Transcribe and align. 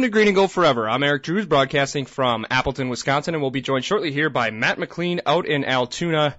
Welcome 0.00 0.12
to 0.12 0.16
Green 0.16 0.28
and 0.28 0.34
Gold 0.34 0.50
Forever. 0.52 0.88
I'm 0.88 1.02
Eric 1.02 1.24
Drews, 1.24 1.44
broadcasting 1.44 2.06
from 2.06 2.46
Appleton, 2.50 2.88
Wisconsin, 2.88 3.34
and 3.34 3.42
we'll 3.42 3.50
be 3.50 3.60
joined 3.60 3.84
shortly 3.84 4.10
here 4.10 4.30
by 4.30 4.50
Matt 4.50 4.78
McLean 4.78 5.20
out 5.26 5.44
in 5.44 5.62
Altoona. 5.62 6.36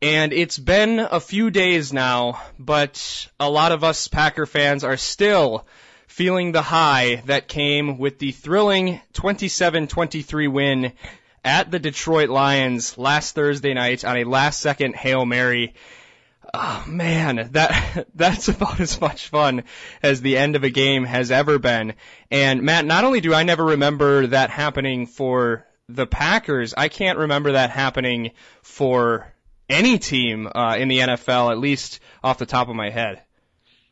And 0.00 0.32
it's 0.32 0.60
been 0.60 1.00
a 1.00 1.18
few 1.18 1.50
days 1.50 1.92
now, 1.92 2.40
but 2.56 3.28
a 3.40 3.50
lot 3.50 3.72
of 3.72 3.82
us 3.82 4.06
Packer 4.06 4.46
fans 4.46 4.84
are 4.84 4.96
still 4.96 5.66
feeling 6.06 6.52
the 6.52 6.62
high 6.62 7.16
that 7.26 7.48
came 7.48 7.98
with 7.98 8.20
the 8.20 8.30
thrilling 8.30 9.00
27-23 9.14 10.52
win 10.52 10.92
at 11.44 11.72
the 11.72 11.80
Detroit 11.80 12.28
Lions 12.28 12.96
last 12.96 13.34
Thursday 13.34 13.74
night 13.74 14.04
on 14.04 14.18
a 14.18 14.22
last 14.22 14.60
second 14.60 14.94
Hail 14.94 15.26
Mary. 15.26 15.74
Oh 16.56 16.84
man, 16.86 17.48
that 17.52 18.06
that's 18.14 18.46
about 18.46 18.78
as 18.78 19.00
much 19.00 19.28
fun 19.28 19.64
as 20.04 20.20
the 20.20 20.36
end 20.36 20.54
of 20.54 20.62
a 20.62 20.70
game 20.70 21.04
has 21.04 21.32
ever 21.32 21.58
been. 21.58 21.94
And 22.30 22.62
Matt, 22.62 22.84
not 22.84 23.02
only 23.02 23.20
do 23.20 23.34
I 23.34 23.42
never 23.42 23.64
remember 23.64 24.28
that 24.28 24.50
happening 24.50 25.06
for 25.06 25.66
the 25.88 26.06
Packers, 26.06 26.72
I 26.76 26.86
can't 26.88 27.18
remember 27.18 27.52
that 27.52 27.70
happening 27.70 28.30
for 28.62 29.34
any 29.68 29.98
team 29.98 30.46
uh, 30.54 30.76
in 30.78 30.86
the 30.86 31.00
NFL, 31.00 31.50
at 31.50 31.58
least 31.58 31.98
off 32.22 32.38
the 32.38 32.46
top 32.46 32.68
of 32.68 32.76
my 32.76 32.90
head. 32.90 33.20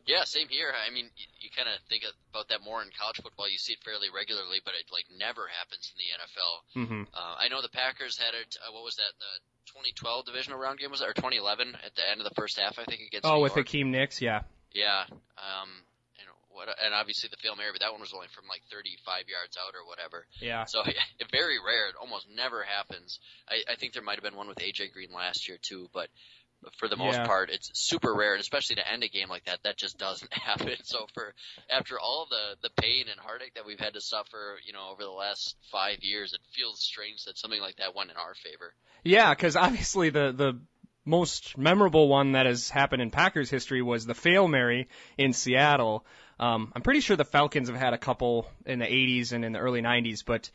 Yeah, 0.06 0.22
same 0.22 0.46
here. 0.48 0.70
I 0.70 0.92
mean, 0.94 1.10
you, 1.16 1.26
you 1.40 1.50
kind 1.56 1.66
of 1.66 1.82
think 1.88 2.04
about 2.30 2.48
that 2.48 2.62
more 2.62 2.80
in 2.82 2.90
college 2.94 3.18
football. 3.22 3.50
You 3.50 3.58
see 3.58 3.72
it 3.72 3.82
fairly 3.84 4.06
regularly, 4.14 4.58
but 4.64 4.74
it 4.78 4.86
like 4.92 5.06
never 5.18 5.50
happens 5.50 5.90
in 5.90 5.98
the 5.98 6.10
NFL. 6.14 6.54
Mm-hmm. 6.78 7.02
Uh, 7.10 7.34
I 7.38 7.48
know 7.48 7.62
the 7.62 7.74
Packers 7.74 8.18
had 8.18 8.34
it. 8.34 8.54
Uh, 8.62 8.70
what 8.70 8.84
was 8.84 8.96
that? 8.96 9.10
The 9.18 9.32
2012 9.72 10.26
divisional 10.26 10.58
round 10.58 10.78
game 10.78 10.90
was 10.90 11.00
it, 11.00 11.08
or 11.08 11.14
2011 11.14 11.76
at 11.84 11.94
the 11.94 12.04
end 12.08 12.20
of 12.20 12.28
the 12.28 12.34
first 12.34 12.58
half? 12.58 12.78
I 12.78 12.84
think 12.84 13.00
against. 13.08 13.26
Oh, 13.26 13.36
New 13.36 13.42
with 13.42 13.56
York. 13.56 13.66
Hakeem 13.66 13.90
Nicks, 13.90 14.20
yeah. 14.20 14.42
Yeah. 14.72 15.04
Um, 15.08 15.68
and 16.20 16.28
what? 16.50 16.68
And 16.68 16.94
obviously 16.94 17.28
the 17.30 17.36
Hail 17.42 17.56
Mary, 17.56 17.70
but 17.72 17.80
that 17.80 17.92
one 17.92 18.00
was 18.00 18.12
only 18.14 18.28
from 18.32 18.44
like 18.48 18.62
35 18.70 19.28
yards 19.28 19.56
out 19.56 19.74
or 19.74 19.88
whatever. 19.88 20.26
Yeah. 20.40 20.64
So 20.64 20.82
yeah, 20.86 21.26
very 21.30 21.56
rare. 21.58 21.88
It 21.88 21.96
almost 22.00 22.28
never 22.28 22.62
happens. 22.62 23.18
I, 23.48 23.64
I 23.72 23.76
think 23.76 23.92
there 23.92 24.02
might 24.02 24.16
have 24.16 24.24
been 24.24 24.36
one 24.36 24.48
with 24.48 24.58
AJ 24.58 24.92
Green 24.92 25.12
last 25.12 25.48
year 25.48 25.58
too, 25.60 25.88
but 25.92 26.08
for 26.78 26.88
the 26.88 26.96
most 26.96 27.16
Yeah. 27.16 27.26
part, 27.26 27.50
it's 27.50 27.70
super 27.74 28.14
rare, 28.14 28.32
and 28.34 28.40
especially 28.40 28.76
to 28.76 28.88
end 28.90 29.02
a 29.02 29.08
game 29.08 29.28
like 29.28 29.44
that, 29.44 29.60
that 29.64 29.76
just 29.76 29.98
doesn't 29.98 30.32
happen. 30.32 30.76
So 30.84 31.06
for 31.14 31.34
after 31.70 31.98
all 31.98 32.26
the 32.30 32.56
the 32.62 32.70
pain 32.82 33.06
and 33.10 33.18
heartache 33.20 33.54
that 33.54 33.66
we've 33.66 33.80
had 33.80 33.94
to 33.94 34.00
suffer, 34.00 34.58
you 34.64 34.72
know, 34.72 34.90
over 34.92 35.02
the 35.02 35.10
last 35.10 35.56
five 35.70 35.98
years, 36.02 36.32
it 36.32 36.40
feels 36.54 36.80
strange 36.80 37.24
that 37.24 37.38
something 37.38 37.60
like 37.60 37.76
that 37.76 37.94
went 37.94 38.10
in 38.10 38.16
our 38.16 38.34
favor. 38.34 38.74
Yeah, 39.04 39.34
because 39.34 39.56
obviously 39.56 40.10
the 40.10 40.32
the 40.32 40.60
most 41.04 41.58
memorable 41.58 42.08
one 42.08 42.32
that 42.32 42.46
has 42.46 42.70
happened 42.70 43.02
in 43.02 43.10
Packers 43.10 43.50
history 43.50 43.82
was 43.82 44.06
the 44.06 44.14
fail 44.14 44.46
Mary 44.46 44.88
in 45.18 45.32
Seattle. 45.32 46.06
Um, 46.38 46.72
I'm 46.76 46.82
pretty 46.82 47.00
sure 47.00 47.16
the 47.16 47.24
Falcons 47.24 47.68
have 47.68 47.76
had 47.78 47.92
a 47.92 47.98
couple 47.98 48.48
in 48.66 48.78
the 48.78 48.86
80s 48.86 49.32
and 49.32 49.44
in 49.44 49.52
the 49.52 49.58
early 49.58 49.82
90s, 49.82 50.24
but 50.24 50.50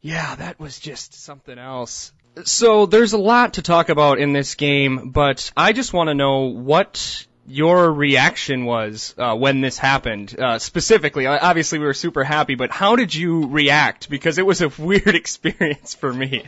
yeah, 0.00 0.34
that 0.34 0.58
was 0.58 0.78
just 0.80 1.14
something 1.14 1.58
else. 1.58 2.12
So 2.44 2.86
there's 2.86 3.12
a 3.12 3.18
lot 3.18 3.54
to 3.54 3.62
talk 3.62 3.88
about 3.88 4.18
in 4.18 4.32
this 4.32 4.54
game, 4.54 5.10
but 5.10 5.52
I 5.56 5.72
just 5.72 5.92
want 5.92 6.08
to 6.08 6.14
know 6.14 6.46
what 6.46 7.26
your 7.46 7.92
reaction 7.92 8.64
was 8.64 9.14
uh, 9.18 9.36
when 9.36 9.60
this 9.60 9.76
happened. 9.76 10.38
Uh, 10.38 10.58
specifically, 10.58 11.26
obviously 11.26 11.78
we 11.78 11.84
were 11.84 11.94
super 11.94 12.24
happy, 12.24 12.54
but 12.54 12.70
how 12.70 12.96
did 12.96 13.14
you 13.14 13.48
react? 13.48 14.08
Because 14.08 14.38
it 14.38 14.46
was 14.46 14.62
a 14.62 14.68
weird 14.78 15.14
experience 15.14 15.94
for 15.94 16.12
me. 16.12 16.46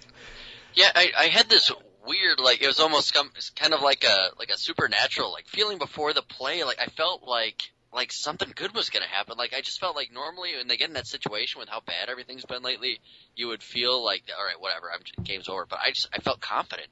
Yeah, 0.74 0.90
I, 0.94 1.12
I 1.18 1.24
had 1.26 1.48
this 1.48 1.70
weird, 2.06 2.40
like 2.40 2.62
it 2.62 2.66
was 2.66 2.80
almost 2.80 3.14
kind 3.54 3.74
of 3.74 3.80
like 3.80 4.04
a 4.04 4.30
like 4.38 4.50
a 4.50 4.58
supernatural 4.58 5.32
like 5.32 5.46
feeling 5.46 5.78
before 5.78 6.12
the 6.12 6.22
play. 6.22 6.64
Like 6.64 6.78
I 6.80 6.86
felt 6.86 7.24
like 7.26 7.70
like 7.94 8.10
something 8.12 8.52
good 8.54 8.74
was 8.74 8.90
gonna 8.90 9.06
happen. 9.06 9.36
Like 9.38 9.54
I 9.54 9.60
just 9.60 9.78
felt 9.78 9.94
like 9.94 10.12
normally 10.12 10.56
when 10.56 10.66
they 10.68 10.76
get 10.76 10.88
in 10.88 10.94
that 10.94 11.06
situation 11.06 11.60
with 11.60 11.68
how 11.68 11.80
bad 11.80 12.08
everything's 12.08 12.44
been 12.44 12.62
lately, 12.62 12.98
you 13.36 13.48
would 13.48 13.62
feel 13.62 14.04
like 14.04 14.24
all 14.36 14.44
right, 14.44 14.60
whatever, 14.60 14.90
I'm 14.92 15.02
just, 15.04 15.22
game's 15.22 15.48
over. 15.48 15.64
But 15.64 15.78
I 15.80 15.90
just 15.90 16.08
I 16.12 16.18
felt 16.18 16.40
confident. 16.40 16.88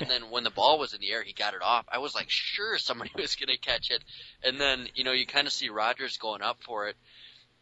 And 0.00 0.08
then 0.08 0.30
when 0.30 0.44
the 0.44 0.50
ball 0.50 0.78
was 0.78 0.92
in 0.92 1.00
the 1.00 1.10
air, 1.10 1.22
he 1.22 1.32
got 1.32 1.54
it 1.54 1.62
off. 1.62 1.86
I 1.90 1.98
was 1.98 2.14
like 2.14 2.26
sure 2.28 2.78
somebody 2.78 3.12
was 3.16 3.36
gonna 3.36 3.58
catch 3.58 3.90
it. 3.90 4.02
And 4.42 4.60
then 4.60 4.88
you 4.94 5.04
know 5.04 5.12
you 5.12 5.26
kind 5.26 5.46
of 5.46 5.52
see 5.52 5.68
Rodgers 5.68 6.18
going 6.18 6.42
up 6.42 6.58
for 6.64 6.88
it. 6.88 6.96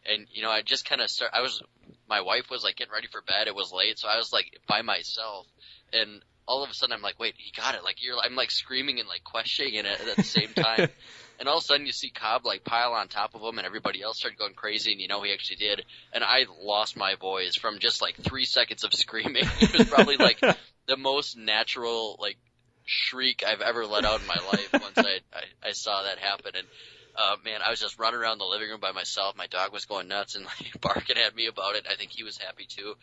And 0.05 0.27
you 0.31 0.41
know, 0.41 0.49
I 0.49 0.61
just 0.61 0.89
kind 0.89 1.01
of 1.01 1.09
start. 1.09 1.31
I 1.33 1.41
was, 1.41 1.61
my 2.07 2.21
wife 2.21 2.49
was 2.49 2.63
like 2.63 2.77
getting 2.77 2.93
ready 2.93 3.07
for 3.07 3.21
bed. 3.21 3.47
It 3.47 3.55
was 3.55 3.71
late, 3.71 3.99
so 3.99 4.07
I 4.07 4.17
was 4.17 4.33
like 4.33 4.59
by 4.67 4.81
myself, 4.81 5.45
and 5.93 6.23
all 6.47 6.63
of 6.63 6.69
a 6.69 6.73
sudden 6.73 6.93
I'm 6.93 7.01
like, 7.01 7.19
wait, 7.19 7.35
he 7.37 7.51
got 7.51 7.75
it. 7.75 7.83
Like 7.83 8.03
you're, 8.03 8.17
I'm 8.17 8.35
like 8.35 8.49
screaming 8.49 8.99
and 8.99 9.07
like 9.07 9.23
questioning 9.23 9.75
it 9.75 9.85
at 9.85 10.15
the 10.15 10.23
same 10.23 10.49
time. 10.55 10.89
and 11.39 11.47
all 11.47 11.57
of 11.57 11.63
a 11.63 11.65
sudden 11.65 11.85
you 11.85 11.91
see 11.91 12.09
Cobb 12.09 12.45
like 12.45 12.63
pile 12.63 12.93
on 12.93 13.07
top 13.07 13.33
of 13.33 13.41
him, 13.41 13.57
and 13.57 13.65
everybody 13.65 14.01
else 14.01 14.19
started 14.19 14.37
going 14.37 14.53
crazy, 14.53 14.91
and 14.91 15.01
you 15.01 15.07
know 15.07 15.23
he 15.23 15.33
actually 15.33 15.57
did. 15.57 15.85
And 16.13 16.23
I 16.23 16.45
lost 16.61 16.97
my 16.97 17.15
voice 17.15 17.55
from 17.55 17.79
just 17.79 18.01
like 18.01 18.15
three 18.15 18.45
seconds 18.45 18.83
of 18.83 18.93
screaming. 18.93 19.45
It 19.61 19.77
was 19.77 19.89
probably 19.89 20.17
like 20.17 20.39
the 20.87 20.97
most 20.97 21.37
natural 21.37 22.17
like 22.19 22.37
shriek 22.85 23.43
I've 23.47 23.61
ever 23.61 23.85
let 23.85 24.03
out 24.03 24.19
in 24.19 24.27
my 24.27 24.37
life 24.51 24.69
once 24.73 24.97
I, 24.97 25.19
I, 25.33 25.69
I 25.69 25.71
saw 25.71 26.03
that 26.03 26.17
happen. 26.17 26.53
And 26.55 26.67
uh, 27.15 27.35
man, 27.45 27.61
I 27.65 27.69
was 27.69 27.79
just 27.79 27.99
running 27.99 28.19
around 28.19 28.39
the 28.39 28.45
living 28.45 28.69
room 28.69 28.79
by 28.79 28.91
myself. 28.91 29.35
My 29.37 29.47
dog 29.47 29.71
was 29.71 29.85
going 29.85 30.07
nuts 30.07 30.35
and 30.35 30.45
like 30.45 30.73
barking 30.81 31.17
at 31.17 31.35
me 31.35 31.47
about 31.47 31.75
it. 31.75 31.85
I 31.89 31.95
think 31.95 32.11
he 32.11 32.23
was 32.23 32.37
happy 32.37 32.65
too. 32.67 32.95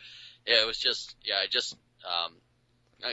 Yeah, 0.45 0.61
it 0.61 0.67
was 0.67 0.77
just, 0.77 1.15
yeah, 1.23 1.35
I 1.35 1.47
just, 1.49 1.75
um, 2.05 2.33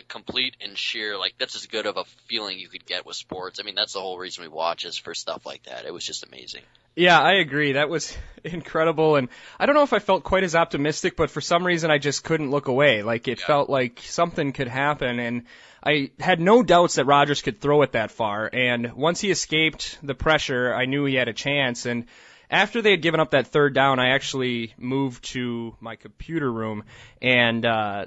complete 0.09 0.56
and 0.61 0.77
sheer, 0.77 1.19
like 1.19 1.34
that's 1.39 1.55
as 1.56 1.67
good 1.67 1.87
of 1.87 1.97
a 1.97 2.05
feeling 2.27 2.59
you 2.59 2.69
could 2.69 2.87
get 2.87 3.05
with 3.06 3.17
sports. 3.17 3.61
I 3.61 3.65
mean, 3.65 3.75
that's 3.75 3.93
the 3.93 4.00
whole 4.00 4.19
reason 4.19 4.43
we 4.43 4.49
watch 4.49 4.84
is 4.84 4.97
for 4.97 5.15
stuff 5.15 5.45
like 5.47 5.65
that. 5.65 5.84
It 5.84 5.93
was 5.93 6.05
just 6.05 6.25
amazing. 6.25 6.62
Yeah, 6.97 7.21
I 7.21 7.34
agree. 7.34 7.72
That 7.72 7.89
was 7.89 8.17
incredible, 8.45 9.17
and 9.17 9.28
I 9.59 9.67
don't 9.67 9.75
know 9.75 9.83
if 9.83 9.93
I 9.93 9.99
felt 9.99 10.25
quite 10.25 10.45
as 10.45 10.55
optimistic, 10.55 11.17
but 11.17 11.31
for 11.31 11.41
some 11.41 11.67
reason 11.67 11.91
I 11.91 11.99
just 11.99 12.25
couldn't 12.25 12.50
look 12.50 12.69
away. 12.69 13.03
Like 13.03 13.28
it 13.28 13.41
Yeah. 13.41 13.47
felt 13.47 13.69
like 13.71 14.00
something 14.05 14.53
could 14.53 14.69
happen, 14.69 15.19
and 15.19 15.43
I 15.83 16.11
had 16.19 16.41
no 16.41 16.62
doubts 16.62 16.95
that 16.95 17.05
Rodgers 17.05 17.43
could 17.43 17.61
throw 17.61 17.83
it 17.83 17.93
that 17.93 18.11
far. 18.11 18.49
And 18.53 18.95
once 18.95 19.21
he 19.21 19.31
escaped 19.31 19.99
the 20.03 20.15
pressure, 20.15 20.72
I 20.75 20.87
knew 20.87 21.05
he 21.05 21.15
had 21.16 21.28
a 21.28 21.34
chance. 21.34 21.84
And 21.84 22.06
after 22.51 22.81
they 22.81 22.93
had 22.93 23.03
given 23.03 23.21
up 23.21 23.33
that 23.33 23.49
third 23.49 23.75
down, 23.75 23.99
I 23.99 24.11
actually 24.15 24.72
moved 24.78 25.25
to 25.33 25.77
my 25.81 25.97
computer 25.97 26.51
room, 26.51 26.84
and 27.21 27.66
uh, 27.66 28.06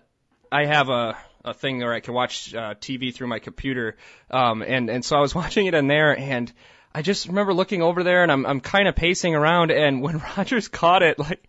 I 0.52 0.66
have 0.66 0.90
a 0.90 1.18
a 1.48 1.54
thing 1.54 1.80
where 1.80 1.94
I 1.94 2.00
can 2.00 2.14
watch 2.14 2.54
uh, 2.54 2.76
TV 2.76 3.14
through 3.14 3.28
my 3.28 3.40
computer, 3.40 3.98
um, 4.30 4.62
and 4.62 4.90
and 4.90 5.04
so 5.04 5.18
I 5.18 5.22
was 5.22 5.34
watching 5.42 5.66
it 5.66 5.74
in 5.74 5.88
there, 5.88 6.18
and 6.18 6.52
I 6.94 7.02
just 7.02 7.28
remember 7.28 7.54
looking 7.54 7.82
over 7.82 8.04
there, 8.04 8.24
and 8.24 8.32
I'm 8.32 8.46
I'm 8.46 8.60
kind 8.60 8.88
of 8.88 8.96
pacing 8.96 9.36
around, 9.36 9.72
and 9.72 10.02
when 10.04 10.22
Rodgers 10.38 10.68
caught 10.68 11.04
it, 11.04 11.20
like 11.20 11.44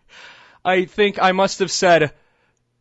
I 0.63 0.85
think 0.85 1.21
I 1.21 1.33
must 1.33 1.59
have 1.59 1.71
said, 1.71 2.13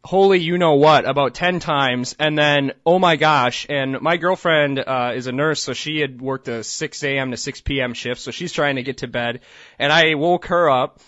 "Holy, 0.04 0.38
you 0.38 0.58
know 0.58 0.74
what?" 0.74 1.08
about 1.08 1.34
ten 1.34 1.58
times, 1.58 2.14
and 2.18 2.38
then 2.38 2.72
oh 2.86 2.98
my 2.98 3.16
gosh! 3.16 3.66
And 3.68 4.00
my 4.00 4.16
girlfriend 4.16 4.78
uh, 4.78 5.12
is 5.14 5.26
a 5.26 5.32
nurse, 5.32 5.62
so 5.62 5.72
she 5.72 6.00
had 6.00 6.20
worked 6.20 6.48
a 6.48 6.62
6 6.62 7.04
a.m. 7.04 7.32
to 7.32 7.36
6 7.36 7.60
p.m. 7.62 7.94
shift, 7.94 8.20
so 8.20 8.30
she's 8.30 8.52
trying 8.52 8.76
to 8.76 8.82
get 8.82 8.98
to 8.98 9.08
bed, 9.08 9.40
and 9.78 9.92
I 9.92 10.14
woke 10.14 10.46
her 10.46 10.70
up, 10.70 11.00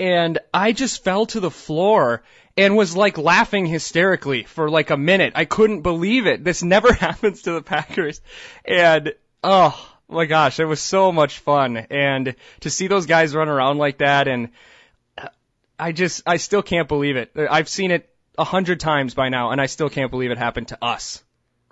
and 0.00 0.38
I 0.52 0.72
just 0.72 1.04
fell 1.04 1.26
to 1.26 1.40
the 1.40 1.50
floor 1.50 2.22
and 2.56 2.76
was 2.76 2.96
like 2.96 3.18
laughing 3.18 3.66
hysterically 3.66 4.44
for 4.44 4.70
like 4.70 4.90
a 4.90 4.96
minute. 4.96 5.32
I 5.36 5.44
couldn't 5.44 5.82
believe 5.82 6.26
it. 6.26 6.42
This 6.42 6.62
never 6.62 6.92
happens 6.92 7.42
to 7.42 7.52
the 7.52 7.62
Packers. 7.62 8.20
And 8.64 9.14
oh 9.44 9.96
my 10.08 10.24
gosh, 10.24 10.58
it 10.58 10.64
was 10.64 10.80
so 10.80 11.12
much 11.12 11.38
fun. 11.38 11.76
And 11.76 12.34
to 12.60 12.70
see 12.70 12.86
those 12.86 13.06
guys 13.06 13.34
run 13.34 13.48
around 13.48 13.78
like 13.78 13.98
that 13.98 14.28
and 14.28 14.50
uh, 15.18 15.28
I 15.78 15.92
just, 15.92 16.22
I 16.26 16.38
still 16.38 16.62
can't 16.62 16.88
believe 16.88 17.16
it. 17.16 17.32
I've 17.36 17.68
seen 17.68 17.90
it 17.90 18.08
a 18.38 18.44
hundred 18.44 18.80
times 18.80 19.14
by 19.14 19.28
now 19.28 19.50
and 19.50 19.60
I 19.60 19.66
still 19.66 19.90
can't 19.90 20.10
believe 20.10 20.30
it 20.30 20.38
happened 20.38 20.68
to 20.68 20.82
us. 20.82 21.22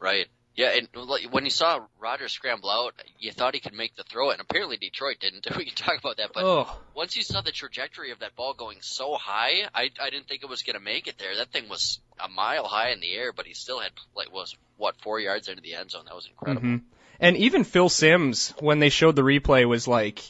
Right. 0.01 0.27
Yeah, 0.57 0.71
and 0.77 0.89
like, 0.95 1.33
when 1.33 1.45
you 1.45 1.51
saw 1.51 1.81
Rodgers 1.99 2.31
scramble 2.31 2.71
out, 2.71 2.95
you 3.19 3.33
thought 3.33 3.55
he 3.55 3.61
could 3.61 3.73
make 3.73 3.97
the 3.97 4.05
throw, 4.05 4.31
and 4.31 4.41
apparently 4.41 4.77
Detroit 4.77 5.17
didn't. 5.21 5.47
We 5.57 5.65
can 5.65 5.75
talk 5.75 5.99
about 5.99 6.19
that, 6.19 6.31
but 6.33 6.45
Oh, 6.45 6.79
once 6.95 7.17
you 7.17 7.23
saw 7.25 7.41
the 7.41 7.51
trajectory 7.51 8.13
of 8.13 8.21
that 8.21 8.37
ball 8.37 8.55
going 8.55 8.79
so 8.81 9.15
high, 9.15 9.69
I 9.75 9.91
I 10.01 10.11
didn't 10.11 10.29
think 10.29 10.43
it 10.43 10.49
was 10.49 10.63
going 10.63 10.75
to 10.75 10.83
make 10.85 11.09
it 11.09 11.19
there. 11.19 11.37
That 11.37 11.51
thing 11.51 11.69
was 11.69 12.01
a 12.21 12.29
mile 12.29 12.65
high 12.67 12.91
in 12.91 13.01
the 13.01 13.13
air, 13.15 13.33
but 13.33 13.47
he 13.47 13.55
still 13.55 13.81
had 13.81 13.91
like 14.15 14.33
was 14.33 14.55
what 14.77 14.95
four 15.03 15.19
yards 15.19 15.49
into 15.49 15.61
the 15.63 15.75
end 15.75 15.91
zone. 15.91 16.05
That 16.07 16.15
was 16.15 16.27
incredible. 16.29 16.69
hmm 16.69 16.77
And 17.19 17.37
even 17.37 17.65
Phil 17.65 17.89
Simms, 17.89 18.55
when 18.61 18.79
they 18.79 18.91
showed 18.91 19.17
the 19.17 19.23
replay, 19.23 19.69
was 19.69 19.89
like 19.89 20.21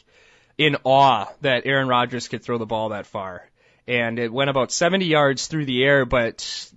in 0.57 0.77
awe 0.83 1.27
that 1.41 1.65
Aaron 1.67 1.87
Rodgers 1.87 2.27
could 2.27 2.43
throw 2.43 2.57
the 2.57 2.65
ball 2.65 2.89
that 2.89 3.05
far. 3.05 3.49
And 3.87 4.17
it 4.17 4.33
went 4.33 4.49
about 4.49 4.71
70 4.71 5.05
yards 5.05 5.45
through 5.45 5.65
the 5.65 5.83
air, 5.83 6.05
but 6.05 6.71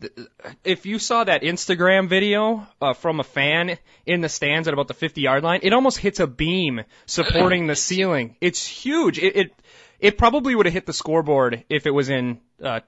if 0.62 0.84
you 0.84 0.98
saw 0.98 1.24
that 1.24 1.40
Instagram 1.40 2.06
video 2.06 2.66
uh, 2.82 2.92
from 2.92 3.18
a 3.18 3.24
fan 3.24 3.78
in 4.04 4.20
the 4.20 4.28
stands 4.28 4.68
at 4.68 4.74
about 4.74 4.88
the 4.88 4.94
50 4.94 5.22
yard 5.22 5.42
line, 5.42 5.60
it 5.62 5.72
almost 5.72 5.98
hits 5.98 6.20
a 6.20 6.26
beam 6.26 6.82
supporting 7.06 7.66
the 7.66 7.76
ceiling. 7.76 8.36
It's 8.42 8.66
huge. 8.66 9.18
It 9.18 9.36
it, 9.36 9.54
it 9.98 10.18
probably 10.18 10.54
would 10.54 10.66
have 10.66 10.72
hit 10.74 10.84
the 10.84 10.92
scoreboard 10.92 11.64
if 11.70 11.86
it 11.86 11.90
was 11.92 12.10
in 12.10 12.40
uh, 12.62 12.80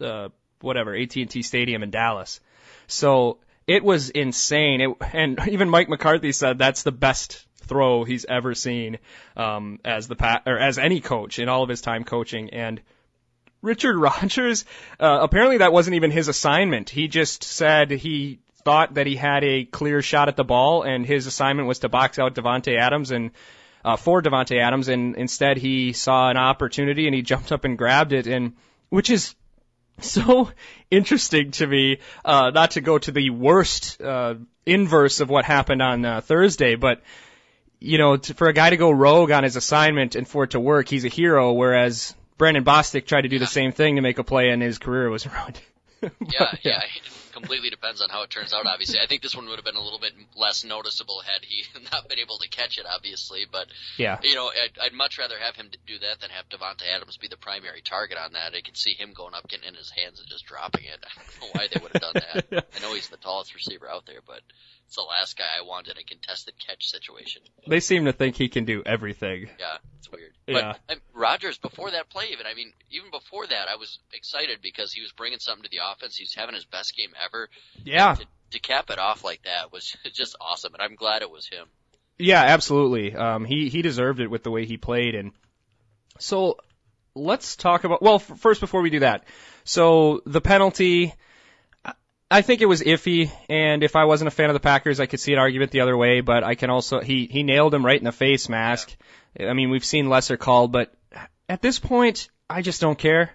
uh, 0.00 0.30
whatever 0.60 0.94
AT&T 0.94 1.42
Stadium 1.42 1.82
in 1.82 1.90
Dallas. 1.90 2.40
So 2.88 3.38
it 3.66 3.84
was 3.84 4.10
insane. 4.10 4.80
It, 4.80 4.96
and 5.12 5.40
even 5.48 5.70
Mike 5.70 5.88
McCarthy 5.88 6.32
said 6.32 6.58
that's 6.58 6.82
the 6.82 6.92
best 6.92 7.46
throw 7.62 8.04
he's 8.04 8.24
ever 8.24 8.54
seen 8.54 8.98
um, 9.36 9.78
as 9.84 10.08
the 10.08 10.16
pa- 10.16 10.42
or 10.44 10.58
as 10.58 10.78
any 10.78 11.00
coach 11.00 11.38
in 11.38 11.48
all 11.48 11.62
of 11.62 11.68
his 11.68 11.80
time 11.80 12.04
coaching. 12.04 12.50
And 12.50 12.80
Richard 13.62 13.96
Rodgers, 13.96 14.64
uh, 14.98 15.18
apparently 15.22 15.58
that 15.58 15.72
wasn't 15.72 15.96
even 15.96 16.10
his 16.10 16.28
assignment. 16.28 16.90
He 16.90 17.08
just 17.08 17.44
said 17.44 17.90
he 17.90 18.40
thought 18.64 18.94
that 18.94 19.06
he 19.06 19.16
had 19.16 19.44
a 19.44 19.64
clear 19.64 20.02
shot 20.02 20.28
at 20.28 20.36
the 20.36 20.44
ball, 20.44 20.82
and 20.82 21.04
his 21.04 21.26
assignment 21.26 21.68
was 21.68 21.80
to 21.80 21.88
box 21.88 22.18
out 22.18 22.34
Davante 22.34 22.78
Adams 22.78 23.10
and 23.10 23.30
uh, 23.84 23.96
for 23.96 24.22
Davante 24.22 24.60
Adams, 24.60 24.88
and 24.88 25.16
instead 25.16 25.56
he 25.56 25.92
saw 25.92 26.30
an 26.30 26.36
opportunity 26.36 27.06
and 27.06 27.14
he 27.14 27.22
jumped 27.32 27.52
up 27.52 27.64
and 27.64 27.78
grabbed 27.78 28.12
it, 28.12 28.26
and 28.26 28.54
which 28.88 29.10
is 29.10 29.34
so 30.00 30.50
interesting 30.90 31.50
to 31.52 31.66
me. 31.66 31.98
Uh, 32.24 32.50
not 32.50 32.72
to 32.72 32.80
go 32.80 32.98
to 32.98 33.12
the 33.12 33.30
worst 33.30 34.00
uh, 34.00 34.34
inverse 34.66 35.20
of 35.20 35.28
what 35.28 35.44
happened 35.44 35.82
on 35.82 36.04
uh, 36.04 36.20
Thursday, 36.20 36.74
but 36.74 37.02
you 37.78 37.96
know, 37.96 38.16
to, 38.16 38.34
for 38.34 38.48
a 38.48 38.52
guy 38.52 38.70
to 38.70 38.76
go 38.76 38.90
rogue 38.90 39.30
on 39.30 39.42
his 39.42 39.56
assignment 39.56 40.14
and 40.14 40.28
for 40.28 40.44
it 40.44 40.50
to 40.50 40.60
work, 40.60 40.88
he's 40.88 41.04
a 41.04 41.08
hero. 41.08 41.52
Whereas 41.52 42.14
Brandon 42.40 42.64
Bostick 42.64 43.04
tried 43.04 43.22
to 43.22 43.28
do 43.28 43.38
the 43.38 43.46
same 43.46 43.70
thing 43.70 43.96
to 43.96 44.00
make 44.00 44.16
a 44.16 44.24
play, 44.24 44.48
and 44.48 44.62
his 44.62 44.78
career 44.78 45.10
was 45.10 45.26
ruined. 45.30 45.60
But, 46.00 46.12
yeah, 46.32 46.54
yeah, 46.62 46.80
it 46.80 47.32
completely 47.34 47.68
depends 47.68 48.00
on 48.00 48.08
how 48.08 48.22
it 48.22 48.30
turns 48.30 48.54
out. 48.54 48.64
Obviously, 48.64 48.98
I 48.98 49.06
think 49.06 49.20
this 49.20 49.36
one 49.36 49.46
would 49.46 49.56
have 49.56 49.64
been 49.66 49.76
a 49.76 49.82
little 49.82 49.98
bit 49.98 50.14
less 50.34 50.64
noticeable 50.64 51.20
had 51.20 51.44
he 51.44 51.64
not 51.92 52.08
been 52.08 52.18
able 52.18 52.38
to 52.38 52.48
catch 52.48 52.78
it. 52.78 52.86
Obviously, 52.90 53.44
but 53.52 53.66
yeah, 53.98 54.18
you 54.22 54.34
know, 54.34 54.46
I'd, 54.46 54.78
I'd 54.80 54.94
much 54.94 55.18
rather 55.18 55.38
have 55.38 55.54
him 55.54 55.68
do 55.86 55.98
that 55.98 56.22
than 56.22 56.30
have 56.30 56.48
Davante 56.48 56.88
Adams 56.90 57.18
be 57.18 57.28
the 57.28 57.36
primary 57.36 57.82
target 57.82 58.16
on 58.16 58.32
that. 58.32 58.54
I 58.56 58.62
can 58.62 58.74
see 58.74 58.94
him 58.94 59.12
going 59.14 59.34
up, 59.34 59.46
getting 59.46 59.68
in 59.68 59.74
his 59.74 59.90
hands, 59.90 60.18
and 60.18 60.26
just 60.26 60.46
dropping 60.46 60.84
it. 60.84 61.04
I 61.04 61.20
don't 61.20 61.42
know 61.42 61.60
why 61.60 61.68
they 61.68 61.80
would 61.82 61.92
have 61.92 62.00
done 62.00 62.22
that. 62.24 62.66
I 62.74 62.80
know 62.80 62.94
he's 62.94 63.10
the 63.10 63.18
tallest 63.18 63.54
receiver 63.54 63.86
out 63.86 64.06
there, 64.06 64.20
but 64.26 64.40
it's 64.90 64.96
the 64.96 65.02
last 65.02 65.38
guy 65.38 65.44
I 65.56 65.62
want 65.62 65.86
in 65.86 65.96
a 65.96 66.02
contested 66.02 66.54
catch 66.66 66.90
situation. 66.90 67.42
They 67.64 67.78
seem 67.78 68.06
to 68.06 68.12
think 68.12 68.34
he 68.34 68.48
can 68.48 68.64
do 68.64 68.82
everything. 68.84 69.48
Yeah, 69.56 69.76
it's 69.98 70.10
weird. 70.10 70.32
Yeah. 70.48 70.74
But 70.88 70.96
um, 70.96 71.00
Rodgers 71.14 71.58
before 71.58 71.92
that 71.92 72.10
play, 72.10 72.30
even 72.32 72.44
I 72.44 72.54
mean, 72.54 72.72
even 72.90 73.12
before 73.12 73.46
that, 73.46 73.68
I 73.68 73.76
was 73.76 74.00
excited 74.12 74.58
because 74.60 74.92
he 74.92 75.00
was 75.00 75.12
bringing 75.12 75.38
something 75.38 75.62
to 75.62 75.70
the 75.70 75.78
offense. 75.92 76.16
He's 76.16 76.34
having 76.34 76.56
his 76.56 76.64
best 76.64 76.96
game 76.96 77.10
ever. 77.24 77.48
Yeah. 77.84 78.16
To, 78.16 78.26
to 78.50 78.58
cap 78.58 78.90
it 78.90 78.98
off 78.98 79.22
like 79.22 79.42
that 79.44 79.72
was 79.72 79.96
just 80.12 80.34
awesome, 80.40 80.74
and 80.74 80.82
I'm 80.82 80.96
glad 80.96 81.22
it 81.22 81.30
was 81.30 81.46
him. 81.46 81.68
Yeah, 82.18 82.42
absolutely. 82.42 83.14
Um, 83.14 83.44
he 83.44 83.68
he 83.68 83.82
deserved 83.82 84.18
it 84.18 84.26
with 84.26 84.42
the 84.42 84.50
way 84.50 84.66
he 84.66 84.76
played, 84.76 85.14
and 85.14 85.30
so 86.18 86.56
let's 87.14 87.54
talk 87.54 87.84
about. 87.84 88.02
Well, 88.02 88.16
f- 88.16 88.40
first 88.40 88.60
before 88.60 88.82
we 88.82 88.90
do 88.90 89.00
that, 89.00 89.22
so 89.62 90.20
the 90.26 90.40
penalty. 90.40 91.14
I 92.30 92.42
think 92.42 92.60
it 92.60 92.66
was 92.66 92.80
iffy, 92.80 93.30
and 93.48 93.82
if 93.82 93.96
I 93.96 94.04
wasn't 94.04 94.28
a 94.28 94.30
fan 94.30 94.50
of 94.50 94.54
the 94.54 94.60
Packers, 94.60 95.00
I 95.00 95.06
could 95.06 95.18
see 95.18 95.32
an 95.32 95.38
argument 95.38 95.72
the 95.72 95.80
other 95.80 95.96
way. 95.96 96.20
But 96.20 96.44
I 96.44 96.54
can 96.54 96.70
also 96.70 97.00
he 97.00 97.26
he 97.26 97.42
nailed 97.42 97.74
him 97.74 97.84
right 97.84 97.98
in 97.98 98.04
the 98.04 98.12
face 98.12 98.48
mask. 98.48 98.94
I 99.38 99.52
mean, 99.52 99.70
we've 99.70 99.84
seen 99.84 100.08
lesser 100.08 100.36
called, 100.36 100.72
but 100.72 100.94
at 101.48 101.62
this 101.62 101.78
point, 101.78 102.28
I 102.48 102.62
just 102.62 102.80
don't 102.80 102.98
care. 102.98 103.32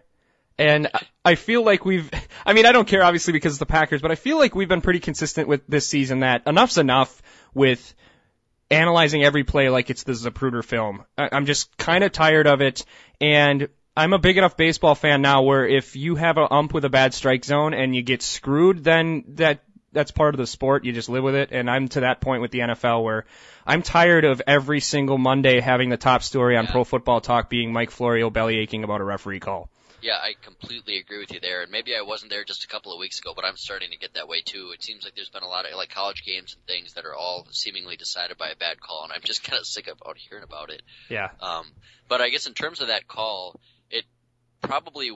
And 0.58 0.90
I 1.24 1.36
feel 1.36 1.64
like 1.66 1.84
we've, 1.84 2.10
I 2.46 2.54
mean, 2.54 2.66
I 2.66 2.72
don't 2.72 2.88
care 2.88 3.04
obviously 3.04 3.34
because 3.34 3.54
it's 3.54 3.60
the 3.60 3.66
Packers, 3.66 4.02
but 4.02 4.12
I 4.12 4.16
feel 4.16 4.38
like 4.38 4.56
we've 4.56 4.70
been 4.70 4.82
pretty 4.82 5.00
consistent 5.00 5.50
with 5.50 5.68
this 5.68 5.86
season 5.86 6.22
that 6.22 6.44
enough's 6.48 6.78
enough 6.78 7.22
with 7.54 7.94
analyzing 8.72 9.24
every 9.24 9.44
play 9.44 9.70
like 9.70 9.90
it's 9.90 10.04
the 10.04 10.14
Zapruder 10.14 10.64
film. 10.64 11.04
I'm 11.18 11.46
just 11.46 11.76
kind 11.78 12.04
of 12.04 12.12
tired 12.12 12.48
of 12.48 12.62
it, 12.62 12.86
and 13.20 13.68
I'm 13.98 14.14
a 14.14 14.20
big 14.20 14.38
enough 14.38 14.58
baseball 14.58 14.96
fan 14.96 15.22
now 15.22 15.44
where 15.44 15.66
if 15.66 15.96
you 15.96 16.16
have 16.16 16.38
a 16.38 16.52
ump 16.52 16.74
with 16.74 16.84
a 16.84 16.90
bad 16.90 17.14
strike 17.14 17.46
zone 17.46 17.74
and 17.74 17.96
you 17.96 18.02
get 18.02 18.22
screwed, 18.22 18.84
then 18.84 19.24
that 19.36 19.64
that's 19.94 20.12
part 20.12 20.36
of 20.36 20.38
the 20.38 20.46
sport. 20.46 20.84
You 20.84 20.92
just 20.92 21.08
live 21.08 21.24
with 21.24 21.36
it. 21.36 21.50
And 21.54 21.70
I'm 21.70 21.88
to 21.90 22.02
that 22.02 22.20
point 22.20 22.42
with 22.42 22.52
the 22.52 22.60
NFL 22.60 23.04
where 23.04 23.26
I'm 23.66 23.82
tired 23.82 24.26
of 24.26 24.42
every 24.46 24.82
single 24.82 25.18
Monday 25.18 25.62
having 25.62 25.90
the 25.90 25.98
top 25.98 26.22
story 26.22 26.58
on 26.58 26.66
Yeah. 26.66 26.72
Pro 26.72 26.84
Football 26.84 27.22
Talk 27.22 27.50
being 27.50 27.72
Mike 27.72 27.92
Florio 27.92 28.30
belly 28.30 28.58
aching 28.58 28.84
about 28.84 29.00
a 29.00 29.06
referee 29.06 29.40
call. 29.40 29.70
Yeah, 30.02 30.18
I 30.18 30.34
completely 30.40 30.98
agree 30.98 31.18
with 31.18 31.32
you 31.32 31.40
there. 31.40 31.64
And 31.64 31.72
maybe 31.72 31.96
I 31.96 32.02
wasn't 32.02 32.30
there 32.30 32.44
just 32.44 32.66
a 32.66 32.68
couple 32.68 32.94
of 32.94 33.00
weeks 33.00 33.20
ago, 33.20 33.34
but 33.34 33.46
I'm 33.46 33.58
starting 33.58 33.90
to 33.92 33.98
get 33.98 34.14
that 34.16 34.28
way 34.28 34.42
too. 34.42 34.72
It 34.74 34.84
seems 34.84 35.04
like 35.04 35.16
there's 35.16 35.30
been 35.30 35.42
a 35.42 35.48
lot 35.48 35.66
of 35.66 35.76
like 35.78 35.90
college 35.90 36.24
games 36.24 36.54
and 36.54 36.64
things 36.68 36.94
that 36.94 37.06
are 37.06 37.16
all 37.16 37.48
seemingly 37.50 37.96
decided 37.96 38.38
by 38.38 38.50
a 38.50 38.56
bad 38.56 38.80
call, 38.80 39.06
and 39.06 39.14
I'm 39.14 39.22
just 39.24 39.44
kind 39.50 39.60
of 39.60 39.66
sick 39.66 39.88
of 39.88 39.98
hearing 40.18 40.44
about 40.44 40.70
it. 40.70 40.84
Yeah. 41.10 41.30
Um, 41.42 41.66
but 42.08 42.22
I 42.22 42.30
guess 42.30 42.46
in 42.46 42.54
terms 42.54 42.82
of 42.82 42.90
that 42.90 43.08
call, 43.08 43.60
probably 44.68 45.12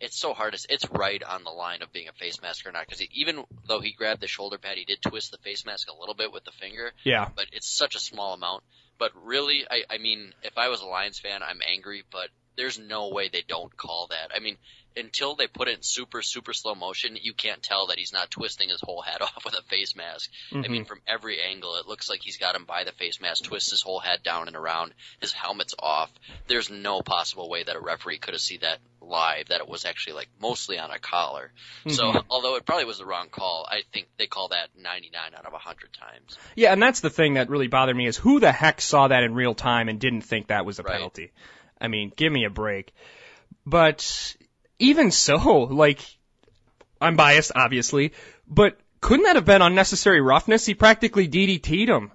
it's 0.00 0.18
so 0.18 0.32
hard. 0.34 0.54
It's, 0.54 0.66
it's 0.68 0.88
right 0.90 1.22
on 1.22 1.44
the 1.44 1.50
line 1.50 1.82
of 1.82 1.92
being 1.92 2.08
a 2.08 2.12
face 2.12 2.40
mask 2.40 2.66
or 2.66 2.72
not, 2.72 2.86
because 2.86 3.02
even 3.12 3.44
though 3.66 3.80
he 3.80 3.92
grabbed 3.92 4.20
the 4.20 4.28
shoulder 4.28 4.58
pad, 4.58 4.76
he 4.76 4.84
did 4.84 5.02
twist 5.02 5.30
the 5.30 5.38
face 5.38 5.64
mask 5.66 5.88
a 5.90 5.98
little 5.98 6.14
bit 6.14 6.32
with 6.32 6.44
the 6.44 6.52
finger 6.52 6.92
Yeah. 7.04 7.28
but 7.34 7.46
it's 7.52 7.68
such 7.68 7.94
a 7.94 8.00
small 8.00 8.34
amount. 8.34 8.62
But 8.98 9.10
really, 9.24 9.64
I, 9.68 9.82
I 9.90 9.98
mean, 9.98 10.32
if 10.42 10.56
I 10.56 10.68
was 10.68 10.80
a 10.80 10.86
Lions 10.86 11.18
fan, 11.18 11.42
I'm 11.42 11.60
angry, 11.66 12.04
but 12.12 12.28
there's 12.56 12.78
no 12.78 13.08
way 13.08 13.28
they 13.28 13.42
don't 13.46 13.74
call 13.76 14.08
that. 14.10 14.30
I 14.34 14.40
mean, 14.40 14.56
until 14.96 15.34
they 15.34 15.46
put 15.46 15.68
it 15.68 15.76
in 15.76 15.82
super, 15.82 16.22
super 16.22 16.52
slow 16.52 16.74
motion, 16.74 17.16
you 17.20 17.34
can't 17.34 17.62
tell 17.62 17.88
that 17.88 17.98
he's 17.98 18.12
not 18.12 18.30
twisting 18.30 18.68
his 18.68 18.80
whole 18.82 19.02
head 19.02 19.22
off 19.22 19.44
with 19.44 19.54
a 19.54 19.62
face 19.62 19.94
mask. 19.96 20.30
I 20.52 20.56
mean, 20.56 20.64
mm-hmm. 20.64 20.82
from 20.84 21.00
every 21.06 21.40
angle, 21.40 21.76
it 21.76 21.86
looks 21.86 22.08
like 22.08 22.20
he's 22.22 22.38
got 22.38 22.54
him 22.54 22.64
by 22.64 22.84
the 22.84 22.92
face 22.92 23.20
mask, 23.20 23.44
twists 23.44 23.70
his 23.70 23.82
whole 23.82 24.00
head 24.00 24.22
down 24.22 24.48
and 24.48 24.56
around, 24.56 24.94
his 25.20 25.32
helmet's 25.32 25.74
off. 25.78 26.10
There's 26.46 26.70
no 26.70 27.02
possible 27.02 27.48
way 27.48 27.62
that 27.62 27.76
a 27.76 27.80
referee 27.80 28.18
could 28.18 28.34
have 28.34 28.40
seen 28.40 28.60
that 28.62 28.78
live, 29.00 29.48
that 29.48 29.60
it 29.60 29.68
was 29.68 29.84
actually 29.84 30.14
like 30.14 30.28
mostly 30.40 30.78
on 30.78 30.90
a 30.90 30.98
collar. 30.98 31.52
So, 31.88 32.04
mm-hmm. 32.04 32.18
although 32.30 32.56
it 32.56 32.64
probably 32.64 32.84
was 32.84 32.98
the 32.98 33.06
wrong 33.06 33.28
call, 33.30 33.66
I 33.68 33.82
think 33.92 34.08
they 34.18 34.26
call 34.26 34.48
that 34.48 34.68
99 34.76 35.20
out 35.36 35.44
of 35.44 35.52
100 35.52 35.92
times. 35.92 36.38
Yeah, 36.54 36.72
and 36.72 36.82
that's 36.82 37.00
the 37.00 37.10
thing 37.10 37.34
that 37.34 37.50
really 37.50 37.68
bothered 37.68 37.96
me 37.96 38.06
is 38.06 38.16
who 38.16 38.40
the 38.40 38.52
heck 38.52 38.80
saw 38.80 39.08
that 39.08 39.22
in 39.22 39.34
real 39.34 39.54
time 39.54 39.88
and 39.88 39.98
didn't 39.98 40.22
think 40.22 40.48
that 40.48 40.64
was 40.64 40.78
a 40.78 40.82
Right. 40.82 40.94
penalty. 40.94 41.32
I 41.80 41.88
mean, 41.88 42.12
give 42.14 42.32
me 42.32 42.44
a 42.44 42.50
break. 42.50 42.92
But 43.66 44.36
even 44.82 45.10
so, 45.10 45.36
like, 45.70 46.00
I'm 47.00 47.16
biased, 47.16 47.52
obviously, 47.54 48.12
but 48.46 48.78
couldn't 49.00 49.24
that 49.24 49.36
have 49.36 49.44
been 49.44 49.62
unnecessary 49.62 50.20
roughness? 50.20 50.64
He 50.66 50.74
practically 50.74 51.28
DDT'd 51.28 51.88
him. 51.88 52.12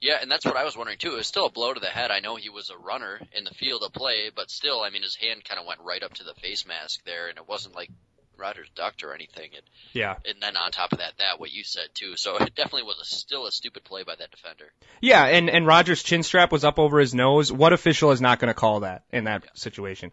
Yeah, 0.00 0.18
and 0.22 0.30
that's 0.30 0.44
what 0.44 0.56
I 0.56 0.64
was 0.64 0.76
wondering 0.76 0.98
too. 0.98 1.12
It 1.14 1.16
was 1.16 1.26
still 1.26 1.46
a 1.46 1.50
blow 1.50 1.74
to 1.74 1.80
the 1.80 1.86
head. 1.86 2.12
I 2.12 2.20
know 2.20 2.36
he 2.36 2.50
was 2.50 2.70
a 2.70 2.78
runner 2.78 3.20
in 3.36 3.42
the 3.44 3.50
field 3.50 3.82
of 3.82 3.92
play, 3.92 4.30
but 4.34 4.48
still, 4.48 4.80
I 4.80 4.90
mean, 4.90 5.02
his 5.02 5.16
hand 5.16 5.44
kind 5.44 5.58
of 5.60 5.66
went 5.66 5.80
right 5.80 6.02
up 6.02 6.14
to 6.14 6.24
the 6.24 6.34
face 6.34 6.64
mask 6.66 7.04
there, 7.04 7.28
and 7.28 7.36
it 7.36 7.48
wasn't 7.48 7.74
like 7.74 7.90
Rodgers 8.36 8.68
ducked 8.76 9.02
or 9.02 9.12
anything. 9.12 9.50
It, 9.52 9.64
Yeah. 9.92 10.14
and 10.24 10.40
then 10.40 10.56
on 10.56 10.70
top 10.70 10.92
of 10.92 10.98
that, 11.00 11.14
that 11.18 11.40
what 11.40 11.50
you 11.50 11.64
said 11.64 11.88
too. 11.94 12.16
So 12.16 12.36
it 12.36 12.54
definitely 12.54 12.84
was 12.84 13.00
a, 13.02 13.04
still 13.04 13.46
a 13.46 13.50
stupid 13.50 13.82
play 13.82 14.04
by 14.04 14.14
that 14.14 14.30
defender. 14.30 14.66
Yeah, 15.00 15.24
and, 15.24 15.50
and 15.50 15.66
Rodgers' 15.66 16.04
chin 16.04 16.22
strap 16.22 16.52
was 16.52 16.64
up 16.64 16.78
over 16.78 17.00
his 17.00 17.12
nose. 17.12 17.52
What 17.52 17.72
official 17.72 18.12
is 18.12 18.20
not 18.20 18.38
going 18.38 18.48
to 18.48 18.54
call 18.54 18.80
that 18.80 19.02
in 19.10 19.24
that 19.24 19.58
situation? 19.58 20.12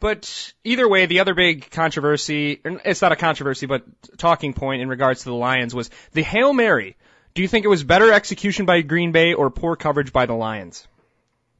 But 0.00 0.52
either 0.62 0.88
way, 0.88 1.06
the 1.06 1.20
other 1.20 1.34
big 1.34 1.70
controversy, 1.70 2.60
it's 2.64 3.02
not 3.02 3.12
a 3.12 3.16
controversy, 3.16 3.66
but 3.66 3.84
talking 4.16 4.54
point 4.54 4.80
in 4.80 4.88
regards 4.88 5.20
to 5.20 5.28
the 5.28 5.34
Lions 5.34 5.74
was 5.74 5.90
the 6.12 6.22
Hail 6.22 6.52
Mary. 6.52 6.96
Do 7.34 7.42
you 7.42 7.48
think 7.48 7.64
it 7.64 7.68
was 7.68 7.82
better 7.82 8.12
execution 8.12 8.64
by 8.64 8.82
Green 8.82 9.12
Bay 9.12 9.34
or 9.34 9.50
poor 9.50 9.76
coverage 9.76 10.12
by 10.12 10.26
the 10.26 10.34
Lions? 10.34 10.86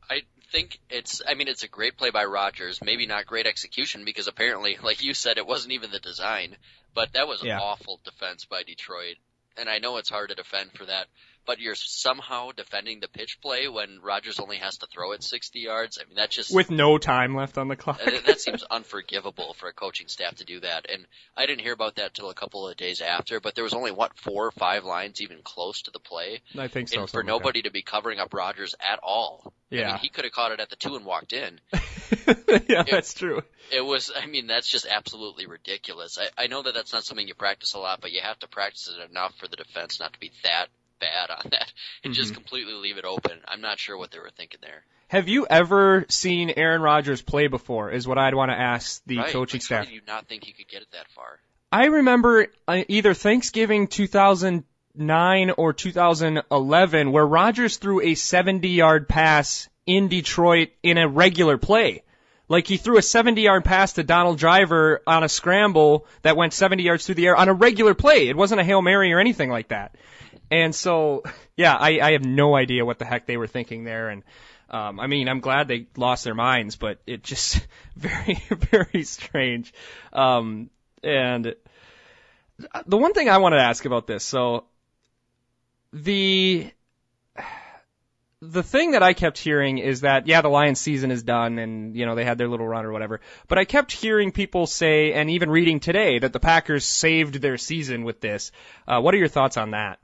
I 0.09 0.23
think 0.53 0.79
it's, 0.89 1.21
I 1.27 1.35
mean, 1.35 1.49
it's 1.49 1.65
a 1.65 1.69
great 1.69 1.97
play 1.97 2.11
by 2.11 2.25
Rodgers. 2.25 2.81
Maybe 2.83 3.07
not 3.07 3.27
great 3.27 3.47
execution 3.47 4.05
because 4.05 4.29
apparently, 4.29 4.79
like 4.83 5.03
you 5.03 5.15
said, 5.15 5.39
it 5.39 5.47
wasn't 5.47 5.73
even 5.73 5.91
the 5.91 5.99
design. 5.99 6.57
But 6.95 7.13
that 7.13 7.29
was 7.29 7.43
an 7.43 7.51
awful 7.51 8.01
defense 8.05 8.45
by 8.45 8.63
Detroit. 8.63 9.17
And 9.59 9.69
I 9.69 9.79
know 9.79 9.97
it's 9.97 10.09
hard 10.11 10.31
to 10.31 10.35
defend 10.35 10.73
for 10.73 10.87
that, 10.87 11.07
but 11.47 11.59
you're 11.59 11.75
somehow 11.75 12.51
defending 12.53 13.01
the 13.01 13.09
pitch 13.09 13.39
play 13.41 13.69
when 13.69 14.01
Rodgers 14.03 14.39
only 14.39 14.59
has 14.59 14.79
to 14.79 14.87
throw 14.87 15.13
it 15.13 15.23
60 15.23 15.59
yards. 15.59 15.99
I 16.01 16.07
mean, 16.07 16.17
that 16.17 16.31
just 16.31 16.55
With 16.55 16.71
no 16.71 16.99
time 16.99 17.35
left 17.35 17.59
on 17.59 17.69
the 17.69 17.77
clock. 17.77 17.99
that, 18.05 18.27
that 18.27 18.41
seems 18.41 18.63
unforgivable 18.71 19.55
for 19.55 19.69
a 19.69 19.73
coaching 19.73 20.09
staff 20.09 20.37
to 20.37 20.45
do 20.45 20.61
that. 20.61 20.87
And 20.91 21.07
I 21.37 21.47
didn't 21.47 21.63
hear 21.63 21.73
about 21.73 21.97
that 21.97 22.15
till 22.15 22.31
a 22.31 22.35
couple 22.35 22.69
of 22.69 22.77
days 22.77 23.01
after. 23.01 23.41
But 23.41 23.55
there 23.55 23.65
was 23.65 23.75
only 23.75 23.91
what 23.93 24.17
four 24.19 24.47
or 24.47 24.51
five 24.53 24.85
lines 24.85 25.21
even 25.21 25.39
close 25.43 25.83
to 25.83 25.91
the 25.91 26.01
play, 26.01 26.43
I 26.57 26.69
think 26.69 26.89
so. 26.89 27.01
and 27.01 27.09
for 27.09 27.19
something 27.19 27.33
like 27.33 27.41
nobody 27.43 27.63
to 27.63 27.71
be 27.71 27.83
covering 27.83 28.19
up 28.21 28.35
Rodgers 28.35 28.75
at 28.81 29.01
all. 29.03 29.53
I 29.71 29.75
Yeah. 29.75 29.87
mean, 29.89 29.99
he 29.99 30.09
could 30.09 30.25
have 30.25 30.33
caught 30.33 30.53
it 30.53 30.61
at 30.61 30.71
the 30.71 30.77
two 30.77 30.97
and 30.97 31.05
walked 31.05 31.33
in. 31.33 31.61
yeah, 32.69 32.85
that's 32.91 33.15
true. 33.15 33.43
It 33.71 33.83
was, 33.83 34.11
I 34.15 34.27
mean, 34.27 34.47
that's 34.47 34.69
just 34.69 34.87
absolutely 34.87 35.47
ridiculous. 35.47 36.19
I, 36.19 36.45
I 36.45 36.47
know 36.47 36.63
that 36.63 36.75
that's 36.75 36.93
not 36.93 37.05
something 37.05 37.29
you 37.29 37.35
practice 37.35 37.75
a 37.75 37.79
lot, 37.79 38.01
but 38.01 38.13
you 38.13 38.21
have 38.23 38.39
to 38.39 38.49
practice 38.49 38.89
it 38.89 39.11
enough 39.11 39.35
for 39.37 39.47
the 39.47 39.57
defense 39.57 40.01
not 40.01 40.13
to 40.15 40.19
be 40.19 40.33
that 40.43 40.69
bad 41.01 41.31
on 41.31 41.51
that 41.51 41.73
and 42.05 42.15
just 42.15 42.35
completely 42.35 42.73
leave 42.75 42.97
it 42.99 43.05
open. 43.05 43.39
I'm 43.47 43.61
not 43.61 43.79
sure 43.79 43.97
what 43.97 44.11
they 44.11 44.19
were 44.19 44.31
thinking 44.37 44.61
there. 44.63 44.85
Have 45.09 45.29
you 45.29 45.47
ever 45.49 46.05
seen 46.09 46.53
Aaron 46.57 46.83
Rodgers 46.83 47.23
play 47.23 47.47
before? 47.47 47.91
Is 47.91 48.07
what 48.07 48.19
I'd 48.19 48.35
want 48.35 48.51
to 48.51 48.59
ask 48.59 49.03
the 49.07 49.19
right? 49.19 49.33
coaching 49.33 49.59
like, 49.59 49.63
staff. 49.63 49.79
How 49.79 49.85
did 49.85 49.95
you 49.95 50.03
not 50.07 50.29
think 50.29 50.45
he 50.45 50.53
could 50.53 50.69
get 50.69 50.83
it 50.83 50.89
that 50.93 51.09
far? 51.15 51.39
I 51.73 51.87
remember 51.87 52.49
uh, 52.67 52.85
either 52.89 53.15
Thanksgiving 53.15 53.89
2009 54.99 55.55
or 55.57 55.73
2011 55.73 57.13
where 57.13 57.27
Rodgers 57.27 57.77
threw 57.77 58.01
a 58.01 58.15
70 58.15 58.69
yard 58.69 59.09
pass 59.09 59.69
in 59.87 60.09
Detroit 60.09 60.71
in 60.83 60.99
a 60.99 61.09
regular 61.09 61.57
play. 61.57 62.03
Like 62.49 62.67
he 62.67 62.79
threw 62.79 62.99
a 62.99 63.03
70 63.03 63.43
yard 63.43 63.65
pass 63.65 63.93
to 63.95 64.03
Donald 64.03 64.39
Driver 64.39 65.03
on 65.07 65.23
a 65.23 65.29
scramble 65.29 66.07
that 66.23 66.37
went 66.37 66.53
70 66.53 66.83
yards 66.83 67.07
through 67.07 67.15
the 67.15 67.27
air 67.27 67.37
on 67.37 67.49
a 67.49 67.55
regular 67.55 67.95
play. 67.95 68.29
It 68.29 68.37
wasn't 68.37 68.61
a 68.61 68.65
Hail 68.65 68.83
Mary 68.83 69.13
or 69.13 69.21
anything 69.21 69.51
like 69.51 69.69
that. 69.69 69.95
And 70.51 70.75
so, 70.75 71.23
yeah, 71.57 71.75
I, 71.75 72.01
I 72.01 72.13
have 72.13 72.25
no 72.25 72.57
idea 72.57 72.85
what 72.85 72.99
the 72.99 73.05
heck 73.05 73.27
they 73.27 73.37
were 73.37 73.47
thinking 73.47 73.85
there. 73.85 74.09
And 74.09 74.25
Um, 74.71 74.99
I 75.01 75.07
mean, 75.07 75.29
I'm 75.29 75.41
glad 75.41 75.69
they 75.69 75.87
lost 75.97 76.25
their 76.25 76.35
minds, 76.35 76.77
but 76.77 76.99
it 77.07 77.23
just 77.23 77.67
very, 77.97 78.43
very 78.51 79.05
strange. 79.05 79.73
Um, 80.13 80.71
and 81.03 81.55
the 82.87 82.97
one 82.97 83.13
thing 83.13 83.29
I 83.29 83.39
wanted 83.39 83.59
to 83.59 83.63
ask 83.63 83.85
about 83.85 84.09
this, 84.09 84.25
so 84.25 84.65
the 85.93 86.71
the 88.41 88.63
thing 88.63 88.93
that 88.93 89.03
I 89.03 89.15
kept 89.15 89.39
hearing 89.39 89.79
is 89.79 90.03
that 90.03 90.27
yeah, 90.27 90.43
the 90.43 90.49
Lions 90.49 90.81
season 90.81 91.11
is 91.11 91.23
done 91.23 91.59
and 91.59 91.97
you 91.97 92.07
know 92.07 92.15
they 92.15 92.25
had 92.25 92.39
their 92.39 92.49
little 92.49 92.69
run 92.69 92.85
or 92.85 92.93
whatever. 92.93 93.21
But 93.49 93.59
I 93.59 93.65
kept 93.65 93.91
hearing 93.93 94.33
people 94.33 94.67
say 94.67 95.13
and 95.13 95.31
even 95.31 95.51
reading 95.51 95.81
today 95.81 96.19
that 96.19 96.33
the 96.33 96.41
Packers 96.41 96.85
saved 96.85 97.35
their 97.35 97.57
season 97.59 98.05
with 98.05 98.21
this. 98.21 98.53
Uh, 98.87 99.01
what 99.01 99.15
are 99.15 99.19
your 99.19 99.29
thoughts 99.29 99.57
on 99.57 99.73
that? 99.73 99.99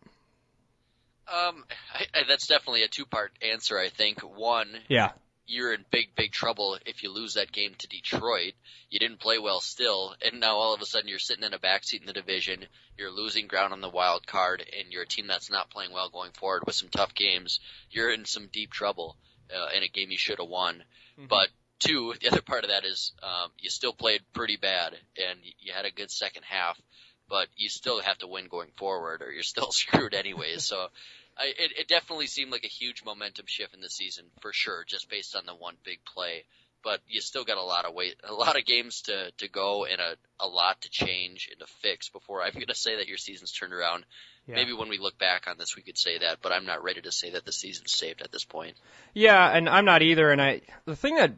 Um, 1.27 1.65
I, 1.95 2.07
I, 2.13 2.23
that's 2.29 2.47
definitely 2.47 2.83
a 2.83 2.89
two-part 2.89 3.33
answer. 3.41 3.79
I 3.79 3.89
think 3.89 4.21
one, 4.21 4.69
yeah, 4.89 5.13
you're 5.47 5.73
in 5.73 5.85
big, 5.91 6.15
big 6.15 6.33
trouble 6.33 6.79
if 6.87 7.03
you 7.03 7.13
lose 7.13 7.35
that 7.35 7.53
game 7.53 7.75
to 7.79 7.89
Detroit. 7.89 8.55
You 8.91 8.99
didn't 8.99 9.21
play 9.21 9.39
well 9.39 9.61
still, 9.61 10.15
and 10.25 10.41
now 10.41 10.57
all 10.57 10.75
of 10.75 10.81
a 10.81 10.87
sudden 10.87 11.09
you're 11.09 11.19
sitting 11.19 11.45
in 11.45 11.55
a 11.55 11.59
backseat 11.59 12.01
in 12.01 12.07
the 12.07 12.13
division. 12.13 12.67
You're 12.97 13.11
losing 13.11 13.47
ground 13.47 13.73
on 13.73 13.81
the 13.81 13.89
wild 13.89 14.27
card, 14.27 14.61
and 14.61 14.93
you're 14.93 15.03
a 15.03 15.07
team 15.07 15.27
that's 15.27 15.51
not 15.51 15.71
playing 15.71 15.93
well 15.93 16.09
going 16.09 16.33
forward 16.33 16.63
with 16.67 16.75
some 16.75 16.89
tough 16.89 17.15
games. 17.15 17.61
You're 17.91 18.13
in 18.13 18.25
some 18.25 18.49
deep 18.53 18.73
trouble 18.73 19.17
uh, 19.55 19.77
in 19.77 19.83
a 19.83 19.89
game 19.89 20.11
you 20.11 20.19
should 20.19 20.39
have 20.39 20.49
won. 20.49 20.83
Mm-hmm. 21.19 21.27
But 21.29 21.49
two, 21.79 22.15
the 22.21 22.29
other 22.29 22.43
part 22.43 22.65
of 22.65 22.71
that 22.71 22.85
is 22.85 23.13
um, 23.23 23.51
you 23.59 23.71
still 23.71 23.93
played 23.93 24.23
pretty 24.33 24.57
bad, 24.57 24.95
and 25.17 25.39
you 25.59 25.73
had 25.73 25.85
a 25.85 25.91
good 25.91 26.11
second 26.11 26.45
half 26.45 26.81
but 27.29 27.49
you 27.57 27.69
still 27.69 28.01
have 28.01 28.19
to 28.19 28.27
win 28.27 28.49
going 28.49 28.71
forward, 28.77 29.23
or 29.23 29.33
you're 29.33 29.43
still 29.43 29.71
screwed 29.73 30.15
anyways. 30.15 30.65
so, 30.65 30.89
I, 31.37 31.47
it, 31.47 31.73
it 31.81 31.89
definitely 31.89 32.27
seemed 32.27 32.53
like 32.53 32.65
a 32.65 32.69
huge 32.69 33.03
momentum 33.05 33.47
shift 33.49 33.75
in 33.75 33.81
the 33.81 33.91
season 33.91 34.27
for 34.41 34.53
sure, 34.53 34.85
just 34.87 35.09
based 35.09 35.35
on 35.37 35.47
the 35.47 35.55
one 35.55 35.77
big 35.85 35.99
play. 36.05 36.45
But 36.83 37.01
you 37.09 37.23
still 37.23 37.45
got 37.45 37.57
a 37.57 37.63
lot 37.63 37.87
of 37.87 37.95
wait, 37.95 38.17
a 38.29 38.35
lot 38.35 38.59
of 38.59 38.67
games 38.67 39.03
to 39.03 39.31
to 39.39 39.49
go, 39.49 39.87
and 39.87 40.01
a 40.01 40.17
a 40.39 40.47
lot 40.47 40.83
to 40.83 40.91
change 40.91 41.49
and 41.51 41.59
to 41.61 41.67
fix 41.81 42.11
before 42.11 42.43
I'm 42.43 42.53
going 42.53 42.67
to 42.67 42.75
say 42.75 42.97
that 42.97 43.09
your 43.09 43.17
season's 43.17 43.53
turned 43.53 43.73
around. 43.73 44.05
Yeah. 44.47 44.57
Maybe 44.57 44.75
when 44.75 44.91
we 44.91 44.99
look 44.99 45.19
back 45.19 45.47
on 45.49 45.57
this, 45.57 45.75
we 45.75 45.83
could 45.83 45.97
say 45.97 46.19
that, 46.19 46.39
but 46.43 46.53
I'm 46.53 46.67
not 46.67 46.85
ready 46.85 47.01
to 47.01 47.11
say 47.11 47.31
that 47.31 47.47
the 47.47 47.53
season's 47.53 47.93
saved 47.93 48.21
at 48.21 48.31
this 48.31 48.45
point. 48.45 48.77
Yeah, 49.15 49.49
and 49.49 49.67
I'm 49.69 49.87
not 49.87 50.03
either. 50.03 50.31
And 50.31 50.43
I, 50.43 50.61
the 50.85 50.95
thing 50.95 51.17
that 51.17 51.33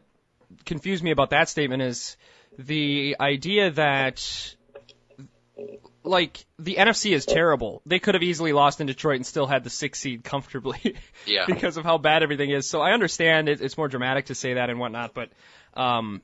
confused 0.65 1.03
me 1.03 1.11
about 1.11 1.29
that 1.29 1.47
statement 1.47 1.81
is 1.81 2.17
the 2.57 3.15
idea 3.19 3.71
that 3.71 4.55
like 6.07 6.45
the 6.57 6.75
NFC 6.75 7.13
is 7.13 7.25
terrible. 7.25 7.81
They 7.85 7.99
could 7.99 8.15
have 8.15 8.23
easily 8.23 8.53
lost 8.53 8.81
in 8.81 8.87
Detroit 8.87 9.17
and 9.17 9.25
still 9.25 9.45
had 9.47 9.63
the 9.63 9.69
six 9.69 9.99
seed 9.99 10.23
comfortably. 10.23 10.95
yeah. 11.25 11.45
because 11.45 11.77
of 11.77 11.83
how 11.83 11.97
bad 11.97 12.23
everything 12.23 12.49
is. 12.49 12.69
So 12.69 12.81
I 12.81 12.91
understand 12.91 13.49
it, 13.49 13.61
it's 13.61 13.77
more 13.77 13.87
dramatic 13.87 14.25
to 14.25 14.35
say 14.35 14.55
that 14.55 14.69
and 14.69 14.79
whatnot, 14.79 15.13
but 15.13 15.29
um, 15.73 16.21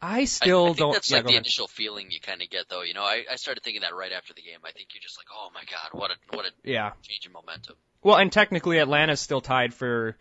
I 0.00 0.24
still 0.24 0.58
I, 0.58 0.62
I 0.62 0.66
think 0.68 0.78
don't. 0.78 0.92
That's 0.92 1.10
yeah, 1.10 1.16
like 1.18 1.26
the 1.26 1.32
ahead. 1.32 1.42
initial 1.42 1.68
feeling 1.68 2.10
you 2.10 2.20
kind 2.20 2.42
of 2.42 2.50
get, 2.50 2.68
though. 2.68 2.82
You 2.82 2.94
know, 2.94 3.02
I, 3.02 3.24
I 3.30 3.36
started 3.36 3.62
thinking 3.62 3.82
that 3.82 3.94
right 3.94 4.12
after 4.12 4.34
the 4.34 4.42
game. 4.42 4.58
I 4.64 4.72
think 4.72 4.88
you're 4.94 5.02
just 5.02 5.18
like, 5.18 5.26
oh 5.32 5.50
my 5.54 5.62
god, 5.62 5.98
what 5.98 6.10
a 6.10 6.36
what 6.36 6.46
a 6.46 6.50
yeah 6.64 6.92
change 7.02 7.26
in 7.26 7.32
momentum. 7.32 7.76
Well, 8.02 8.16
and 8.16 8.32
technically 8.32 8.78
Atlanta's 8.78 9.20
still 9.20 9.40
tied 9.40 9.74
for 9.74 10.16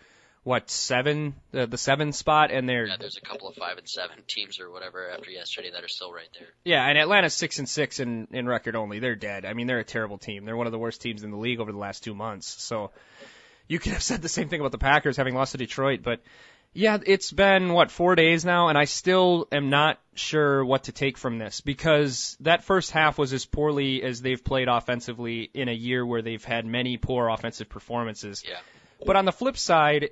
what 0.48 0.70
seven 0.70 1.36
the 1.52 1.68
the 1.68 1.78
seven 1.78 2.14
spot 2.14 2.52
and 2.52 2.70
they're 2.70 2.86
yeah 2.86 2.96
there's 2.98 3.18
a 3.18 3.22
couple 3.22 3.50
of 3.50 3.56
five 3.56 3.78
and 3.78 3.90
seven 3.90 4.18
teams 4.30 4.62
or 4.62 4.72
whatever 4.72 5.10
after 5.10 5.30
yesterday 5.30 5.72
that 5.72 5.84
are 5.84 5.90
still 5.90 6.10
right 6.10 6.30
there. 6.40 6.48
Yeah 6.64 6.88
and 6.88 6.98
Atlanta's 6.98 7.34
six 7.34 7.60
and 7.60 7.68
six 7.68 8.00
in 8.00 8.30
in 8.32 8.48
record 8.48 8.74
only. 8.78 9.00
They're 9.00 9.18
dead. 9.18 9.44
I 9.44 9.52
mean 9.52 9.68
they're 9.68 9.80
a 9.80 9.84
terrible 9.84 10.18
team. 10.18 10.46
They're 10.46 10.56
one 10.56 10.66
of 10.66 10.72
the 10.72 10.80
worst 10.80 11.02
teams 11.02 11.24
in 11.24 11.32
the 11.32 11.38
league 11.38 11.60
over 11.60 11.74
the 11.74 11.78
last 11.78 12.06
two 12.06 12.16
months. 12.16 12.48
So 12.64 12.92
you 13.68 13.78
could 13.78 13.92
have 13.92 14.02
said 14.02 14.22
the 14.22 14.30
same 14.30 14.48
thing 14.48 14.62
about 14.62 14.72
the 14.72 14.78
Packers 14.78 15.18
having 15.18 15.36
lost 15.36 15.52
to 15.52 15.58
Detroit 15.58 16.00
but 16.02 16.22
yeah 16.74 16.98
it's 17.06 17.30
been 17.30 17.74
what 17.74 17.92
four 17.92 18.16
days 18.16 18.46
now 18.46 18.70
and 18.70 18.78
I 18.78 18.86
still 18.86 19.50
am 19.52 19.70
not 19.70 20.00
sure 20.16 20.64
what 20.64 20.86
to 20.86 20.94
take 20.94 21.18
from 21.18 21.40
this 21.40 21.60
because 21.60 22.38
that 22.40 22.64
first 22.64 22.92
half 22.92 23.18
was 23.18 23.34
as 23.34 23.46
poorly 23.46 24.02
as 24.02 24.22
they've 24.22 24.42
played 24.42 24.70
offensively 24.70 25.50
in 25.54 25.68
a 25.68 25.74
year 25.74 26.06
where 26.06 26.22
they've 26.22 26.46
had 26.46 26.66
many 26.66 26.96
poor 26.96 27.28
offensive 27.28 27.68
performances. 27.68 28.46
Yeah. 28.48 28.60
But 29.06 29.16
on 29.16 29.26
the 29.26 29.32
flip 29.32 29.58
side, 29.58 30.10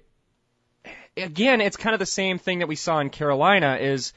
again, 1.18 1.62
it's 1.62 1.78
kind 1.78 1.94
of 1.94 2.00
the 2.00 2.06
same 2.06 2.38
thing 2.38 2.60
that 2.60 2.68
we 2.68 2.76
saw 2.76 3.00
in 3.00 3.10
Carolina 3.10 3.78
is 3.80 4.14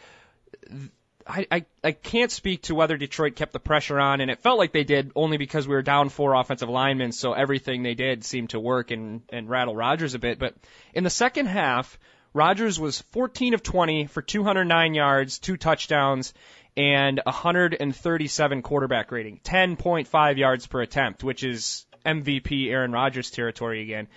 I, 1.28 1.46
I, 1.50 1.64
I 1.84 1.92
can't 1.92 2.30
speak 2.30 2.62
to 2.62 2.74
whether 2.74 2.96
Detroit 2.96 3.36
kept 3.36 3.52
the 3.52 3.60
pressure 3.60 4.00
on, 4.00 4.20
and 4.20 4.30
it 4.30 4.40
felt 4.40 4.58
like 4.58 4.72
they 4.72 4.84
did 4.84 5.12
only 5.14 5.36
because 5.36 5.68
we 5.68 5.74
were 5.74 5.82
down 5.82 6.08
four 6.08 6.34
offensive 6.34 6.70
linemen, 6.70 7.12
so 7.12 7.34
everything 7.34 7.82
they 7.82 7.94
did 7.94 8.24
seemed 8.24 8.50
to 8.50 8.60
work 8.60 8.90
and, 8.90 9.22
and 9.28 9.48
rattle 9.48 9.76
Rodgers 9.76 10.14
a 10.14 10.18
bit. 10.18 10.38
But 10.38 10.54
in 10.94 11.04
the 11.04 11.10
second 11.10 11.46
half, 11.46 11.98
Rodgers 12.32 12.80
was 12.80 13.02
14 13.12 13.54
of 13.54 13.62
20 13.62 14.06
for 14.06 14.22
209 14.22 14.94
yards, 14.94 15.38
two 15.38 15.58
touchdowns, 15.58 16.32
and 16.76 17.20
137 17.24 18.62
quarterback 18.62 19.12
rating, 19.12 19.40
10.5 19.44 20.36
yards 20.38 20.66
per 20.66 20.80
attempt, 20.80 21.22
which 21.24 21.44
is 21.44 21.84
MVP 22.16 22.70
Aaron 22.70 22.92
Rodgers 22.92 23.30
territory 23.30 23.82
again. 23.82 24.08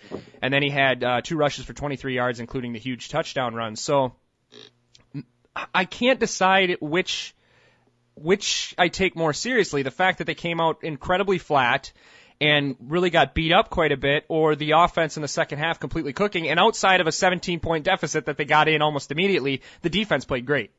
And 0.41 0.53
then 0.53 0.63
he 0.63 0.69
had 0.69 1.03
uh, 1.03 1.21
two 1.21 1.37
rushes 1.37 1.65
for 1.65 1.73
23 1.73 2.15
yards, 2.15 2.39
including 2.39 2.73
the 2.73 2.79
huge 2.79 3.09
touchdown 3.09 3.53
run. 3.53 3.75
So 3.75 4.13
I 5.73 5.85
can't 5.85 6.19
decide 6.19 6.77
which 6.79 7.35
which 8.15 8.75
I 8.77 8.87
take 8.87 9.15
more 9.15 9.33
seriously: 9.33 9.83
the 9.83 9.91
fact 9.91 10.19
that 10.19 10.25
they 10.25 10.35
came 10.35 10.59
out 10.59 10.83
incredibly 10.83 11.37
flat 11.37 11.91
and 12.39 12.75
really 12.79 13.11
got 13.11 13.35
beat 13.35 13.51
up 13.51 13.69
quite 13.69 13.91
a 13.91 13.97
bit, 13.97 14.25
or 14.27 14.55
the 14.55 14.71
offense 14.71 15.15
in 15.15 15.21
the 15.21 15.27
second 15.27 15.59
half 15.59 15.79
completely 15.79 16.11
cooking. 16.11 16.49
And 16.49 16.59
outside 16.59 16.99
of 16.99 17.07
a 17.07 17.11
17 17.11 17.59
point 17.59 17.85
deficit 17.85 18.25
that 18.25 18.37
they 18.37 18.45
got 18.45 18.67
in 18.67 18.81
almost 18.81 19.11
immediately, 19.11 19.61
the 19.81 19.89
defense 19.89 20.25
played 20.25 20.45
great. 20.45 20.71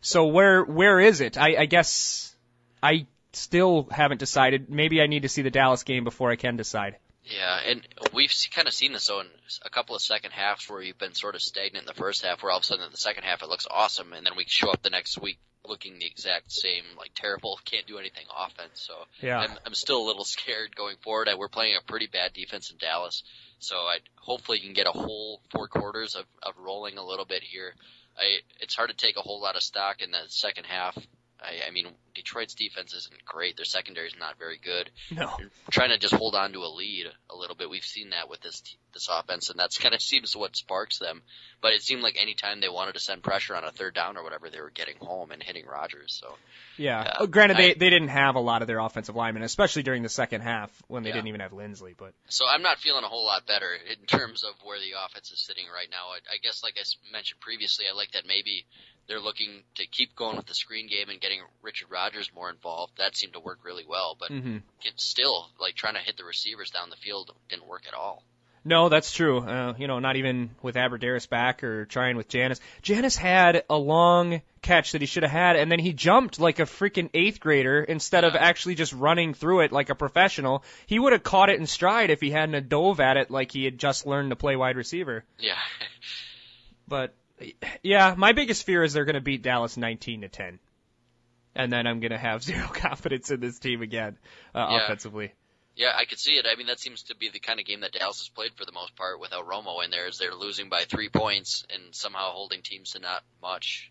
So 0.00 0.26
where 0.26 0.62
where 0.62 1.00
is 1.00 1.20
it? 1.20 1.36
I, 1.38 1.56
I 1.60 1.66
guess 1.66 2.36
I 2.82 3.06
still 3.36 3.88
haven't 3.90 4.18
decided. 4.18 4.70
Maybe 4.70 5.00
I 5.00 5.06
need 5.06 5.22
to 5.22 5.28
see 5.28 5.42
the 5.42 5.50
Dallas 5.50 5.82
game 5.82 6.04
before 6.04 6.30
I 6.30 6.36
can 6.36 6.56
decide. 6.56 6.96
Yeah, 7.24 7.58
and 7.66 7.80
we've 8.12 8.32
kind 8.54 8.68
of 8.68 8.74
seen 8.74 8.92
this 8.92 9.06
though 9.06 9.20
in 9.20 9.26
a 9.64 9.70
couple 9.70 9.96
of 9.96 10.02
second 10.02 10.32
halves 10.32 10.68
where 10.68 10.82
you've 10.82 10.98
been 10.98 11.14
sort 11.14 11.34
of 11.34 11.42
stagnant 11.42 11.84
in 11.84 11.86
the 11.86 11.94
first 11.94 12.24
half, 12.24 12.42
where 12.42 12.52
all 12.52 12.58
of 12.58 12.64
a 12.64 12.66
sudden 12.66 12.84
in 12.84 12.90
the 12.90 12.98
second 12.98 13.24
half 13.24 13.42
it 13.42 13.48
looks 13.48 13.66
awesome, 13.70 14.12
and 14.12 14.26
then 14.26 14.34
we 14.36 14.44
show 14.46 14.70
up 14.70 14.82
the 14.82 14.90
next 14.90 15.20
week 15.20 15.38
looking 15.66 15.98
the 15.98 16.06
exact 16.06 16.52
same, 16.52 16.84
like 16.98 17.12
terrible, 17.14 17.58
can't 17.64 17.86
do 17.86 17.98
anything 17.98 18.26
offense. 18.36 18.86
So 18.86 18.94
yeah. 19.22 19.38
I'm, 19.38 19.56
I'm 19.64 19.74
still 19.74 20.02
a 20.02 20.06
little 20.06 20.24
scared 20.24 20.76
going 20.76 20.96
forward. 21.02 21.28
We're 21.38 21.48
playing 21.48 21.76
a 21.76 21.84
pretty 21.90 22.08
bad 22.08 22.34
defense 22.34 22.70
in 22.70 22.76
Dallas, 22.76 23.22
so 23.58 23.76
I 23.76 23.98
hopefully 24.16 24.58
you 24.58 24.64
can 24.64 24.74
get 24.74 24.86
a 24.86 24.92
whole 24.92 25.40
four 25.50 25.68
quarters 25.68 26.16
of, 26.16 26.24
of 26.42 26.54
rolling 26.58 26.98
a 26.98 27.04
little 27.04 27.24
bit 27.24 27.42
here. 27.42 27.74
I, 28.18 28.40
it's 28.60 28.74
hard 28.74 28.90
to 28.90 28.96
take 28.96 29.16
a 29.16 29.22
whole 29.22 29.40
lot 29.40 29.56
of 29.56 29.62
stock 29.62 30.02
in 30.02 30.10
the 30.10 30.22
second 30.28 30.66
half 30.66 30.96
I, 31.44 31.68
I 31.68 31.70
mean, 31.70 31.88
Detroit's 32.14 32.54
defense 32.54 32.94
isn't 32.94 33.24
great. 33.24 33.56
Their 33.56 33.64
secondary 33.64 34.06
is 34.06 34.16
not 34.18 34.38
very 34.38 34.58
good. 34.62 34.90
No. 35.10 35.34
They're 35.38 35.50
trying 35.70 35.90
to 35.90 35.98
just 35.98 36.14
hold 36.14 36.34
on 36.34 36.52
to 36.52 36.60
a 36.60 36.72
lead 36.74 37.06
a 37.30 37.36
little 37.36 37.56
bit. 37.56 37.70
We've 37.70 37.84
seen 37.84 38.10
that 38.10 38.28
with 38.28 38.40
this 38.40 38.62
this 38.94 39.08
offense, 39.10 39.50
and 39.50 39.58
that's 39.58 39.78
kind 39.78 39.94
of 39.94 40.00
seems 40.00 40.34
what 40.36 40.56
sparks 40.56 40.98
them. 40.98 41.22
But 41.60 41.72
it 41.72 41.82
seemed 41.82 42.02
like 42.02 42.16
anytime 42.20 42.60
they 42.60 42.68
wanted 42.68 42.94
to 42.94 43.00
send 43.00 43.22
pressure 43.22 43.54
on 43.54 43.64
a 43.64 43.70
third 43.70 43.94
down 43.94 44.16
or 44.16 44.22
whatever, 44.22 44.50
they 44.50 44.60
were 44.60 44.70
getting 44.70 44.96
home 45.00 45.30
and 45.30 45.42
hitting 45.42 45.66
Rodgers. 45.66 46.18
So. 46.20 46.34
Yeah. 46.76 47.00
Uh, 47.00 47.26
Granted, 47.26 47.56
I, 47.56 47.60
they 47.60 47.74
they 47.74 47.90
didn't 47.90 48.08
have 48.08 48.34
a 48.34 48.40
lot 48.40 48.62
of 48.62 48.68
their 48.68 48.78
offensive 48.78 49.16
linemen, 49.16 49.42
especially 49.42 49.82
during 49.82 50.02
the 50.02 50.08
second 50.08 50.42
half 50.42 50.70
when 50.88 51.02
they 51.02 51.10
yeah. 51.10 51.16
didn't 51.16 51.28
even 51.28 51.40
have 51.40 51.52
Linsley. 51.52 51.94
But 51.96 52.14
so 52.28 52.44
I'm 52.46 52.62
not 52.62 52.78
feeling 52.78 53.04
a 53.04 53.08
whole 53.08 53.24
lot 53.24 53.46
better 53.46 53.68
in 53.72 54.06
terms 54.06 54.44
of 54.44 54.54
where 54.62 54.78
the 54.78 54.92
offense 55.04 55.30
is 55.30 55.44
sitting 55.44 55.64
right 55.72 55.88
now. 55.90 56.08
I, 56.12 56.34
I 56.34 56.36
guess, 56.42 56.62
like 56.62 56.74
I 56.78 56.84
mentioned 57.12 57.40
previously, 57.40 57.86
I 57.90 57.94
like 57.94 58.12
that 58.12 58.26
maybe 58.26 58.66
they're 59.06 59.20
looking 59.20 59.62
to 59.76 59.86
keep 59.86 60.16
going 60.16 60.36
with 60.36 60.46
the 60.46 60.54
screen 60.54 60.88
game 60.88 61.08
and 61.10 61.20
getting 61.20 61.40
Richard 61.62 61.90
Rodgers 61.90 62.30
more 62.34 62.50
involved. 62.50 62.94
That 62.98 63.16
seemed 63.16 63.34
to 63.34 63.40
work 63.40 63.60
really 63.64 63.84
well, 63.86 64.16
but 64.18 64.30
mm-hmm. 64.30 64.58
it's 64.82 65.04
still 65.04 65.50
like 65.60 65.74
trying 65.74 65.94
to 65.94 66.00
hit 66.00 66.16
the 66.16 66.24
receivers 66.24 66.70
down 66.70 66.90
the 66.90 66.96
field 66.96 67.30
didn't 67.48 67.66
work 67.66 67.84
at 67.86 67.94
all. 67.94 68.22
No, 68.66 68.88
that's 68.88 69.12
true. 69.12 69.40
Uh, 69.40 69.74
you 69.76 69.86
know, 69.86 69.98
not 69.98 70.16
even 70.16 70.50
with 70.62 70.76
Abbrederis 70.76 71.28
back 71.28 71.62
or 71.62 71.84
trying 71.84 72.16
with 72.16 72.28
Janis. 72.28 72.60
Janis 72.80 73.14
had 73.14 73.64
a 73.68 73.76
long 73.76 74.40
catch 74.62 74.92
that 74.92 75.02
he 75.02 75.06
should 75.06 75.22
have 75.22 75.32
had, 75.32 75.56
and 75.56 75.70
then 75.70 75.78
he 75.78 75.92
jumped 75.92 76.40
like 76.40 76.58
a 76.60 76.62
freaking 76.62 77.10
eighth 77.12 77.40
grader 77.40 77.82
instead 77.82 78.24
yeah. 78.24 78.30
of 78.30 78.36
actually 78.36 78.74
just 78.74 78.94
running 78.94 79.34
through 79.34 79.60
it 79.60 79.72
like 79.72 79.90
a 79.90 79.94
professional. 79.94 80.64
He 80.86 80.98
would 80.98 81.12
have 81.12 81.22
caught 81.22 81.50
it 81.50 81.60
in 81.60 81.66
stride 81.66 82.08
if 82.08 82.22
he 82.22 82.30
hadn't 82.30 82.70
dove 82.70 83.00
at 83.00 83.18
it 83.18 83.30
like 83.30 83.52
he 83.52 83.66
had 83.66 83.78
just 83.78 84.06
learned 84.06 84.30
to 84.30 84.36
play 84.36 84.56
wide 84.56 84.76
receiver. 84.76 85.24
Yeah. 85.38 85.58
but 86.88 87.14
yeah, 87.82 88.14
my 88.16 88.32
biggest 88.32 88.64
fear 88.64 88.82
is 88.82 88.94
they're 88.94 89.04
going 89.04 89.14
to 89.14 89.20
beat 89.20 89.42
Dallas 89.42 89.76
19 89.76 90.22
to 90.22 90.28
10, 90.28 90.58
and 91.54 91.70
then 91.70 91.86
I'm 91.86 92.00
going 92.00 92.12
to 92.12 92.18
have 92.18 92.42
zero 92.42 92.66
confidence 92.68 93.30
in 93.30 93.40
this 93.40 93.58
team 93.58 93.82
again 93.82 94.16
uh, 94.54 94.68
yeah. 94.70 94.84
offensively. 94.84 95.34
Yeah, 95.76 95.92
I 95.96 96.04
could 96.04 96.18
see 96.18 96.32
it. 96.32 96.46
I 96.48 96.56
mean, 96.56 96.68
that 96.68 96.78
seems 96.78 97.02
to 97.04 97.16
be 97.16 97.30
the 97.30 97.40
kind 97.40 97.58
of 97.58 97.66
game 97.66 97.80
that 97.80 97.92
Dallas 97.92 98.20
has 98.20 98.28
played 98.28 98.52
for 98.54 98.64
the 98.64 98.72
most 98.72 98.94
part 98.94 99.18
without 99.18 99.48
Romo 99.48 99.84
in 99.84 99.90
there. 99.90 100.06
Is 100.06 100.18
they're 100.18 100.34
losing 100.34 100.68
by 100.68 100.84
three 100.84 101.08
points 101.08 101.66
and 101.72 101.94
somehow 101.94 102.30
holding 102.30 102.62
teams 102.62 102.92
to 102.92 103.00
not 103.00 103.22
much 103.42 103.90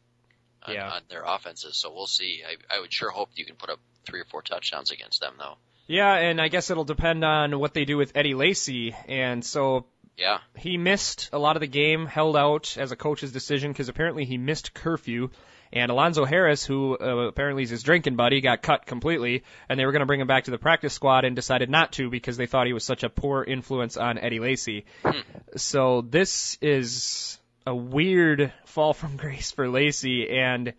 on, 0.66 0.74
yeah. 0.74 0.90
on 0.90 1.02
their 1.10 1.24
offenses. 1.26 1.76
So 1.76 1.94
we'll 1.94 2.08
see. 2.08 2.42
I, 2.48 2.78
I 2.78 2.80
would 2.80 2.94
sure 2.94 3.10
hope 3.10 3.30
you 3.36 3.46
can 3.46 3.56
put 3.56 3.70
up 3.70 3.80
three 4.06 4.22
or 4.22 4.26
four 4.26 4.42
touchdowns 4.42 4.92
against 4.92 5.20
them, 5.20 5.34
though. 5.38 5.56
Yeah, 5.88 6.14
and 6.14 6.40
I 6.40 6.48
guess 6.48 6.70
it'll 6.70 6.86
depend 6.86 7.26
on 7.26 7.60
what 7.60 7.74
they 7.74 7.84
do 7.84 7.98
with 7.98 8.14
Eddie 8.16 8.36
Lacy. 8.36 8.96
And 9.10 9.44
so 9.44 9.86
Yeah. 10.18 10.38
He 10.56 10.78
missed 10.78 11.30
a 11.34 11.40
lot 11.40 11.58
of 11.58 11.62
the 11.62 11.68
game, 11.68 12.06
held 12.06 12.38
out 12.38 12.78
as 12.78 12.92
a 12.92 12.96
coach's 12.96 13.32
decision 13.34 13.72
because 13.72 13.90
apparently 13.90 14.26
he 14.26 14.38
missed 14.38 14.74
curfew. 14.74 15.30
And 15.74 15.90
Alonzo 15.90 16.24
Harris, 16.24 16.64
who 16.64 16.96
uh, 16.96 17.28
apparently 17.28 17.64
is 17.64 17.72
his 17.72 17.82
drinking 17.82 18.16
buddy, 18.16 18.42
got 18.42 18.62
cut 18.62 18.86
completely, 18.86 19.44
and 19.68 19.80
they 19.80 19.86
were 19.88 19.92
going 19.92 20.02
to 20.02 20.06
bring 20.06 20.22
him 20.22 20.28
back 20.28 20.44
to 20.44 20.52
the 20.52 20.60
practice 20.60 20.94
squad 20.94 21.26
and 21.26 21.36
decided 21.36 21.68
not 21.68 21.94
to 21.94 22.12
because 22.12 22.38
they 22.38 22.46
thought 22.46 22.68
he 22.68 22.74
was 22.74 22.84
such 22.84 23.04
a 23.04 23.10
poor 23.10 23.44
influence 23.44 23.98
on 23.98 24.20
Eddie 24.20 24.40
Lacy. 24.40 24.86
Hmm. 25.04 25.20
So 25.58 26.02
this 26.02 26.60
is 26.62 27.40
a 27.66 27.76
weird 27.76 28.54
fall 28.66 28.94
from 28.94 29.18
grace 29.18 29.50
for 29.50 29.68
Lacy, 29.68 30.30
and 30.30 30.74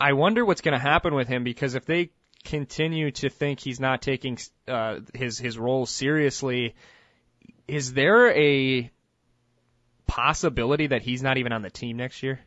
I 0.00 0.14
wonder 0.14 0.42
what's 0.42 0.62
going 0.62 0.72
to 0.72 0.82
happen 0.82 1.14
with 1.14 1.28
him 1.28 1.44
because 1.44 1.74
if 1.74 1.84
they 1.84 2.10
continue 2.44 3.10
to 3.10 3.28
think 3.28 3.60
he's 3.60 3.78
not 3.78 4.00
taking 4.00 4.38
uh, 4.66 5.00
his 5.12 5.38
his 5.38 5.58
role 5.58 5.84
seriously, 5.84 6.74
is 7.66 7.92
there 7.92 8.30
a 8.30 8.90
possibility 10.06 10.86
that 10.86 11.02
he's 11.02 11.22
not 11.22 11.36
even 11.36 11.52
on 11.52 11.60
the 11.60 11.68
team 11.68 11.98
next 11.98 12.22
year? 12.22 12.40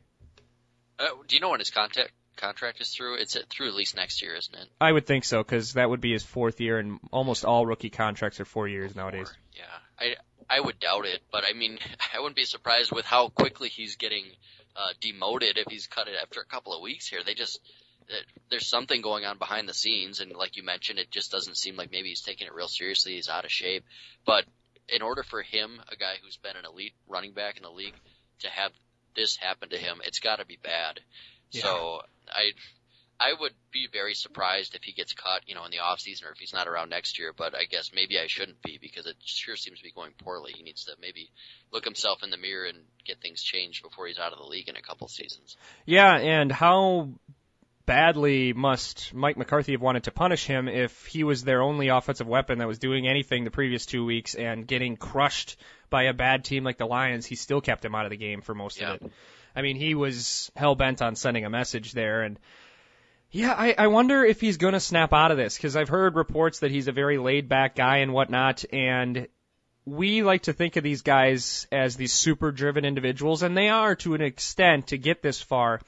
Uh, 1.02 1.08
do 1.28 1.36
you 1.36 1.42
know 1.42 1.50
when 1.50 1.60
his 1.60 1.72
contact 1.72 2.12
contract 2.38 2.80
is 2.80 2.94
through? 2.94 3.16
It's 3.16 3.36
at, 3.36 3.50
through 3.50 3.68
at 3.68 3.74
least 3.74 3.96
next 3.96 4.22
year, 4.22 4.36
isn't 4.36 4.54
it? 4.54 4.68
I 4.80 4.92
would 4.92 5.08
think 5.08 5.26
so 5.26 5.44
because 5.44 5.74
that 5.74 5.90
would 5.90 6.02
be 6.02 6.14
his 6.14 6.24
fourth 6.24 6.62
year, 6.62 6.78
and 6.78 7.00
almost 7.12 7.44
all 7.44 7.66
rookie 7.66 7.90
contracts 7.90 8.40
are 8.40 8.46
four 8.46 8.68
years 8.68 8.96
nowadays. 8.96 9.34
Yeah, 9.54 9.64
I 10.00 10.16
I 10.50 10.60
would 10.60 10.80
doubt 10.80 11.06
it, 11.06 11.22
but 11.32 11.44
I 11.44 11.54
mean, 11.54 11.80
I 12.14 12.20
wouldn't 12.20 12.36
be 12.36 12.46
surprised 12.46 12.92
with 12.92 13.06
how 13.06 13.30
quickly 13.30 13.70
he's 13.70 13.96
getting 13.96 14.26
uh, 14.76 14.94
demoted 15.00 15.58
if 15.58 15.68
he's 15.70 15.88
cut 15.88 16.08
it 16.08 16.16
after 16.22 16.40
a 16.40 16.46
couple 16.46 16.74
of 16.74 16.82
weeks 16.82 17.08
here. 17.08 17.22
They 17.26 17.34
just 17.34 17.60
that 18.08 18.22
there's 18.50 18.68
something 18.68 19.02
going 19.02 19.26
on 19.26 19.38
behind 19.40 19.68
the 19.68 19.74
scenes, 19.74 20.20
and 20.20 20.32
like 20.34 20.56
you 20.56 20.64
mentioned, 20.64 21.00
it 21.00 21.10
just 21.10 21.32
doesn't 21.32 21.58
seem 21.58 21.76
like 21.76 21.92
maybe 21.92 22.10
he's 22.10 22.22
taking 22.22 22.48
it 22.48 22.54
real 22.54 22.68
seriously. 22.68 23.14
He's 23.14 23.30
out 23.30 23.46
of 23.46 23.52
shape, 23.52 23.86
but 24.26 24.46
in 24.88 25.02
order 25.02 25.24
for 25.24 25.42
him, 25.42 25.82
a 25.92 25.96
guy 25.96 26.16
who's 26.22 26.38
been 26.38 26.58
an 26.58 26.66
elite 26.66 26.94
running 27.08 27.32
back 27.32 27.58
in 27.58 27.64
the 27.64 27.70
league, 27.70 27.96
to 28.40 28.50
have 28.50 28.72
this 29.16 29.36
happened 29.36 29.72
to 29.72 29.78
him, 29.78 30.02
it's 30.06 30.20
got 30.20 30.38
to 30.38 30.46
be 30.46 30.58
bad. 30.62 31.00
Yeah. 31.52 31.64
So 31.64 32.02
I 32.28 32.52
I 33.22 33.34
would 33.40 33.54
be 33.72 33.88
very 33.92 34.16
surprised 34.16 34.74
if 34.74 34.82
he 34.82 34.94
gets 34.94 35.14
cut, 35.14 35.44
you 35.46 35.54
know, 35.54 35.64
in 35.64 35.70
the 35.70 35.80
off 35.80 36.00
season 36.00 36.28
or 36.28 36.32
if 36.32 36.40
he's 36.40 36.54
not 36.54 36.68
around 36.68 36.90
next 36.90 37.20
year. 37.20 37.34
But 37.38 37.54
I 37.56 37.66
guess 37.66 37.92
maybe 37.94 38.18
I 38.18 38.26
shouldn't 38.26 38.64
be 38.64 38.80
because 38.82 39.06
it 39.06 39.16
sure 39.24 39.56
seems 39.56 39.78
to 39.78 39.84
be 39.84 39.92
going 39.92 40.14
poorly. 40.18 40.54
He 40.56 40.64
needs 40.64 40.86
to 40.86 40.94
maybe 41.00 41.30
look 41.72 41.86
himself 41.86 42.24
in 42.24 42.32
the 42.32 42.38
mirror 42.38 42.66
and 42.66 42.80
get 43.06 43.22
things 43.22 43.44
changed 43.44 43.84
before 43.84 44.08
he's 44.08 44.18
out 44.18 44.34
of 44.34 44.40
the 44.40 44.46
league 44.46 44.70
in 44.70 44.76
a 44.76 44.82
couple 44.82 45.08
seasons. 45.08 45.56
Yeah, 45.86 46.16
and 46.16 46.52
how 46.52 47.10
badly 47.86 48.54
must 48.54 49.14
Mike 49.14 49.38
McCarthy 49.38 49.74
have 49.74 49.82
wanted 49.82 50.06
to 50.06 50.12
punish 50.12 50.46
him 50.46 50.68
if 50.68 51.06
he 51.06 51.24
was 51.24 51.44
their 51.44 51.62
only 51.62 51.90
offensive 51.90 52.28
weapon 52.28 52.58
that 52.58 52.68
was 52.68 52.80
doing 52.80 53.08
anything 53.08 53.44
the 53.44 53.52
previous 53.52 53.86
two 53.86 54.04
weeks 54.04 54.34
and 54.34 54.66
getting 54.66 54.98
crushed 54.98 55.58
by 55.92 56.04
a 56.06 56.14
bad 56.14 56.44
team 56.44 56.64
like 56.64 56.78
the 56.80 56.88
Lions? 56.88 57.28
He 57.28 57.36
still 57.36 57.62
kept 57.62 57.86
him 57.86 57.94
out 57.94 58.06
of 58.06 58.10
the 58.10 58.18
game 58.18 58.42
for 58.42 58.56
most 58.56 58.82
Yeah. 58.82 58.94
of 58.94 59.02
it. 59.04 59.12
I 59.56 59.62
mean, 59.62 59.76
he 59.76 59.94
was 59.94 60.50
hell 60.56 60.74
bent 60.74 61.02
on 61.04 61.16
sending 61.16 61.46
a 61.46 61.50
message 61.52 61.92
there, 61.92 62.24
and 62.24 62.40
yeah, 63.32 63.54
I, 63.56 63.76
I 63.78 63.88
wonder 63.88 64.26
if 64.26 64.42
he's 64.42 64.58
going 64.58 64.74
to 64.74 64.80
snap 64.80 65.14
out 65.14 65.30
of 65.32 65.38
this 65.38 65.56
because 65.56 65.76
I've 65.76 65.90
heard 65.90 66.16
reports 66.16 66.60
that 66.60 66.72
he's 66.72 66.88
a 66.88 66.92
very 66.92 67.18
laid 67.18 67.48
back 67.48 67.76
guy 67.76 67.98
and 67.98 68.12
whatnot, 68.14 68.66
and 68.74 69.28
we 69.86 70.22
like 70.24 70.44
to 70.44 70.54
think 70.54 70.76
of 70.76 70.84
these 70.84 71.02
guys 71.02 71.68
as 71.72 71.96
these 71.96 72.14
super 72.14 72.52
driven 72.52 72.86
individuals, 72.86 73.44
and 73.44 73.56
they 73.58 73.70
are 73.70 73.96
to 73.98 74.14
an 74.16 74.22
extent 74.22 74.88
to 74.88 74.98
get 74.98 75.22
this 75.22 75.42
far. 75.42 75.82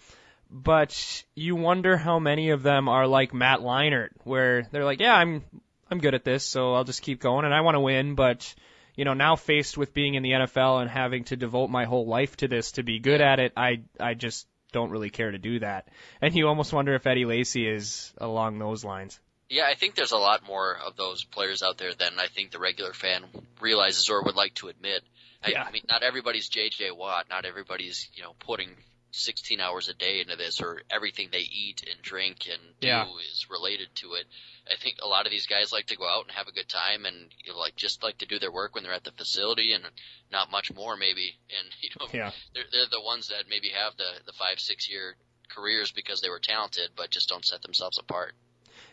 But 0.49 1.23
you 1.35 1.55
wonder 1.55 1.97
how 1.97 2.19
many 2.19 2.51
of 2.51 2.63
them 2.63 2.87
are 2.87 3.07
like 3.07 3.33
Matt 3.33 3.59
Leinart, 3.61 4.09
where 4.23 4.67
they're 4.71 4.85
like, 4.85 4.99
"Yeah, 4.99 5.15
I'm 5.15 5.43
I'm 5.89 5.99
good 5.99 6.13
at 6.15 6.23
this, 6.23 6.43
so 6.43 6.73
I'll 6.75 6.83
just 6.83 7.01
keep 7.01 7.19
going, 7.19 7.45
and 7.45 7.53
I 7.53 7.61
want 7.61 7.75
to 7.75 7.79
win." 7.79 8.13
But 8.15 8.53
you 8.95 9.05
know, 9.05 9.13
now 9.13 9.35
faced 9.35 9.77
with 9.77 9.93
being 9.93 10.15
in 10.15 10.23
the 10.23 10.31
NFL 10.31 10.81
and 10.81 10.89
having 10.89 11.23
to 11.25 11.35
devote 11.35 11.69
my 11.69 11.85
whole 11.85 12.07
life 12.07 12.37
to 12.37 12.47
this 12.47 12.73
to 12.73 12.83
be 12.83 12.99
good 12.99 13.21
at 13.21 13.39
it, 13.39 13.53
I 13.57 13.83
I 13.99 14.13
just 14.13 14.47
don't 14.71 14.91
really 14.91 15.09
care 15.09 15.31
to 15.31 15.37
do 15.37 15.59
that. 15.59 15.87
And 16.21 16.35
you 16.35 16.47
almost 16.47 16.73
wonder 16.73 16.95
if 16.95 17.07
Eddie 17.07 17.25
Lacy 17.25 17.67
is 17.67 18.13
along 18.17 18.59
those 18.59 18.83
lines. 18.83 19.19
Yeah, 19.49 19.65
I 19.65 19.75
think 19.75 19.95
there's 19.95 20.11
a 20.11 20.17
lot 20.17 20.45
more 20.47 20.75
of 20.75 20.95
those 20.95 21.23
players 21.23 21.61
out 21.61 21.77
there 21.77 21.93
than 21.93 22.13
I 22.17 22.27
think 22.27 22.51
the 22.51 22.59
regular 22.59 22.93
fan 22.93 23.23
realizes 23.61 24.09
or 24.09 24.23
would 24.23 24.35
like 24.35 24.55
to 24.55 24.67
admit. 24.67 25.03
I, 25.43 25.51
Yeah. 25.51 25.63
I 25.63 25.71
mean, 25.71 25.83
not 25.87 26.01
everybody's 26.01 26.49
J.J. 26.49 26.91
Watt. 26.91 27.27
Not 27.29 27.45
everybody's, 27.45 28.09
you 28.15 28.23
know, 28.23 28.33
putting 28.39 28.69
16 29.15 29.59
hours 29.61 29.89
a 29.89 29.93
day 29.93 30.19
into 30.21 30.35
this 30.35 30.59
or 30.59 30.81
everything 30.89 31.29
they 31.31 31.39
eat 31.39 31.83
and 31.89 32.01
drink 32.01 32.47
and 32.51 32.59
do 32.79 32.87
Yeah. 32.87 33.05
is 33.31 33.47
related 33.49 33.87
to 33.95 34.13
it. 34.13 34.25
I 34.69 34.75
think 34.81 34.97
a 35.01 35.07
lot 35.07 35.25
of 35.25 35.31
these 35.31 35.45
guys 35.45 35.71
like 35.71 35.85
to 35.87 35.95
go 35.97 36.07
out 36.07 36.23
and 36.25 36.31
have 36.35 36.47
a 36.47 36.51
good 36.51 36.67
time 36.67 37.05
and 37.05 37.31
you 37.43 37.53
know, 37.53 37.59
like 37.59 37.75
just 37.75 38.01
like 38.03 38.17
to 38.19 38.25
do 38.25 38.39
their 38.39 38.51
work 38.51 38.73
when 38.73 38.83
they're 38.83 38.93
at 38.93 39.03
the 39.03 39.11
facility 39.11 39.73
and 39.73 39.83
not 40.31 40.51
much 40.51 40.73
more 40.73 40.97
maybe. 40.97 41.35
And 41.57 41.67
you 41.81 41.89
know, 41.99 42.07
Yeah. 42.11 42.31
they're 42.53 42.63
they're 42.71 42.87
the 42.91 43.01
ones 43.01 43.27
that 43.27 43.45
maybe 43.49 43.69
have 43.69 43.95
the 43.97 44.09
the 44.25 44.33
five 44.33 44.59
six 44.59 44.89
year 44.89 45.15
careers 45.49 45.91
because 45.91 46.21
they 46.21 46.29
were 46.29 46.39
talented 46.39 46.89
but 46.95 47.11
just 47.11 47.29
don't 47.29 47.45
set 47.45 47.61
themselves 47.61 47.99
apart. 47.99 48.33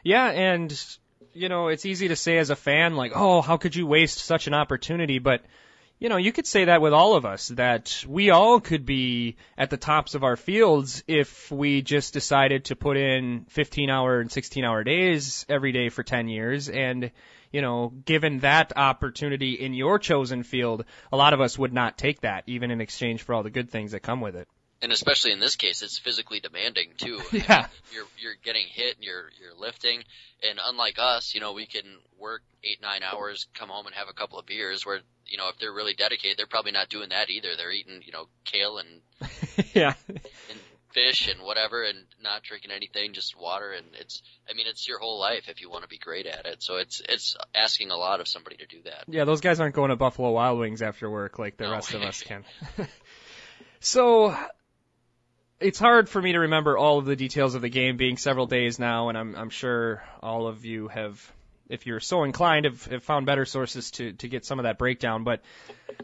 Yeah, 0.04 0.28
and 0.28 0.70
you 1.32 1.48
know, 1.48 1.68
it's 1.68 1.86
easy 1.86 2.08
to 2.08 2.16
say 2.16 2.38
as 2.38 2.50
a 2.50 2.56
fan, 2.56 2.96
like, 2.96 3.12
oh, 3.14 3.40
how 3.40 3.56
could 3.56 3.74
you 3.76 3.86
waste 3.86 4.18
such 4.18 4.46
an 4.46 4.54
opportunity? 4.54 5.18
But 5.18 5.42
you 6.00 6.08
know, 6.08 6.16
you 6.16 6.32
could 6.32 6.46
say 6.46 6.64
that 6.64 6.80
with 6.80 6.94
all 6.94 7.14
of 7.14 7.26
us, 7.26 7.48
that 7.48 8.04
we 8.08 8.30
all 8.30 8.58
could 8.58 8.86
be 8.86 9.36
at 9.58 9.68
the 9.68 9.76
tops 9.76 10.14
of 10.14 10.24
our 10.24 10.36
fields 10.36 11.04
if 11.06 11.50
we 11.50 11.82
just 11.82 12.14
decided 12.14 12.64
to 12.64 12.76
put 12.76 12.96
in 12.96 13.44
15 13.50 13.90
hour 13.90 14.18
and 14.20 14.32
16 14.32 14.64
hour 14.64 14.82
days 14.82 15.44
every 15.50 15.72
day 15.72 15.90
for 15.90 16.02
10 16.02 16.28
years. 16.28 16.70
And, 16.70 17.10
you 17.52 17.60
know, 17.60 17.92
given 18.06 18.38
that 18.38 18.72
opportunity 18.76 19.52
in 19.52 19.74
your 19.74 19.98
chosen 19.98 20.42
field, 20.42 20.86
a 21.12 21.18
lot 21.18 21.34
of 21.34 21.42
us 21.42 21.58
would 21.58 21.74
not 21.74 21.98
take 21.98 22.22
that, 22.22 22.44
even 22.46 22.70
in 22.70 22.80
exchange 22.80 23.22
for 23.22 23.34
all 23.34 23.42
the 23.42 23.50
good 23.50 23.68
things 23.68 23.92
that 23.92 24.00
come 24.00 24.22
with 24.22 24.36
it. 24.36 24.48
And 24.82 24.92
especially 24.92 25.32
in 25.32 25.40
this 25.40 25.56
case, 25.56 25.82
it's 25.82 25.98
physically 25.98 26.40
demanding 26.40 26.90
too. 26.96 27.20
Yeah. 27.32 27.66
You're 27.92 28.06
you're 28.18 28.34
getting 28.44 28.66
hit 28.66 28.96
and 28.96 29.04
you're 29.04 29.30
you're 29.40 29.54
lifting, 29.58 30.02
and 30.48 30.58
unlike 30.64 30.96
us, 30.98 31.34
you 31.34 31.40
know, 31.40 31.52
we 31.52 31.66
can 31.66 31.84
work 32.18 32.42
eight 32.64 32.80
nine 32.82 33.02
hours, 33.02 33.46
come 33.54 33.68
home 33.68 33.86
and 33.86 33.94
have 33.94 34.08
a 34.08 34.12
couple 34.14 34.38
of 34.38 34.46
beers. 34.46 34.84
Where 34.86 35.00
you 35.26 35.38
know, 35.38 35.48
if 35.48 35.58
they're 35.58 35.72
really 35.72 35.94
dedicated, 35.94 36.38
they're 36.38 36.46
probably 36.46 36.72
not 36.72 36.88
doing 36.88 37.10
that 37.10 37.30
either. 37.30 37.56
They're 37.56 37.72
eating 37.72 38.02
you 38.04 38.12
know 38.12 38.26
kale 38.44 38.78
and 38.78 39.00
yeah. 39.74 39.94
and 40.08 40.58
fish 40.92 41.28
and 41.28 41.40
whatever, 41.42 41.84
and 41.84 41.98
not 42.20 42.42
drinking 42.42 42.70
anything, 42.72 43.12
just 43.12 43.38
water. 43.38 43.72
And 43.72 43.86
it's 43.98 44.22
I 44.48 44.54
mean, 44.54 44.66
it's 44.68 44.86
your 44.88 44.98
whole 44.98 45.18
life 45.20 45.48
if 45.48 45.60
you 45.60 45.70
want 45.70 45.82
to 45.82 45.88
be 45.88 45.98
great 45.98 46.26
at 46.26 46.46
it. 46.46 46.62
So 46.62 46.76
it's 46.76 47.00
it's 47.08 47.36
asking 47.54 47.90
a 47.90 47.96
lot 47.96 48.20
of 48.20 48.28
somebody 48.28 48.56
to 48.56 48.66
do 48.66 48.82
that. 48.84 49.04
Yeah, 49.08 49.24
those 49.24 49.40
guys 49.40 49.60
aren't 49.60 49.74
going 49.74 49.90
to 49.90 49.96
Buffalo 49.96 50.30
Wild 50.30 50.58
Wings 50.58 50.82
after 50.82 51.10
work 51.10 51.38
like 51.38 51.56
the 51.56 51.64
No. 51.64 51.72
rest 51.72 51.94
of 51.94 52.02
us 52.02 52.22
can. 52.24 52.44
so 53.80 54.34
it's 55.60 55.78
hard 55.78 56.08
for 56.08 56.20
me 56.20 56.32
to 56.32 56.40
remember 56.40 56.76
all 56.76 56.98
of 56.98 57.04
the 57.04 57.16
details 57.16 57.54
of 57.54 57.62
the 57.62 57.68
game 57.68 57.96
being 57.96 58.16
several 58.16 58.46
days 58.46 58.78
now, 58.78 59.08
and 59.08 59.18
I'm 59.18 59.36
I'm 59.36 59.50
sure 59.50 60.02
all 60.22 60.46
of 60.46 60.64
you 60.64 60.88
have, 60.88 61.32
if 61.68 61.86
you're 61.86 62.00
so 62.00 62.24
inclined, 62.24 62.64
have, 62.64 62.84
have 62.86 63.04
found 63.04 63.26
better 63.26 63.44
sources 63.44 63.90
to 63.92 64.12
to 64.14 64.28
get 64.28 64.44
some 64.44 64.58
of 64.58 64.64
that 64.64 64.78
breakdown. 64.78 65.22
But 65.24 65.42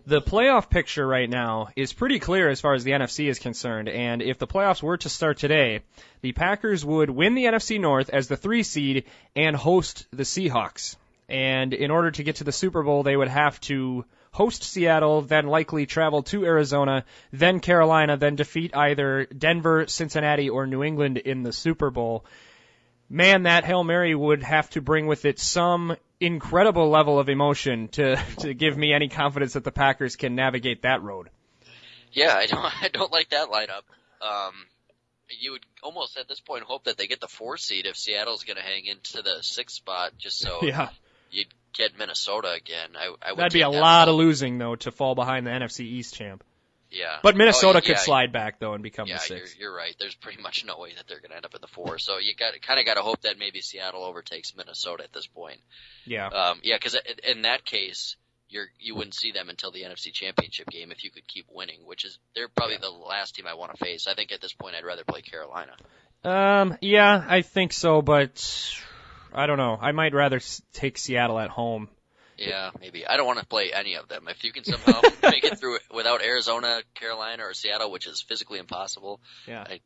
the 0.06 0.20
playoff 0.20 0.68
picture 0.68 1.06
right 1.06 1.28
now 1.28 1.68
is 1.74 1.92
pretty 1.92 2.18
clear 2.18 2.48
as 2.48 2.60
far 2.60 2.74
as 2.74 2.84
the 2.84 2.92
NFC 2.92 3.28
is 3.28 3.38
concerned, 3.38 3.88
and 3.88 4.20
if 4.20 4.38
the 4.38 4.46
playoffs 4.46 4.82
were 4.82 4.98
to 4.98 5.08
start 5.08 5.38
today, 5.38 5.80
the 6.20 6.32
Packers 6.32 6.84
would 6.84 7.10
win 7.10 7.34
the 7.34 7.44
NFC 7.44 7.80
North 7.80 8.10
as 8.10 8.28
the 8.28 8.36
three 8.36 8.62
seed 8.62 9.04
and 9.34 9.56
host 9.56 10.06
the 10.10 10.24
Seahawks. 10.24 10.96
And 11.28 11.74
in 11.74 11.90
order 11.90 12.12
to 12.12 12.22
get 12.22 12.36
to 12.36 12.44
the 12.44 12.52
Super 12.52 12.84
Bowl, 12.84 13.02
they 13.02 13.16
would 13.16 13.28
have 13.28 13.60
to 13.62 14.04
host 14.36 14.62
Seattle, 14.62 15.22
then 15.22 15.46
likely 15.46 15.86
travel 15.86 16.22
to 16.24 16.44
Arizona, 16.44 17.06
then 17.32 17.58
Carolina, 17.60 18.18
then 18.18 18.36
defeat 18.36 18.76
either 18.76 19.24
Denver, 19.24 19.86
Cincinnati, 19.86 20.50
or 20.50 20.66
New 20.66 20.82
England 20.82 21.16
in 21.16 21.42
the 21.42 21.54
Super 21.54 21.90
Bowl. 21.90 22.26
Man, 23.08 23.44
that 23.44 23.64
Hail 23.64 23.82
Mary 23.82 24.14
would 24.14 24.42
have 24.42 24.68
to 24.70 24.82
bring 24.82 25.06
with 25.06 25.24
it 25.24 25.38
some 25.38 25.96
incredible 26.20 26.90
level 26.90 27.18
of 27.18 27.30
emotion 27.30 27.88
to, 27.88 28.16
to 28.40 28.52
give 28.52 28.76
me 28.76 28.92
any 28.92 29.08
confidence 29.08 29.54
that 29.54 29.64
the 29.64 29.72
Packers 29.72 30.16
can 30.16 30.34
navigate 30.34 30.82
that 30.82 31.02
road. 31.02 31.30
Yeah, 32.12 32.34
I 32.34 32.44
don't 32.44 32.64
I 32.82 32.88
don't 32.88 33.10
like 33.10 33.30
that 33.30 33.48
lineup. 33.48 33.84
Um, 34.20 34.52
you 35.40 35.52
would 35.52 35.64
almost 35.82 36.18
at 36.18 36.28
this 36.28 36.40
point 36.40 36.64
hope 36.64 36.84
that 36.84 36.98
they 36.98 37.06
get 37.06 37.20
the 37.20 37.28
four 37.28 37.56
seed 37.56 37.86
if 37.86 37.96
Seattle's 37.96 38.44
going 38.44 38.58
to 38.58 38.62
hang 38.62 38.84
into 38.84 39.22
the 39.22 39.38
sixth 39.40 39.76
spot, 39.76 40.12
just 40.18 40.38
so 40.38 40.60
Yeah. 40.62 40.90
You'd 41.30 41.48
get 41.74 41.98
Minnesota 41.98 42.52
again. 42.52 42.90
I, 42.96 43.12
I 43.22 43.32
would 43.32 43.38
That'd 43.38 43.52
be 43.52 43.62
a 43.62 43.70
that 43.70 43.78
lot 43.80 44.08
of 44.08 44.14
losing, 44.14 44.58
though, 44.58 44.76
to 44.76 44.90
fall 44.90 45.14
behind 45.14 45.46
the 45.46 45.50
NFC 45.50 45.80
East 45.80 46.14
champ. 46.14 46.42
Yeah, 46.90 47.18
But 47.22 47.36
Minnesota 47.36 47.78
Oh, 47.78 47.80
could 47.80 47.90
yeah, 47.90 47.96
slide 47.96 48.32
back, 48.32 48.60
though, 48.60 48.72
and 48.72 48.82
become 48.82 49.08
Yeah, 49.08 49.18
the 49.18 49.34
you're, 49.34 49.46
you're 49.58 49.74
right. 49.74 49.94
There's 49.98 50.14
pretty 50.14 50.40
much 50.40 50.64
no 50.64 50.78
way 50.78 50.92
that 50.96 51.08
they're 51.08 51.18
going 51.20 51.30
to 51.30 51.36
end 51.36 51.44
up 51.44 51.54
in 51.54 51.60
the 51.60 51.66
four. 51.66 51.98
So 51.98 52.18
you 52.18 52.34
got 52.36 52.54
kind 52.62 52.78
of 52.78 52.86
got 52.86 52.94
to 52.94 53.02
hope 53.02 53.22
that 53.22 53.38
maybe 53.38 53.60
Seattle 53.60 54.04
overtakes 54.04 54.54
Minnesota 54.56 55.02
at 55.02 55.12
this 55.12 55.26
point. 55.26 55.58
Yeah. 56.04 56.28
Um, 56.28 56.60
yeah, 56.62 56.76
because 56.76 56.96
in 57.28 57.42
that 57.42 57.64
case, 57.64 58.16
you're 58.48 58.66
you 58.78 58.94
wouldn't 58.94 59.14
see 59.14 59.32
them 59.32 59.48
until 59.50 59.72
the 59.72 59.82
NFC 59.82 60.12
Championship 60.12 60.68
game 60.70 60.92
if 60.92 61.02
you 61.02 61.10
could 61.10 61.26
keep 61.26 61.46
winning, 61.50 61.80
which 61.84 62.04
is 62.04 62.18
they're 62.36 62.48
probably 62.48 62.76
the 62.76 62.88
last 62.88 63.34
team 63.34 63.46
I 63.48 63.54
want 63.54 63.76
to 63.76 63.84
face. 63.84 64.06
I 64.06 64.14
think 64.14 64.30
at 64.30 64.40
this 64.40 64.52
point 64.52 64.76
I'd 64.76 64.84
rather 64.84 65.02
play 65.04 65.22
Carolina. 65.22 65.72
Um, 66.24 66.78
yeah, 66.80 67.22
I 67.28 67.42
think 67.42 67.72
so, 67.72 68.00
but 68.00 68.72
I 69.36 69.46
don't 69.46 69.58
know. 69.58 69.78
I 69.80 69.92
might 69.92 70.14
rather 70.14 70.36
s- 70.36 70.62
take 70.72 70.98
Seattle 70.98 71.38
at 71.38 71.50
home 71.50 71.88
Yeah, 72.38 72.70
maybe. 72.80 73.06
I 73.06 73.16
don't 73.16 73.26
want 73.26 73.38
to 73.38 73.46
play 73.46 73.72
any 73.72 73.94
of 73.96 74.08
them. 74.08 74.26
If 74.28 74.42
you 74.44 74.52
can 74.52 74.64
somehow 74.64 75.00
make 75.22 75.44
it 75.44 75.58
through 75.58 75.78
without 75.94 76.22
Arizona, 76.22 76.82
Carolina, 76.94 77.44
or 77.44 77.54
Seattle, 77.54 77.90
which 77.90 78.06
is 78.06 78.22
physically 78.22 78.58
impossible, 78.58 79.20
Yeah. 79.46 79.64
I, 79.68 79.80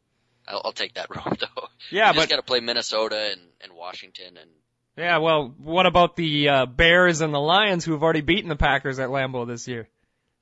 I'll, 0.48 0.62
I'll 0.66 0.72
take 0.72 0.94
that 0.94 1.08
road 1.14 1.38
though. 1.40 1.68
Yeah, 1.90 2.08
you 2.08 2.14
but 2.14 2.20
just 2.22 2.30
got 2.30 2.36
to 2.36 2.42
play 2.42 2.60
Minnesota 2.60 3.30
and, 3.32 3.40
and 3.60 3.72
Washington 3.74 4.36
and 4.36 4.50
yeah, 4.96 5.18
well, 5.18 5.54
what 5.56 5.86
about 5.86 6.16
the 6.16 6.48
uh, 6.48 6.66
Bears 6.66 7.20
and 7.20 7.32
the 7.32 7.38
Lions 7.40 7.84
who 7.84 7.92
have 7.92 8.02
already 8.02 8.20
beaten 8.22 8.48
the 8.48 8.56
Packers 8.56 8.98
at 8.98 9.08
Lambeau 9.08 9.46
this 9.46 9.66
year? 9.68 9.88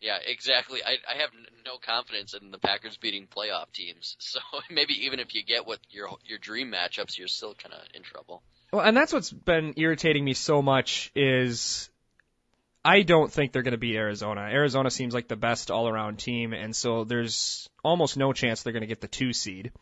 yeah, 0.00 0.16
exactly. 0.24 0.80
I 0.82 0.96
I 1.12 1.18
have 1.20 1.30
no 1.64 1.76
confidence 1.78 2.32
in 2.34 2.50
the 2.50 2.58
Packers 2.58 2.96
beating 2.96 3.26
playoff 3.26 3.70
teams. 3.72 4.16
So 4.20 4.40
maybe 4.70 4.94
even 5.06 5.20
if 5.20 5.34
you 5.34 5.44
get 5.44 5.66
what 5.66 5.78
your 5.90 6.08
your 6.24 6.38
dream 6.38 6.72
matchups, 6.72 7.18
you're 7.18 7.28
still 7.28 7.54
kind 7.54 7.74
of 7.74 7.80
in 7.94 8.02
trouble. 8.02 8.42
Well, 8.72 8.84
and 8.84 8.96
that's 8.96 9.12
what's 9.12 9.32
been 9.32 9.74
irritating 9.76 10.24
me 10.24 10.34
so 10.34 10.60
much 10.60 11.10
is 11.14 11.88
I 12.84 13.02
don't 13.02 13.32
think 13.32 13.52
they're 13.52 13.62
going 13.62 13.72
to 13.72 13.78
beat 13.78 13.96
Arizona. 13.96 14.42
Arizona 14.42 14.90
seems 14.90 15.14
like 15.14 15.28
the 15.28 15.36
best 15.36 15.70
all-around 15.70 16.18
team, 16.18 16.52
and 16.52 16.74
so 16.74 17.04
there's 17.04 17.68
almost 17.82 18.16
no 18.16 18.32
chance 18.32 18.62
they're 18.62 18.72
going 18.72 18.82
to 18.82 18.86
get 18.86 19.00
the 19.00 19.08
two 19.08 19.32
seed. 19.32 19.72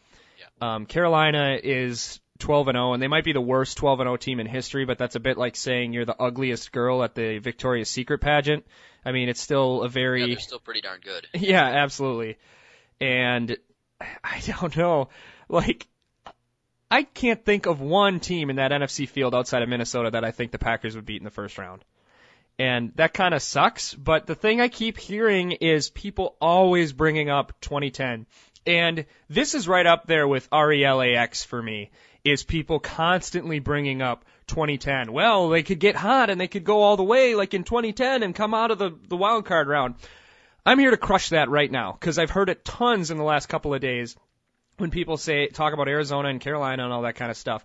Um, 0.61 0.87
Carolina 0.87 1.59
is 1.62 2.20
12 2.38 2.68
and 2.68 2.77
0, 2.77 2.92
and 2.94 3.03
they 3.03 3.09
might 3.09 3.25
be 3.25 3.33
the 3.33 3.40
worst 3.40 3.77
12 3.77 4.01
and 4.01 4.07
0 4.07 4.16
team 4.16 4.40
in 4.40 4.46
history, 4.46 4.85
but 4.85 4.99
that's 4.99 5.16
a 5.16 5.20
bit 5.20 5.37
like 5.37 5.57
saying 5.57 5.92
you're 5.92 6.05
the 6.05 6.20
ugliest 6.20 6.72
girl 6.72 7.03
at 7.03 7.14
the 7.14 7.38
Victoria's 7.38 7.90
Secret 7.90 8.20
pageant. 8.20 8.64
I 9.05 9.12
mean, 9.12 9.29
it's 9.29 9.40
still 9.40 9.83
a 9.83 9.88
very 9.88 10.22
Yeah, 10.22 10.27
they're 10.29 10.38
still 10.38 10.59
pretty 10.59 10.81
darn 10.81 11.01
good. 11.01 11.27
yeah, 11.35 11.64
absolutely. 11.64 12.38
And 13.01 13.57
I 14.01 14.42
don't 14.46 14.77
know, 14.77 15.09
like, 15.49 15.87
I 16.90 17.03
can't 17.03 17.44
think 17.44 17.66
of 17.66 17.81
one 17.81 18.20
team 18.20 18.49
in 18.49 18.57
that 18.57 18.70
NFC 18.70 19.09
field 19.09 19.35
outside 19.35 19.62
of 19.62 19.68
Minnesota 19.68 20.11
that 20.12 20.25
I 20.25 20.31
think 20.31 20.53
the 20.53 20.59
Packers 20.59 20.94
would 20.94 21.07
beat 21.07 21.20
in 21.20 21.25
the 21.25 21.31
first 21.31 21.59
round. 21.59 21.85
And 22.59 22.92
that 22.94 23.12
kind 23.12 23.35
of 23.35 23.42
sucks, 23.42 23.92
but 23.92 24.27
the 24.27 24.35
thing 24.35 24.61
I 24.61 24.68
keep 24.68 24.96
hearing 24.96 25.53
is 25.53 25.90
people 25.90 26.37
always 26.40 26.92
bringing 26.92 27.29
up 27.29 27.53
2010. 27.61 28.27
And 28.66 29.05
this 29.29 29.55
is 29.55 29.68
right 29.68 29.87
up 29.87 30.07
there 30.07 30.27
with 30.27 30.49
RELAX 30.51 31.44
for 31.44 31.62
me, 31.62 31.90
is 32.25 32.44
people 32.44 32.81
constantly 32.81 33.59
bringing 33.59 34.01
up 34.01 34.25
2010. 34.46 35.12
Well, 35.12 35.51
they 35.51 35.62
could 35.62 35.81
get 35.81 35.96
hot 35.96 36.31
and 36.31 36.40
they 36.40 36.49
could 36.49 36.64
go 36.64 36.83
all 36.83 36.96
the 36.96 37.05
way 37.05 37.35
like 37.35 37.53
in 37.53 37.64
2010 37.64 38.22
and 38.22 38.35
come 38.35 38.55
out 38.55 38.70
of 38.70 38.79
the, 38.79 38.96
the 39.09 39.16
wild 39.16 39.44
card 39.44 39.68
round. 39.68 39.96
I'm 40.64 40.79
here 40.79 40.90
to 40.90 40.96
crush 40.96 41.29
that 41.29 41.51
right 41.51 41.70
now 41.70 41.92
because 41.92 42.18
I've 42.18 42.31
heard 42.31 42.49
it 42.49 42.64
tons 42.64 43.11
in 43.11 43.18
the 43.18 43.25
last 43.25 43.49
couple 43.49 43.75
of 43.75 43.81
days 43.81 44.16
when 44.79 44.91
people 44.91 45.17
say 45.17 45.49
talk 45.49 45.73
about 45.73 45.89
Arizona 45.89 46.29
and 46.29 46.41
Carolina 46.41 46.85
and 46.85 46.93
all 46.93 47.03
that 47.03 47.17
kind 47.17 47.31
of 47.31 47.37
stuff. 47.37 47.65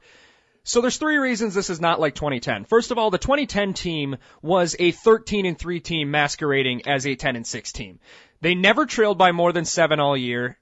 So 0.63 0.81
there's 0.81 0.97
three 0.97 1.17
reasons 1.17 1.55
this 1.55 1.71
is 1.71 1.81
not 1.81 1.99
like 1.99 2.13
2010. 2.13 2.65
First 2.65 2.91
of 2.91 2.99
all, 2.99 3.09
the 3.09 3.17
2010 3.17 3.73
team 3.73 4.17
was 4.43 4.75
a 4.77 4.91
13 4.91 5.45
and 5.45 5.57
3 5.57 5.79
team 5.79 6.11
masquerading 6.11 6.87
as 6.87 7.07
a 7.07 7.15
10 7.15 7.35
and 7.35 7.47
6 7.47 7.71
team. 7.71 7.99
They 8.41 8.53
never 8.53 8.85
trailed 8.85 9.17
by 9.17 9.31
more 9.31 9.53
than 9.53 9.65
7 9.65 9.99
all 9.99 10.15
year. 10.15 10.57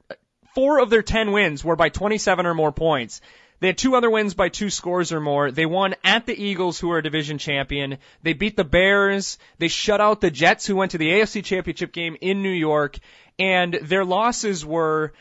4 0.55 0.79
of 0.79 0.89
their 0.89 1.03
10 1.03 1.31
wins 1.31 1.63
were 1.63 1.75
by 1.75 1.89
27 1.89 2.45
or 2.45 2.53
more 2.53 2.71
points. 2.71 3.19
They 3.59 3.67
had 3.67 3.77
two 3.77 3.95
other 3.95 4.09
wins 4.09 4.33
by 4.35 4.47
two 4.47 4.69
scores 4.69 5.11
or 5.11 5.19
more. 5.19 5.51
They 5.51 5.65
won 5.65 5.95
at 6.03 6.25
the 6.25 6.41
Eagles, 6.41 6.79
who 6.79 6.91
are 6.91 6.99
a 6.99 7.03
division 7.03 7.37
champion. 7.37 7.97
They 8.23 8.31
beat 8.31 8.55
the 8.55 8.63
Bears. 8.63 9.37
They 9.57 9.67
shut 9.67 9.99
out 9.99 10.21
the 10.21 10.31
Jets, 10.31 10.65
who 10.65 10.77
went 10.77 10.91
to 10.91 10.97
the 10.97 11.09
AFC 11.09 11.43
championship 11.43 11.91
game 11.91 12.15
in 12.21 12.41
New 12.41 12.49
York. 12.49 12.97
And 13.37 13.73
their 13.73 14.05
losses 14.05 14.65
were 14.65 15.13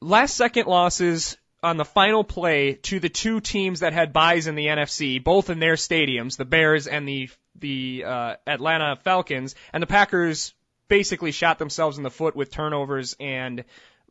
last 0.00 0.36
second 0.36 0.66
losses 0.66 1.36
on 1.62 1.76
the 1.76 1.84
final 1.84 2.22
play 2.22 2.74
to 2.74 3.00
the 3.00 3.08
two 3.08 3.40
teams 3.40 3.80
that 3.80 3.92
had 3.92 4.12
buys 4.12 4.46
in 4.46 4.54
the 4.54 4.66
NFC, 4.66 5.22
both 5.22 5.50
in 5.50 5.58
their 5.58 5.74
stadiums, 5.74 6.36
the 6.36 6.44
Bears 6.44 6.86
and 6.86 7.08
the 7.08 7.28
the 7.58 8.04
uh, 8.06 8.36
Atlanta 8.46 8.96
Falcons, 9.02 9.56
and 9.72 9.82
the 9.82 9.86
Packers 9.88 10.54
basically 10.86 11.32
shot 11.32 11.58
themselves 11.58 11.98
in 11.98 12.04
the 12.04 12.10
foot 12.10 12.36
with 12.36 12.52
turnovers 12.52 13.16
and 13.18 13.64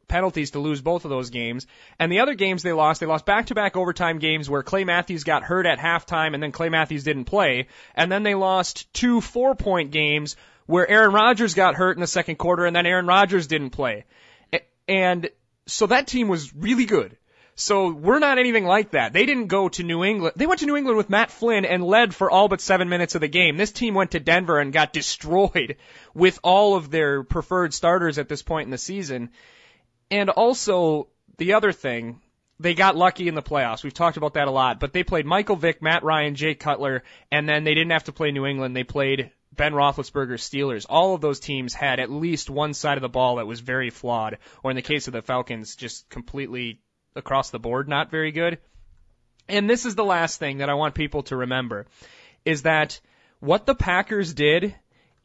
penalties 0.07 0.51
to 0.51 0.59
lose 0.59 0.81
both 0.81 1.05
of 1.05 1.09
those 1.09 1.29
games. 1.29 1.65
And 1.99 2.11
the 2.11 2.19
other 2.19 2.33
games 2.33 2.63
they 2.63 2.73
lost, 2.73 2.99
they 2.99 3.05
lost 3.05 3.25
back-to-back 3.25 3.75
overtime 3.75 4.19
games 4.19 4.49
where 4.49 4.63
Clay 4.63 4.83
Matthews 4.83 5.23
got 5.23 5.43
hurt 5.43 5.65
at 5.65 5.79
halftime 5.79 6.33
and 6.33 6.41
then 6.41 6.51
Clay 6.51 6.69
Matthews 6.69 7.03
didn't 7.03 7.25
play. 7.25 7.67
And 7.95 8.11
then 8.11 8.23
they 8.23 8.35
lost 8.35 8.91
two 8.93 9.21
four-point 9.21 9.91
games 9.91 10.35
where 10.65 10.89
Aaron 10.89 11.13
Rodgers 11.13 11.53
got 11.53 11.75
hurt 11.75 11.97
in 11.97 12.01
the 12.01 12.07
second 12.07 12.35
quarter 12.35 12.65
and 12.65 12.75
then 12.75 12.85
Aaron 12.85 13.07
Rodgers 13.07 13.47
didn't 13.47 13.71
play. 13.71 14.05
And 14.87 15.29
so 15.67 15.87
that 15.87 16.07
team 16.07 16.27
was 16.27 16.53
really 16.55 16.85
good. 16.85 17.17
So 17.59 17.91
we're 17.91 18.19
not 18.19 18.37
anything 18.37 18.65
like 18.65 18.91
that. 18.91 19.13
They 19.13 19.25
didn't 19.25 19.47
go 19.47 19.67
to 19.67 19.83
New 19.83 20.03
England. 20.03 20.33
They 20.35 20.45
went 20.45 20.59
to 20.59 20.67
New 20.67 20.75
England 20.75 20.95
with 20.95 21.09
Matt 21.09 21.31
Flynn 21.31 21.65
and 21.65 21.83
led 21.83 22.13
for 22.13 22.29
all 22.29 22.47
but 22.47 22.61
seven 22.61 22.87
minutes 22.87 23.15
of 23.15 23.21
the 23.21 23.27
game. 23.27 23.57
This 23.57 23.71
team 23.71 23.95
went 23.95 24.11
to 24.11 24.19
Denver 24.19 24.59
and 24.59 24.71
got 24.71 24.93
destroyed 24.93 25.77
with 26.13 26.39
all 26.43 26.75
of 26.75 26.91
their 26.91 27.23
preferred 27.23 27.73
starters 27.73 28.19
at 28.19 28.29
this 28.29 28.43
point 28.43 28.67
in 28.67 28.71
the 28.71 28.77
season. 28.77 29.31
And 30.11 30.29
also, 30.29 31.07
the 31.37 31.53
other 31.53 31.71
thing, 31.71 32.21
they 32.59 32.75
got 32.75 32.95
lucky 32.95 33.27
in 33.27 33.33
the 33.33 33.41
playoffs. 33.41 33.83
We've 33.83 33.93
talked 33.93 34.17
about 34.17 34.35
that 34.35 34.47
a 34.47 34.51
lot, 34.51 34.79
but 34.79 34.93
they 34.93 35.03
played 35.03 35.25
Michael 35.25 35.55
Vick, 35.55 35.81
Matt 35.81 36.03
Ryan, 36.03 36.35
Jay 36.35 36.53
Cutler, 36.53 37.03
and 37.31 37.49
then 37.49 37.63
they 37.63 37.73
didn't 37.73 37.91
have 37.91 38.05
to 38.05 38.11
play 38.11 38.31
New 38.31 38.45
England. 38.45 38.75
They 38.75 38.83
played 38.83 39.31
Ben 39.55 39.73
Roethlisberger's 39.73 40.47
Steelers. 40.47 40.85
All 40.89 41.15
of 41.15 41.21
those 41.21 41.39
teams 41.39 41.73
had 41.73 41.99
at 41.99 42.11
least 42.11 42.49
one 42.49 42.73
side 42.73 42.97
of 42.97 43.01
the 43.01 43.09
ball 43.09 43.37
that 43.37 43.47
was 43.47 43.59
very 43.59 43.89
flawed, 43.89 44.37
or 44.63 44.71
in 44.71 44.75
the 44.75 44.81
case 44.81 45.07
of 45.07 45.13
the 45.13 45.21
Falcons, 45.21 45.75
just 45.75 46.09
completely 46.09 46.81
across 47.15 47.49
the 47.49 47.59
board 47.59 47.87
not 47.87 48.11
very 48.11 48.31
good. 48.31 48.59
And 49.49 49.69
this 49.69 49.85
is 49.85 49.95
the 49.95 50.03
last 50.03 50.39
thing 50.39 50.57
that 50.57 50.69
I 50.69 50.75
want 50.75 50.95
people 50.95 51.23
to 51.23 51.37
remember 51.37 51.87
is 52.45 52.63
that 52.63 52.99
what 53.39 53.65
the 53.65 53.75
Packers 53.75 54.33
did 54.33 54.75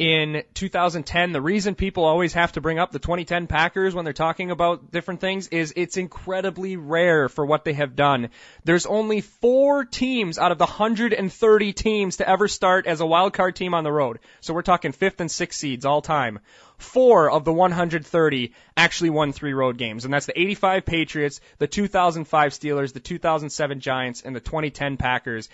in 0.03 0.43
2010, 0.55 1.31
the 1.31 1.41
reason 1.41 1.77
people 1.77 2.05
always 2.05 2.33
have 2.33 2.51
to 2.51 2.61
bring 2.61 2.81
up 2.81 2.91
the 2.91 2.99
2010 2.99 3.47
Packers 3.47 3.95
when 3.95 4.05
they're 4.05 4.13
talking 4.13 4.51
about 4.51 4.91
different 4.91 5.21
things 5.21 5.47
is 5.47 5.73
it's 5.77 5.97
incredibly 5.97 6.77
rare 6.77 7.29
for 7.29 7.47
what 7.47 7.65
they 7.65 7.75
have 7.75 7.95
done. 7.95 8.31
There's 8.65 8.85
only 8.85 9.21
four 9.21 9.85
teams 9.85 10.41
out 10.41 10.51
of 10.51 10.59
the 10.59 10.67
130 10.67 11.73
teams 11.73 12.17
to 12.17 12.29
ever 12.29 12.49
start 12.49 12.89
as 12.89 13.01
a 13.01 13.07
wild 13.07 13.33
card 13.33 13.55
team 13.55 13.75
on 13.75 13.85
the 13.85 13.93
road. 13.93 14.19
So 14.41 14.55
we're 14.55 14.63
talking 14.63 14.91
fifth 14.91 15.21
and 15.21 15.31
sixth 15.31 15.61
seeds 15.61 15.85
all 15.85 16.03
time. 16.03 16.41
Four 16.79 17.31
of 17.31 17.45
the 17.45 17.53
130 17.53 18.55
actually 18.77 19.11
won 19.11 19.31
three 19.31 19.53
road 19.53 19.79
games, 19.79 20.05
and 20.05 20.13
that's 20.13 20.27
the 20.27 20.37
85 20.37 20.85
Patriots, 20.85 21.41
the 21.59 21.69
2005 21.69 22.53
Steelers, 22.53 22.93
the 22.93 22.99
2007 22.99 23.79
Giants, 23.79 24.23
and 24.23 24.35
the 24.35 24.41
2010 24.41 24.97
Packers. 24.97 25.49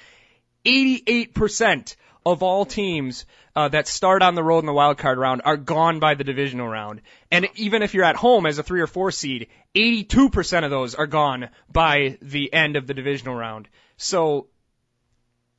88% 0.64 1.96
of 2.32 2.42
all 2.42 2.64
teams 2.64 3.24
uh, 3.56 3.68
that 3.68 3.88
start 3.88 4.22
on 4.22 4.34
the 4.34 4.42
road 4.42 4.60
in 4.60 4.66
the 4.66 4.72
wild 4.72 4.98
card 4.98 5.18
round 5.18 5.42
are 5.44 5.56
gone 5.56 5.98
by 5.98 6.14
the 6.14 6.24
divisional 6.24 6.68
round. 6.68 7.00
And 7.30 7.48
even 7.56 7.82
if 7.82 7.94
you're 7.94 8.04
at 8.04 8.16
home 8.16 8.46
as 8.46 8.58
a 8.58 8.62
three 8.62 8.80
or 8.80 8.86
four 8.86 9.10
seed, 9.10 9.48
82% 9.74 10.64
of 10.64 10.70
those 10.70 10.94
are 10.94 11.06
gone 11.06 11.48
by 11.70 12.18
the 12.22 12.52
end 12.52 12.76
of 12.76 12.86
the 12.86 12.94
divisional 12.94 13.34
round. 13.34 13.68
So 13.96 14.46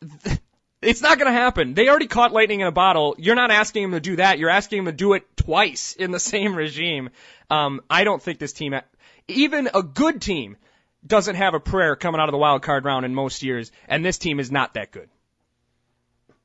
it's 0.82 1.02
not 1.02 1.18
going 1.18 1.32
to 1.32 1.40
happen. 1.40 1.74
They 1.74 1.90
already 1.90 2.08
caught 2.08 2.32
lightning 2.32 2.62
in 2.62 2.68
a 2.68 2.72
bottle. 2.72 3.16
You're 3.18 3.36
not 3.36 3.52
asking 3.52 3.84
them 3.84 3.92
to 3.92 4.00
do 4.00 4.16
that. 4.18 4.40
You're 4.40 4.50
asking 4.50 4.86
them 4.86 4.94
to 4.94 4.98
do 4.98 5.14
it 5.14 5.24
twice 5.36 5.94
in 5.94 6.12
the 6.12 6.20
same 6.32 6.56
regime. 6.56 7.10
Um, 7.50 7.82
I 7.90 8.04
don't 8.04 8.22
think 8.22 8.40
this 8.40 8.54
team, 8.54 8.80
even 9.28 9.70
a 9.74 9.84
good 9.84 10.22
team, 10.22 10.58
doesn't 11.06 11.36
have 11.36 11.54
a 11.54 11.60
prayer 11.60 11.96
coming 11.96 12.20
out 12.20 12.28
of 12.28 12.34
the 12.34 12.38
wild 12.38 12.62
card 12.62 12.86
round 12.86 13.06
in 13.06 13.16
most 13.16 13.44
years, 13.44 13.72
and 13.88 14.04
this 14.04 14.18
team 14.18 14.40
is 14.40 14.52
not 14.52 14.74
that 14.74 14.92
good. 14.92 15.10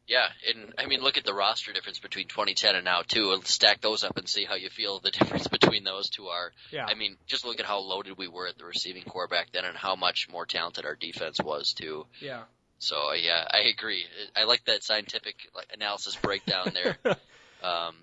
Yeah, 0.06 0.26
and 0.48 0.74
I 0.76 0.86
mean, 0.86 1.00
look 1.00 1.16
at 1.16 1.24
the 1.24 1.32
roster 1.32 1.72
difference 1.72 1.98
between 1.98 2.28
2010 2.28 2.76
and 2.76 2.84
now 2.84 3.02
too. 3.06 3.40
Stack 3.44 3.80
those 3.80 4.04
up 4.04 4.18
and 4.18 4.28
see 4.28 4.44
how 4.44 4.54
you 4.54 4.68
feel 4.68 5.00
the 5.00 5.10
difference 5.18 5.46
between 5.48 5.84
those 5.84 6.10
two 6.10 6.26
are. 6.26 6.52
Yeah. 6.70 6.84
I 6.86 6.94
mean, 6.94 7.16
just 7.26 7.44
look 7.44 7.58
at 7.58 7.66
how 7.66 7.78
loaded 7.78 8.18
we 8.18 8.28
were 8.28 8.46
at 8.46 8.58
the 8.58 8.64
receiving 8.64 9.04
corps 9.04 9.28
back 9.28 9.48
then, 9.52 9.64
and 9.64 9.76
how 9.76 9.96
much 9.96 10.28
more 10.30 10.44
talented 10.44 10.84
our 10.84 10.94
defense 10.94 11.38
was 11.42 11.72
too. 11.72 12.06
Yeah. 12.20 12.42
So 12.78 13.12
yeah, 13.14 13.46
I 13.50 13.68
agree. 13.72 14.04
I 14.36 14.44
like 14.44 14.64
that 14.66 14.84
scientific 14.84 15.36
analysis 15.72 16.16
breakdown 16.16 16.72
there. 16.74 16.98
um, 17.62 17.94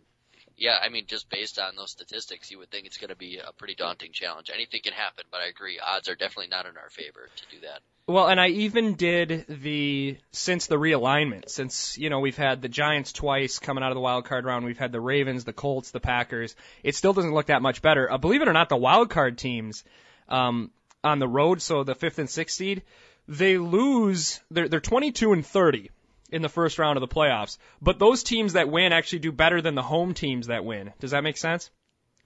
yeah, 0.62 0.78
I 0.80 0.90
mean, 0.90 1.08
just 1.08 1.28
based 1.28 1.58
on 1.58 1.76
those 1.76 1.90
statistics, 1.90 2.52
you 2.52 2.60
would 2.60 2.70
think 2.70 2.86
it's 2.86 3.00
going 3.00 3.10
to 3.10 3.16
be 3.16 3.40
a 3.40 3.52
pretty 3.52 3.74
daunting 3.74 4.12
challenge. 4.12 4.52
Anything 4.54 4.82
can 4.84 4.94
happen, 4.94 5.24
but 5.32 5.42
I 5.42 5.48
agree, 5.48 5.80
odds 5.84 6.08
are 6.08 6.14
definitely 6.14 6.50
not 6.50 6.68
in 6.68 6.78
our 6.78 6.92
favor 6.92 7.28
to 7.36 7.56
do 7.56 7.62
that. 7.62 7.80
Well, 8.06 8.28
and 8.28 8.40
I 8.40 8.50
even 8.50 8.94
did 8.94 9.46
the 9.50 10.18
since 10.32 10.68
the 10.68 10.76
realignment, 10.76 11.50
since 11.50 11.98
you 11.98 12.12
know 12.12 12.20
we've 12.20 12.38
had 12.38 12.62
the 12.62 12.68
Giants 12.68 13.12
twice 13.12 13.58
coming 13.58 13.84
out 13.84 13.90
of 13.90 13.96
the 13.96 14.02
wild 14.02 14.26
card 14.26 14.46
round, 14.46 14.64
we've 14.64 14.78
had 14.78 14.92
the 14.92 15.02
Ravens, 15.02 15.46
the 15.46 15.54
Colts, 15.54 15.90
the 15.90 16.00
Packers. 16.00 16.56
It 16.84 16.96
still 16.96 17.14
doesn't 17.14 17.34
look 17.34 17.48
that 17.48 17.64
much 17.64 17.82
better. 17.82 18.12
Uh, 18.12 18.20
believe 18.20 18.44
it 18.44 18.48
or 18.48 18.54
not, 18.54 18.70
the 18.70 18.78
wild 18.78 19.10
card 19.10 19.40
teams 19.40 19.84
um, 20.30 20.70
on 21.04 21.18
the 21.18 21.28
road, 21.28 21.64
so 21.64 21.84
the 21.84 21.96
fifth 21.96 22.20
and 22.20 22.30
sixth 22.30 22.58
seed, 22.58 22.84
they 23.28 23.58
lose. 23.58 24.40
They're 24.52 24.68
they're 24.68 24.80
22 24.80 25.34
and 25.34 25.44
30 25.44 25.90
in 26.32 26.42
the 26.42 26.50
first 26.50 26.80
round 26.80 26.98
of 26.98 27.02
the 27.02 27.14
playoffs. 27.14 27.58
But 27.82 28.00
those 28.00 28.24
teams 28.24 28.54
that 28.54 28.70
win 28.70 28.94
actually 28.94 29.20
do 29.20 29.32
better 29.32 29.62
than 29.62 29.76
the 29.76 29.82
home 29.82 30.14
teams 30.14 30.48
that 30.48 30.66
win. 30.66 30.94
Does 31.00 31.12
that 31.12 31.24
make 31.24 31.38
sense? 31.38 31.70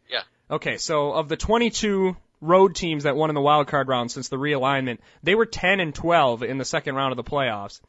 Yeah. 0.09 0.21
Okay, 0.49 0.77
so 0.77 1.11
of 1.13 1.27
the 1.27 1.37
22 1.37 2.15
road 2.41 2.75
teams 2.75 3.03
that 3.03 3.15
won 3.15 3.29
in 3.29 3.35
the 3.35 3.41
wild 3.41 3.67
card 3.67 3.87
round 3.87 4.11
since 4.11 4.29
the 4.29 4.37
realignment, 4.37 4.99
they 5.23 5.35
were 5.35 5.45
10 5.45 5.79
and 5.79 5.93
12 5.95 6.43
in 6.43 6.57
the 6.57 6.65
second 6.65 6.95
round 6.95 7.11
of 7.11 7.17
the 7.17 7.29
playoffs. 7.29 7.81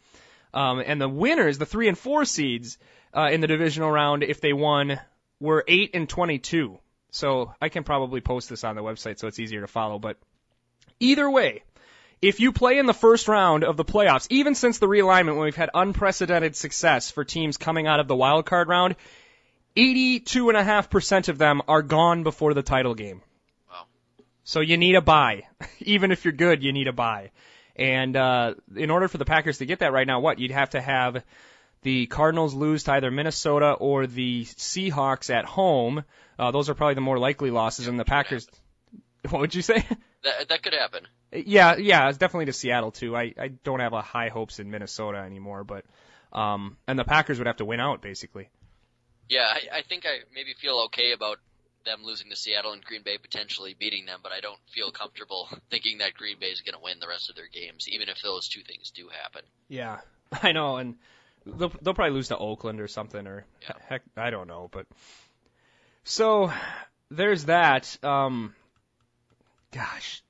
Um, 0.55 0.83
and 0.85 1.00
the 1.00 1.09
winners, 1.09 1.59
the 1.59 1.66
three 1.66 1.88
and 1.88 1.98
four 1.98 2.24
seeds 2.24 2.79
uh, 3.14 3.29
in 3.31 3.40
the 3.40 3.46
divisional 3.46 3.90
round, 3.90 4.22
if 4.22 4.40
they 4.40 4.52
won, 4.52 4.98
were 5.38 5.64
eight 5.68 5.90
and 5.94 6.09
22. 6.09 6.79
So 7.11 7.52
I 7.61 7.68
can 7.68 7.85
probably 7.85 8.20
post 8.20 8.48
this 8.48 8.64
on 8.64 8.76
the 8.76 8.83
website 8.83 9.18
so 9.18 9.26
it's 9.26 9.38
easier 9.38 9.61
to 9.61 9.66
follow. 9.66 9.98
But 9.98 10.18
either 11.00 11.31
way, 11.31 11.62
if 12.22 12.40
you 12.40 12.52
play 12.52 12.79
in 12.79 12.87
the 12.87 12.94
first 12.94 13.29
round 13.29 13.64
of 13.64 13.76
the 13.76 13.85
playoffs, 13.85 14.26
even 14.31 14.55
since 14.55 14.79
the 14.79 14.88
realignment 14.88 15.37
when 15.37 15.44
we've 15.44 15.57
had 15.57 15.70
unprecedented 15.74 16.57
success 16.57 17.11
for 17.11 17.24
teams 17.24 17.57
coming 17.57 17.87
out 17.87 18.00
of 18.00 18.09
the 18.09 18.16
wild 18.16 18.46
card 18.46 18.68
round, 18.68 18.96
82.5% 19.76 21.29
of 21.29 21.38
them 21.38 21.61
are 21.68 21.83
gone 21.83 22.22
before 22.22 22.55
the 22.55 22.62
title 22.62 22.94
game. 22.94 23.20
Wow. 23.70 23.85
So 24.44 24.61
you 24.61 24.79
need 24.79 24.94
a 24.94 25.02
buy. 25.02 25.42
even 25.81 26.11
if 26.11 26.24
you're 26.24 26.33
good, 26.33 26.62
you 26.62 26.72
need 26.72 26.88
a 26.88 26.92
buy. 26.92 27.31
And 27.76 28.16
uh, 28.16 28.55
in 28.74 28.90
order 28.90 29.07
for 29.07 29.18
the 29.18 29.26
Packers 29.26 29.59
to 29.59 29.66
get 29.66 29.81
that 29.81 29.92
right 29.92 30.07
now, 30.07 30.20
what 30.20 30.38
you'd 30.38 30.50
have 30.50 30.70
to 30.70 30.81
have 30.81 31.22
the 31.83 32.07
Cardinals 32.07 32.55
lose 32.55 32.85
to 32.85 32.92
either 32.92 33.11
Minnesota 33.11 33.72
or 33.72 34.07
the 34.07 34.44
Seahawks 34.44 35.29
at 35.33 35.44
home. 35.44 36.05
Uh, 36.38 36.50
those 36.50 36.70
are 36.70 36.74
probably 36.74 36.94
the 36.94 37.02
more 37.02 37.18
likely 37.18 37.50
losses. 37.50 37.87
And 37.87 38.00
the 38.00 38.05
Packers, 38.05 38.48
what 39.29 39.40
would 39.40 39.55
you 39.55 39.62
say? 39.62 39.87
That 40.24 40.48
that 40.48 40.62
could 40.62 40.72
happen. 40.72 41.07
Yeah, 41.32 41.76
yeah, 41.76 42.08
it's 42.08 42.18
definitely 42.18 42.46
to 42.46 42.52
Seattle 42.52 42.92
too. 42.92 43.16
I 43.16 43.34
I 43.38 43.48
don't 43.48 43.80
have 43.80 43.92
a 43.92 44.02
high 44.02 44.28
hopes 44.28 44.58
in 44.58 44.70
Minnesota 44.70 45.18
anymore, 45.18 45.64
but 45.64 45.84
um, 46.32 46.76
and 46.86 46.98
the 46.98 47.04
Packers 47.04 47.38
would 47.38 47.46
have 47.46 47.56
to 47.58 47.64
win 47.64 47.80
out 47.80 48.00
basically. 48.00 48.48
Yeah, 49.28 49.46
I, 49.46 49.78
I 49.78 49.82
think 49.82 50.06
I 50.06 50.18
maybe 50.32 50.54
feel 50.54 50.84
okay 50.86 51.12
about 51.12 51.38
them 51.84 52.02
losing 52.04 52.30
to 52.30 52.36
Seattle 52.36 52.72
and 52.72 52.84
Green 52.84 53.02
Bay 53.02 53.18
potentially 53.18 53.74
beating 53.78 54.06
them, 54.06 54.20
but 54.22 54.32
I 54.32 54.40
don't 54.40 54.58
feel 54.72 54.90
comfortable 54.90 55.48
thinking 55.70 55.98
that 55.98 56.14
Green 56.14 56.38
Bay 56.38 56.46
is 56.46 56.60
going 56.60 56.74
to 56.74 56.82
win 56.82 57.00
the 57.00 57.08
rest 57.08 57.28
of 57.30 57.36
their 57.36 57.48
games, 57.48 57.86
even 57.88 58.08
if 58.08 58.20
those 58.22 58.48
two 58.48 58.62
things 58.62 58.90
do 58.90 59.08
happen. 59.08 59.42
Yeah, 59.68 59.98
I 60.42 60.52
know, 60.52 60.76
and 60.76 60.94
they'll 61.44 61.72
they'll 61.82 61.94
probably 61.94 62.14
lose 62.14 62.28
to 62.28 62.38
Oakland 62.38 62.80
or 62.80 62.88
something, 62.88 63.26
or 63.26 63.44
Yeah. 63.62 63.72
heck, 63.88 64.02
I 64.16 64.30
don't 64.30 64.48
know, 64.48 64.68
but 64.70 64.86
so 66.04 66.52
there's 67.10 67.46
that. 67.46 67.98
Um, 68.04 68.54
gosh, 69.72 70.22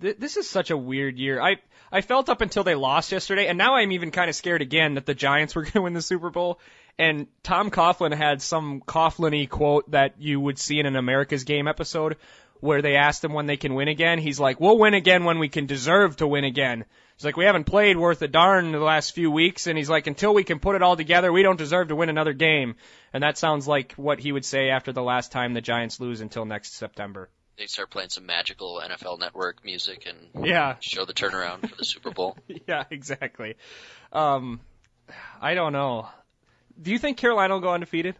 th- 0.00 0.16
this 0.18 0.36
is 0.36 0.48
such 0.48 0.70
a 0.70 0.76
weird 0.76 1.18
year. 1.18 1.40
I 1.40 1.56
I 1.92 2.02
felt 2.02 2.28
up 2.28 2.40
until 2.40 2.62
they 2.62 2.74
lost 2.74 3.10
yesterday, 3.12 3.46
and 3.48 3.58
now 3.58 3.74
I'm 3.74 3.92
even 3.92 4.10
kind 4.10 4.28
of 4.28 4.36
scared 4.36 4.62
again 4.62 4.94
that 4.94 5.06
the 5.06 5.14
Giants 5.14 5.54
were 5.54 5.62
going 5.64 5.72
to 5.72 5.82
win 5.82 5.94
the 5.94 6.02
Super 6.02 6.30
Bowl. 6.30 6.60
And 6.98 7.26
Tom 7.42 7.70
Coughlin 7.70 8.14
had 8.14 8.42
some 8.42 8.80
Coughlin-y 8.80 9.46
quote 9.46 9.90
that 9.90 10.20
you 10.20 10.38
would 10.38 10.58
see 10.58 10.78
in 10.78 10.86
an 10.86 10.96
America's 10.96 11.44
Game 11.44 11.66
episode 11.66 12.16
where 12.60 12.82
they 12.82 12.96
asked 12.96 13.24
him 13.24 13.32
when 13.32 13.46
they 13.46 13.56
can 13.56 13.74
win 13.74 13.88
again. 13.88 14.18
He's 14.18 14.38
like, 14.38 14.60
"We'll 14.60 14.78
win 14.78 14.94
again 14.94 15.24
when 15.24 15.38
we 15.38 15.48
can 15.48 15.66
deserve 15.66 16.16
to 16.16 16.26
win 16.26 16.44
again." 16.44 16.84
He's 17.16 17.24
like, 17.24 17.36
"We 17.36 17.46
haven't 17.46 17.64
played 17.64 17.96
worth 17.96 18.22
a 18.22 18.28
darn 18.28 18.72
the 18.72 18.78
last 18.78 19.14
few 19.14 19.30
weeks," 19.30 19.66
and 19.66 19.78
he's 19.78 19.90
like, 19.90 20.06
"Until 20.06 20.34
we 20.34 20.44
can 20.44 20.58
put 20.58 20.76
it 20.76 20.82
all 20.82 20.96
together, 20.96 21.32
we 21.32 21.42
don't 21.42 21.56
deserve 21.56 21.88
to 21.88 21.96
win 21.96 22.10
another 22.10 22.34
game." 22.34 22.76
And 23.12 23.22
that 23.22 23.38
sounds 23.38 23.66
like 23.66 23.94
what 23.94 24.20
he 24.20 24.30
would 24.30 24.44
say 24.44 24.68
after 24.68 24.92
the 24.92 25.02
last 25.02 25.32
time 25.32 25.54
the 25.54 25.60
Giants 25.60 26.00
lose 26.00 26.20
until 26.20 26.44
next 26.44 26.74
September. 26.74 27.30
They 27.60 27.66
start 27.66 27.90
playing 27.90 28.08
some 28.08 28.24
magical 28.24 28.80
NFL 28.82 29.18
Network 29.18 29.62
music 29.66 30.06
and 30.08 30.46
Yeah, 30.46 30.76
show 30.80 31.04
the 31.04 31.12
turnaround 31.12 31.68
for 31.68 31.76
the 31.76 31.84
Super 31.84 32.10
Bowl. 32.10 32.38
yeah, 32.66 32.84
exactly. 32.90 33.56
Um, 34.14 34.60
I 35.42 35.52
don't 35.52 35.74
know. 35.74 36.08
Do 36.80 36.90
you 36.90 36.98
think 36.98 37.18
Carolina 37.18 37.52
will 37.52 37.60
go 37.60 37.74
undefeated? 37.74 38.14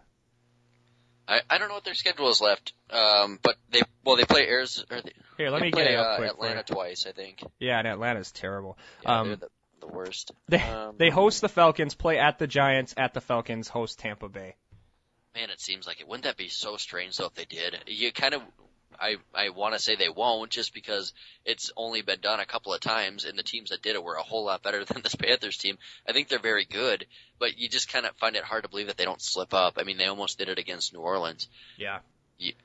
I, 1.26 1.40
I 1.48 1.56
don't 1.56 1.68
know 1.68 1.74
what 1.74 1.84
their 1.84 1.94
schedule 1.94 2.28
is 2.28 2.42
left, 2.42 2.74
um, 2.90 3.38
but 3.42 3.56
they 3.70 3.80
well 4.04 4.16
they 4.16 4.26
play 4.26 4.46
Arizona. 4.46 4.86
Or 4.90 5.00
they, 5.00 5.12
Here, 5.38 5.48
let 5.48 5.62
me 5.62 5.70
play 5.70 5.84
get 5.84 5.92
it 5.92 5.98
up 5.98 6.06
uh, 6.06 6.16
quick 6.16 6.30
Atlanta 6.32 6.62
twice, 6.62 7.06
I 7.08 7.12
think. 7.12 7.42
Yeah, 7.58 7.78
and 7.78 7.88
Atlanta's 7.88 8.32
terrible. 8.32 8.76
Yeah, 9.02 9.20
Um, 9.20 9.28
they're 9.28 9.36
the, 9.36 9.48
the 9.80 9.86
worst. 9.86 10.32
They 10.48 10.60
Um, 10.60 10.96
they 10.98 11.08
host 11.08 11.40
the 11.40 11.48
Falcons, 11.48 11.94
play 11.94 12.18
at 12.18 12.38
the 12.38 12.46
Giants, 12.46 12.92
at 12.98 13.14
the 13.14 13.22
Falcons, 13.22 13.68
host 13.68 14.00
Tampa 14.00 14.28
Bay. 14.28 14.56
Man, 15.34 15.48
it 15.48 15.62
seems 15.62 15.86
like 15.86 16.02
it. 16.02 16.08
Wouldn't 16.08 16.24
that 16.24 16.36
be 16.36 16.48
so 16.48 16.76
strange 16.76 17.16
though 17.16 17.26
if 17.28 17.34
they 17.34 17.46
did? 17.46 17.78
You 17.86 18.12
kind 18.12 18.34
of, 18.34 18.42
I 19.00 19.16
I 19.34 19.48
want 19.50 19.74
to 19.74 19.80
say 19.80 19.96
they 19.96 20.08
won't, 20.08 20.50
just 20.50 20.74
because 20.74 21.12
it's 21.44 21.70
only 21.76 22.02
been 22.02 22.20
done 22.20 22.40
a 22.40 22.46
couple 22.46 22.74
of 22.74 22.80
times, 22.80 23.24
and 23.24 23.38
the 23.38 23.42
teams 23.42 23.70
that 23.70 23.82
did 23.82 23.96
it 23.96 24.04
were 24.04 24.16
a 24.16 24.22
whole 24.22 24.44
lot 24.44 24.62
better 24.62 24.84
than 24.84 25.02
this 25.02 25.14
Panthers 25.14 25.56
team. 25.56 25.78
I 26.08 26.12
think 26.12 26.28
they're 26.28 26.38
very 26.38 26.64
good, 26.64 27.06
but 27.38 27.58
you 27.58 27.68
just 27.68 27.90
kind 27.90 28.06
of 28.06 28.16
find 28.16 28.36
it 28.36 28.44
hard 28.44 28.64
to 28.64 28.68
believe 28.68 28.88
that 28.88 28.96
they 28.96 29.04
don't 29.04 29.22
slip 29.22 29.54
up. 29.54 29.74
I 29.78 29.84
mean, 29.84 29.98
they 29.98 30.06
almost 30.06 30.38
did 30.38 30.48
it 30.48 30.58
against 30.58 30.92
New 30.92 31.00
Orleans. 31.00 31.48
Yeah. 31.76 32.00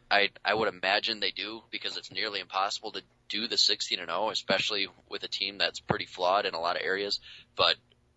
I 0.10 0.30
I 0.43 0.54
would 0.54 0.74
imagine 0.74 1.19
they 1.19 1.32
do 1.32 1.62
because 1.69 1.98
it's 1.98 2.12
nearly 2.12 2.39
impossible 2.39 2.93
to 2.93 3.02
do 3.28 3.48
the 3.48 3.58
16 3.58 4.00
and 4.00 4.08
0, 4.10 4.30
especially 4.30 4.88
with 5.10 5.24
a 5.24 5.28
team 5.28 5.58
that's 5.58 5.80
pretty 5.80 6.06
flawed 6.06 6.45
in 6.45 6.54
a 6.54 6.60
lot 6.60 6.78
of 6.78 6.82
areas. 6.84 7.19
But 7.56 7.76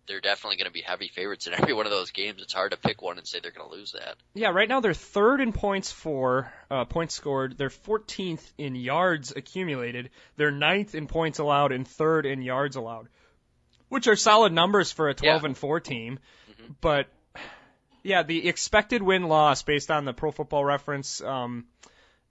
they're 0.08 0.20
definitely 0.20 0.56
going 0.56 0.66
to 0.66 0.72
be 0.72 0.80
heavy 0.82 1.08
favorites 1.08 1.46
in 1.46 1.54
every 1.54 1.72
one 1.74 1.86
of 1.86 1.92
those 1.92 2.10
games. 2.10 2.42
It's 2.42 2.52
hard 2.52 2.72
to 2.72 2.76
pick 2.76 3.00
one 3.02 3.18
and 3.18 3.26
say 3.26 3.38
they're 3.40 3.52
going 3.52 3.68
to 3.70 3.74
lose 3.76 3.92
that. 3.92 4.16
Yeah, 4.34 4.48
right 4.48 4.68
now 4.68 4.80
they're 4.80 4.94
third 4.94 5.40
in 5.40 5.52
points 5.52 5.92
for 5.92 6.52
uh, 6.70 6.84
points 6.86 7.14
scored. 7.14 7.56
They're 7.56 7.68
14th 7.68 8.42
in 8.58 8.74
yards 8.74 9.32
accumulated. 9.36 10.10
They're 10.36 10.50
ninth 10.50 10.94
in 10.94 11.06
points 11.06 11.38
allowed 11.38 11.70
and 11.72 11.86
third 11.86 12.26
in 12.26 12.42
yards 12.42 12.74
allowed, 12.76 13.08
which 13.88 14.08
are 14.08 14.16
solid 14.16 14.52
numbers 14.52 14.90
for 14.90 15.08
a 15.08 15.14
12 15.14 15.42
Yeah. 15.42 15.46
and 15.46 15.56
4 15.56 15.80
team. 15.80 16.18
Mhm. 16.50 16.74
But 16.80 17.06
yeah, 18.02 18.22
the 18.22 18.48
expected 18.48 19.02
win 19.02 19.24
loss 19.24 19.62
based 19.62 19.90
on 19.90 20.04
the 20.04 20.12
Pro 20.14 20.30
Football 20.32 20.64
Reference 20.64 21.20
um, 21.20 21.66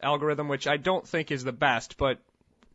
algorithm, 0.01 0.47
which 0.47 0.67
I 0.67 0.77
don't 0.77 1.07
think 1.07 1.31
is 1.31 1.43
the 1.43 1.51
best, 1.51 1.97
but 1.97 2.19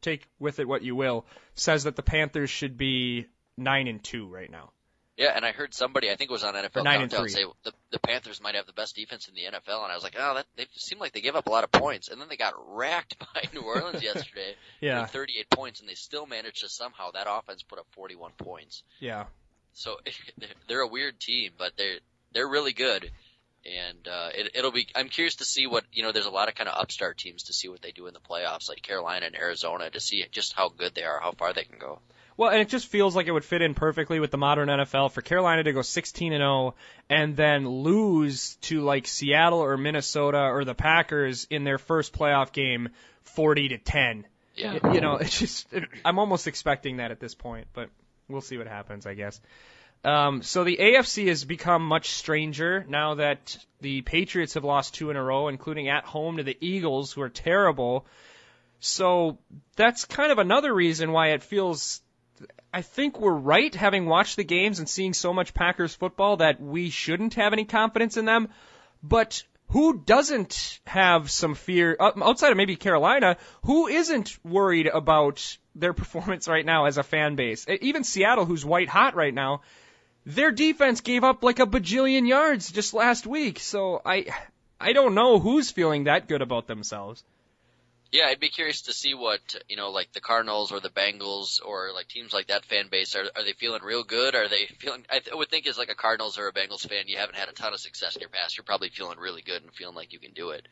take 0.01 0.27
with 0.39 0.59
it 0.59 0.69
what 0.69 0.83
you 0.83 0.95
will, 0.97 1.25
says 1.55 1.85
that 1.85 1.97
the 1.97 2.03
Panthers 2.03 2.51
should 2.51 2.77
be 2.77 3.27
nine 3.57 3.87
and 3.89 4.03
two 4.03 4.27
right 4.27 4.51
now. 4.51 4.71
Yeah, 5.17 5.33
and 5.37 5.45
I 5.45 5.53
heard 5.53 5.75
somebody, 5.75 6.11
I 6.11 6.17
think 6.17 6.31
it 6.31 6.33
was 6.33 6.43
on 6.43 6.55
NFL 6.55 6.85
Countdown, 7.01 7.21
say 7.29 7.45
the, 7.65 7.73
the 7.91 7.99
Panthers 7.99 8.41
might 8.41 8.55
have 8.55 8.67
the 8.67 8.73
best 8.73 8.97
defense 8.97 9.29
in 9.29 9.35
the 9.35 9.43
NFL, 9.43 9.83
and 9.83 9.93
I 9.93 9.95
was 9.95 10.03
like, 10.03 10.17
oh, 10.19 10.35
that 10.35 10.47
they 10.57 10.67
seem 10.73 10.99
like 10.99 11.13
they 11.13 11.21
give 11.21 11.37
up 11.37 11.47
a 11.47 11.51
lot 11.51 11.65
of 11.65 11.71
points, 11.71 12.09
and 12.09 12.19
then 12.21 12.29
they 12.31 12.37
got 12.39 12.55
racked 12.67 13.19
by 13.19 13.45
New 13.53 13.61
Orleans 13.61 14.03
yesterday 14.11 14.55
Yeah, 14.81 15.05
38 15.05 15.51
points, 15.51 15.81
and 15.81 15.89
they 15.89 15.95
still 15.95 16.25
managed 16.27 16.63
to 16.63 16.69
somehow 16.71 17.11
that 17.11 17.27
offense 17.29 17.63
put 17.63 17.79
up 17.79 17.87
41 17.93 18.33
points. 18.39 18.83
yeah. 19.01 19.25
So 19.75 19.97
they're 20.69 20.81
a 20.81 20.89
weird 20.89 21.19
team, 21.19 21.53
but 21.59 21.73
they're 21.77 21.99
they're 22.35 22.49
really 22.49 22.73
good, 22.75 23.11
and 23.65 24.07
uh, 24.09 24.29
it, 24.35 24.51
it'll 24.55 24.73
be. 24.73 24.87
I'm 24.95 25.09
curious 25.09 25.37
to 25.37 25.45
see 25.47 25.67
what 25.67 25.85
you 25.93 26.03
know. 26.03 26.13
There's 26.13 26.27
a 26.27 26.31
lot 26.31 26.49
of 26.49 26.55
kind 26.55 26.69
of 26.69 26.79
upstart 26.79 27.17
teams 27.17 27.45
to 27.45 27.55
see 27.55 27.69
what 27.69 27.81
they 27.81 27.91
do 27.93 28.07
in 28.07 28.13
the 28.13 28.21
playoffs, 28.21 28.69
like 28.69 28.83
Carolina 28.83 29.27
and 29.27 29.35
Arizona, 29.35 29.89
to 29.89 30.01
see 30.01 30.25
just 30.31 30.53
how 30.53 30.69
good 30.69 30.95
they 30.95 31.05
are, 31.05 31.21
how 31.21 31.33
far 31.33 31.53
they 31.55 31.65
can 31.65 31.79
go. 31.79 32.01
Well, 32.37 32.51
and 32.51 32.61
it 32.61 32.69
just 32.69 32.87
feels 32.87 33.15
like 33.15 33.27
it 33.27 33.33
would 33.33 33.45
fit 33.45 33.63
in 33.63 33.75
perfectly 33.75 34.21
with 34.21 34.31
the 34.31 34.39
modern 34.39 34.69
NFL 34.69 35.13
for 35.13 35.21
Carolina 35.21 35.65
to 35.65 35.73
go 35.73 35.83
16 35.83 36.33
and 36.33 36.41
0 36.41 36.75
and 37.09 37.37
then 37.37 37.69
lose 37.69 38.57
to 38.63 38.81
like 38.81 39.07
Seattle 39.07 39.61
or 39.61 39.77
Minnesota 39.77 40.39
or 40.39 40.65
the 40.65 40.75
Packers 40.75 41.47
in 41.51 41.65
their 41.65 41.79
first 41.79 42.13
playoff 42.13 42.53
game 42.53 42.89
40 43.25 43.69
to 43.69 43.79
10. 43.79 44.27
Yeah. 44.55 44.93
You 44.93 45.01
know, 45.01 45.17
it's 45.17 45.39
just 45.39 45.73
it, 45.73 45.85
I'm 46.05 46.19
almost 46.19 46.47
expecting 46.47 46.99
that 46.99 47.11
at 47.11 47.21
this 47.21 47.35
point, 47.35 47.67
but 47.73 47.91
we'll 48.29 48.41
see 48.41 48.59
what 48.59 48.67
happens, 48.67 49.07
I 49.07 49.15
guess. 49.15 49.41
Um, 50.05 50.43
so 50.43 50.65
the 50.65 50.79
AFC 50.79 51.29
has 51.29 51.45
become 51.45 51.87
much 51.87 52.11
stranger 52.11 52.85
now 52.89 53.15
that 53.15 53.57
the 53.81 54.03
Patriots 54.03 54.55
have 54.55 54.65
lost 54.65 54.95
two 54.95 55.11
in 55.11 55.17
a 55.17 55.23
row, 55.23 55.49
including 55.49 55.89
at 55.89 56.05
home 56.05 56.39
to 56.39 56.43
the 56.43 56.57
Eagles, 56.61 57.13
who 57.13 57.23
are 57.23 57.29
terrible. 57.29 58.05
So 58.81 59.39
that's 59.77 60.05
kind 60.05 60.33
of 60.33 60.39
another 60.39 60.75
reason 60.75 61.13
why 61.13 61.29
it 61.29 61.43
feels. 61.43 62.01
I 62.73 62.83
think 62.83 63.21
we're 63.21 63.33
right 63.33 63.75
having 63.75 64.07
watched 64.07 64.37
the 64.37 64.45
games 64.45 64.79
and 64.79 64.89
seeing 64.89 65.13
so 65.13 65.33
much 65.33 65.55
Packers 65.55 65.95
football 65.95 66.39
that 66.39 66.61
we 66.61 66.91
shouldn't 66.91 67.35
have 67.35 67.53
any 67.53 67.65
confidence 67.65 68.17
in 68.17 68.25
them. 68.25 68.49
But 69.03 69.43
who 69.69 69.99
doesn't 69.99 70.81
have 70.87 71.31
some 71.31 71.55
fear 71.55 71.97
uh, 71.99 72.13
outside 72.23 72.51
of 72.51 72.57
maybe 72.57 72.77
Carolina? 72.77 73.37
Who 73.65 73.89
isn't 73.89 74.39
worried 74.45 74.87
about 74.87 75.57
their 75.75 75.93
performance 76.03 76.49
right 76.49 76.65
now 76.65 76.87
as 76.87 76.99
a 76.99 77.03
fan 77.03 77.37
base? 77.37 77.67
Even 77.81 78.05
Seattle, 78.05 78.45
who's 78.45 78.65
white 78.65 78.89
hot 78.89 79.15
right 79.15 79.35
now, 79.35 79.63
their 80.25 80.53
defense 80.53 81.01
gave 81.01 81.25
up 81.25 81.43
like 81.43 81.59
a 81.59 81.67
bajillion 81.67 82.29
yards 82.29 82.71
just 82.71 82.95
last 82.95 83.27
week. 83.27 83.59
So 83.59 84.01
I, 84.05 84.27
I 84.81 84.93
don't 84.93 85.15
know 85.15 85.39
who's 85.39 85.71
feeling 85.71 86.05
that 86.05 86.29
good 86.29 86.43
about 86.43 86.67
themselves. 86.67 87.25
Yeah, 88.13 88.27
I'd 88.27 88.41
be 88.41 88.51
curious 88.51 88.83
to 88.83 88.93
see 88.93 89.15
what 89.15 89.41
you 89.69 89.77
know, 89.77 89.91
like 89.91 90.13
the 90.13 90.21
Cardinals 90.21 90.71
or 90.71 90.81
the 90.81 90.91
Bengals 90.91 91.61
or 91.65 91.93
like 91.95 92.09
teams 92.09 92.35
like 92.35 92.49
that 92.49 92.67
fan 92.67 92.89
base. 92.91 93.17
Are 93.17 93.25
are 93.35 93.43
they 93.43 93.55
feeling 93.55 93.83
real 93.83 94.05
good? 94.05 94.35
Are 94.35 94.49
they 94.49 94.67
feeling? 94.79 95.05
I 95.11 95.21
th- 95.21 95.35
would 95.35 95.49
think 95.49 95.67
as 95.67 95.79
like 95.79 95.91
a 95.91 95.95
Cardinals 95.95 96.39
or 96.39 96.47
a 96.47 96.53
Bengals 96.53 96.87
fan, 96.87 97.05
you 97.07 97.17
haven't 97.17 97.37
had 97.37 97.49
a 97.49 97.53
ton 97.53 97.73
of 97.73 97.81
success 97.81 98.15
in 98.15 98.21
your 98.21 98.29
past. 98.29 98.57
You're 98.57 98.65
probably 98.65 98.91
feeling 98.91 99.19
really 99.19 99.41
good 99.41 99.63
and 99.63 99.73
feeling 99.73 99.97
like 99.97 100.13
you 100.13 100.19
can 100.19 100.33
do 100.33 100.51
it. 100.51 100.69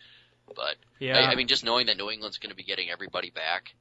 But 0.54 0.76
Yeah, 0.98 1.18
I, 1.18 1.32
I 1.32 1.34
mean, 1.34 1.48
just 1.48 1.64
knowing 1.64 1.86
that 1.86 1.96
New 1.96 2.10
England's 2.10 2.38
going 2.38 2.50
to 2.50 2.56
be 2.56 2.64
getting 2.64 2.90
everybody 2.90 3.30
back, 3.30 3.74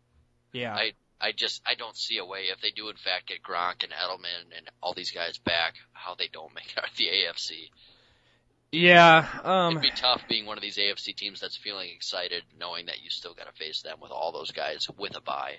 yeah. 0.53 0.73
I 0.73 0.93
I 1.19 1.33
just 1.33 1.61
I 1.65 1.75
don't 1.75 1.97
see 1.97 2.17
a 2.17 2.25
way 2.25 2.43
if 2.53 2.61
they 2.61 2.71
do 2.71 2.87
in 2.87 2.95
fact 2.95 3.27
get 3.27 3.43
Gronk 3.43 3.83
and 3.83 3.91
Edelman 3.91 4.55
and 4.55 4.69
all 4.81 4.93
these 4.93 5.11
guys 5.11 5.37
back, 5.37 5.73
how 5.91 6.15
they 6.15 6.29
don't 6.31 6.55
make 6.55 6.71
it 6.71 6.77
out 6.77 6.89
of 6.89 6.95
the 6.95 7.07
AFC. 7.07 7.69
Yeah, 8.71 9.27
um, 9.43 9.77
It'd 9.77 9.81
be 9.81 9.91
tough 9.95 10.21
being 10.29 10.45
one 10.45 10.57
of 10.57 10.61
these 10.61 10.77
AFC 10.77 11.15
teams 11.15 11.39
that's 11.39 11.57
feeling 11.57 11.89
excited, 11.89 12.43
knowing 12.59 12.85
that 12.85 13.01
you 13.01 13.09
still 13.09 13.33
got 13.33 13.47
to 13.47 13.51
face 13.53 13.81
them 13.81 13.97
with 13.99 14.11
all 14.11 14.31
those 14.31 14.51
guys 14.51 14.87
with 14.95 15.15
a 15.17 15.21
bye. 15.21 15.55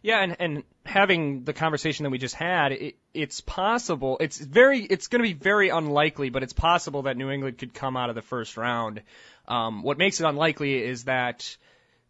Yeah, 0.00 0.20
and 0.20 0.36
and 0.40 0.62
having 0.86 1.44
the 1.44 1.52
conversation 1.52 2.04
that 2.04 2.10
we 2.10 2.16
just 2.16 2.34
had, 2.34 2.72
it, 2.72 2.96
it's 3.12 3.42
possible. 3.42 4.16
It's 4.18 4.38
very, 4.38 4.80
it's 4.80 5.08
going 5.08 5.22
to 5.22 5.28
be 5.28 5.34
very 5.34 5.68
unlikely, 5.68 6.30
but 6.30 6.42
it's 6.42 6.54
possible 6.54 7.02
that 7.02 7.18
New 7.18 7.30
England 7.30 7.58
could 7.58 7.74
come 7.74 7.98
out 7.98 8.08
of 8.08 8.14
the 8.14 8.22
first 8.22 8.56
round. 8.56 9.02
Um, 9.46 9.82
what 9.82 9.98
makes 9.98 10.20
it 10.20 10.24
unlikely 10.24 10.82
is 10.82 11.04
that 11.04 11.58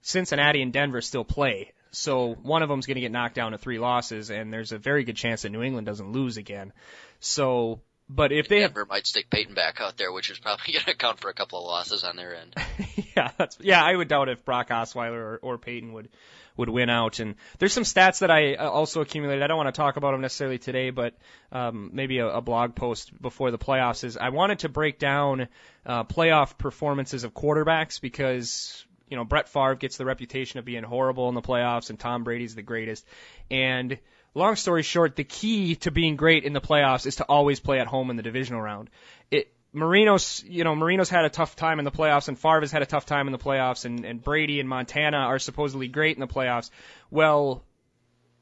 Cincinnati 0.02 0.62
and 0.62 0.72
Denver 0.72 1.00
still 1.00 1.24
play, 1.24 1.72
so 1.90 2.34
one 2.34 2.62
of 2.62 2.68
them's 2.68 2.86
going 2.86 2.96
to 2.96 3.00
get 3.00 3.12
knocked 3.12 3.34
down 3.34 3.52
to 3.52 3.58
three 3.58 3.80
losses, 3.80 4.30
and 4.30 4.52
there's 4.52 4.70
a 4.70 4.78
very 4.78 5.02
good 5.02 5.16
chance 5.16 5.42
that 5.42 5.50
New 5.50 5.62
England 5.62 5.86
doesn't 5.86 6.12
lose 6.12 6.36
again. 6.36 6.72
So 7.18 7.80
but 8.14 8.33
if 8.33 8.48
they 8.48 8.61
Denver 8.61 8.81
have, 8.81 8.88
might 8.88 9.07
stick 9.07 9.29
Peyton 9.31 9.55
back 9.55 9.81
out 9.81 9.96
there, 9.96 10.12
which 10.12 10.31
is 10.31 10.38
probably 10.38 10.72
going 10.72 10.85
to 10.85 10.92
account 10.92 11.20
for 11.20 11.31
a 11.31 11.35
couple 11.35 11.59
of 11.59 11.64
losses 11.64 12.05
on 12.05 12.16
their 12.16 12.37
end. 12.37 12.55
yeah, 13.16 13.31
that's 13.37 13.59
yeah. 13.61 13.83
I 13.83 13.94
would 13.94 14.09
doubt 14.09 14.29
if 14.29 14.44
Brock 14.44 14.68
Osweiler 14.68 15.12
or, 15.14 15.38
or 15.42 15.59
Peyton 15.59 15.92
would 15.92 16.09
would 16.57 16.68
win 16.68 16.88
out. 16.88 17.18
And 17.18 17.35
there's 17.59 17.72
some 17.72 17.85
stats 17.85 18.20
that 18.20 18.31
I 18.31 18.55
uh, 18.55 18.68
also 18.68 19.00
accumulated. 19.00 19.42
I 19.42 19.46
don't 19.46 19.57
want 19.57 19.74
to 19.74 19.79
talk 19.79 19.96
about 19.96 20.12
them 20.12 20.20
necessarily 20.20 20.59
today, 20.59 20.90
but 20.90 21.14
um, 21.50 21.90
maybe 21.92 22.18
a, 22.18 22.29
a 22.29 22.40
blog 22.40 22.74
post 22.74 23.11
before 23.20 23.50
the 23.50 23.59
playoffs 23.59 24.05
is 24.05 24.16
I 24.16 24.29
wanted 24.29 24.61
to 24.61 24.68
break 24.68 24.98
down 24.98 25.48
uh, 25.85 26.05
playoff 26.05 26.57
performances 26.57 27.24
of 27.24 27.35
quarterbacks 27.35 28.00
because 28.00 28.85
you 29.09 29.16
know 29.16 29.24
Brett 29.24 29.48
Favre 29.48 29.74
gets 29.74 29.96
the 29.96 30.05
reputation 30.05 30.59
of 30.59 30.64
being 30.64 30.85
horrible 30.85 31.29
in 31.29 31.35
the 31.35 31.42
playoffs, 31.42 31.90
and 31.90 31.98
Tom 31.98 32.24
Brady's 32.24 32.55
the 32.55 32.62
greatest, 32.62 33.05
and 33.50 33.98
long 34.35 34.57
story 34.57 34.83
short, 34.83 35.16
the 35.16 35.25
key 35.25 35.77
to 35.77 35.90
being 35.90 36.16
great 36.16 36.44
in 36.44 36.53
the 36.53 36.61
playoffs 36.61 37.07
is 37.07 37.16
to 37.16 37.25
always 37.25 37.61
play 37.61 37.81
at 37.81 37.87
home 37.87 38.11
in 38.11 38.16
the 38.16 38.23
divisional 38.23 38.61
round. 38.61 38.90
It 39.31 39.51
Marino's, 39.73 40.44
you 40.47 40.62
know, 40.62 40.77
Marino's 40.77 41.11
had 41.11 41.25
a 41.25 41.31
tough 41.31 41.57
time 41.57 41.81
in 41.81 41.85
the 41.85 41.90
playoffs, 41.90 42.29
and 42.29 42.38
Favre's 42.38 42.70
had 42.70 42.83
a 42.83 42.87
tough 42.87 43.07
time 43.07 43.27
in 43.27 43.33
the 43.33 43.38
playoffs, 43.38 43.85
and, 43.85 44.05
and 44.05 44.23
Brady 44.23 44.61
and 44.61 44.68
Montana 44.68 45.16
are 45.16 45.40
supposedly 45.40 45.88
great 45.88 46.16
in 46.16 46.20
the 46.20 46.29
playoffs. 46.29 46.70
Well, 47.11 47.64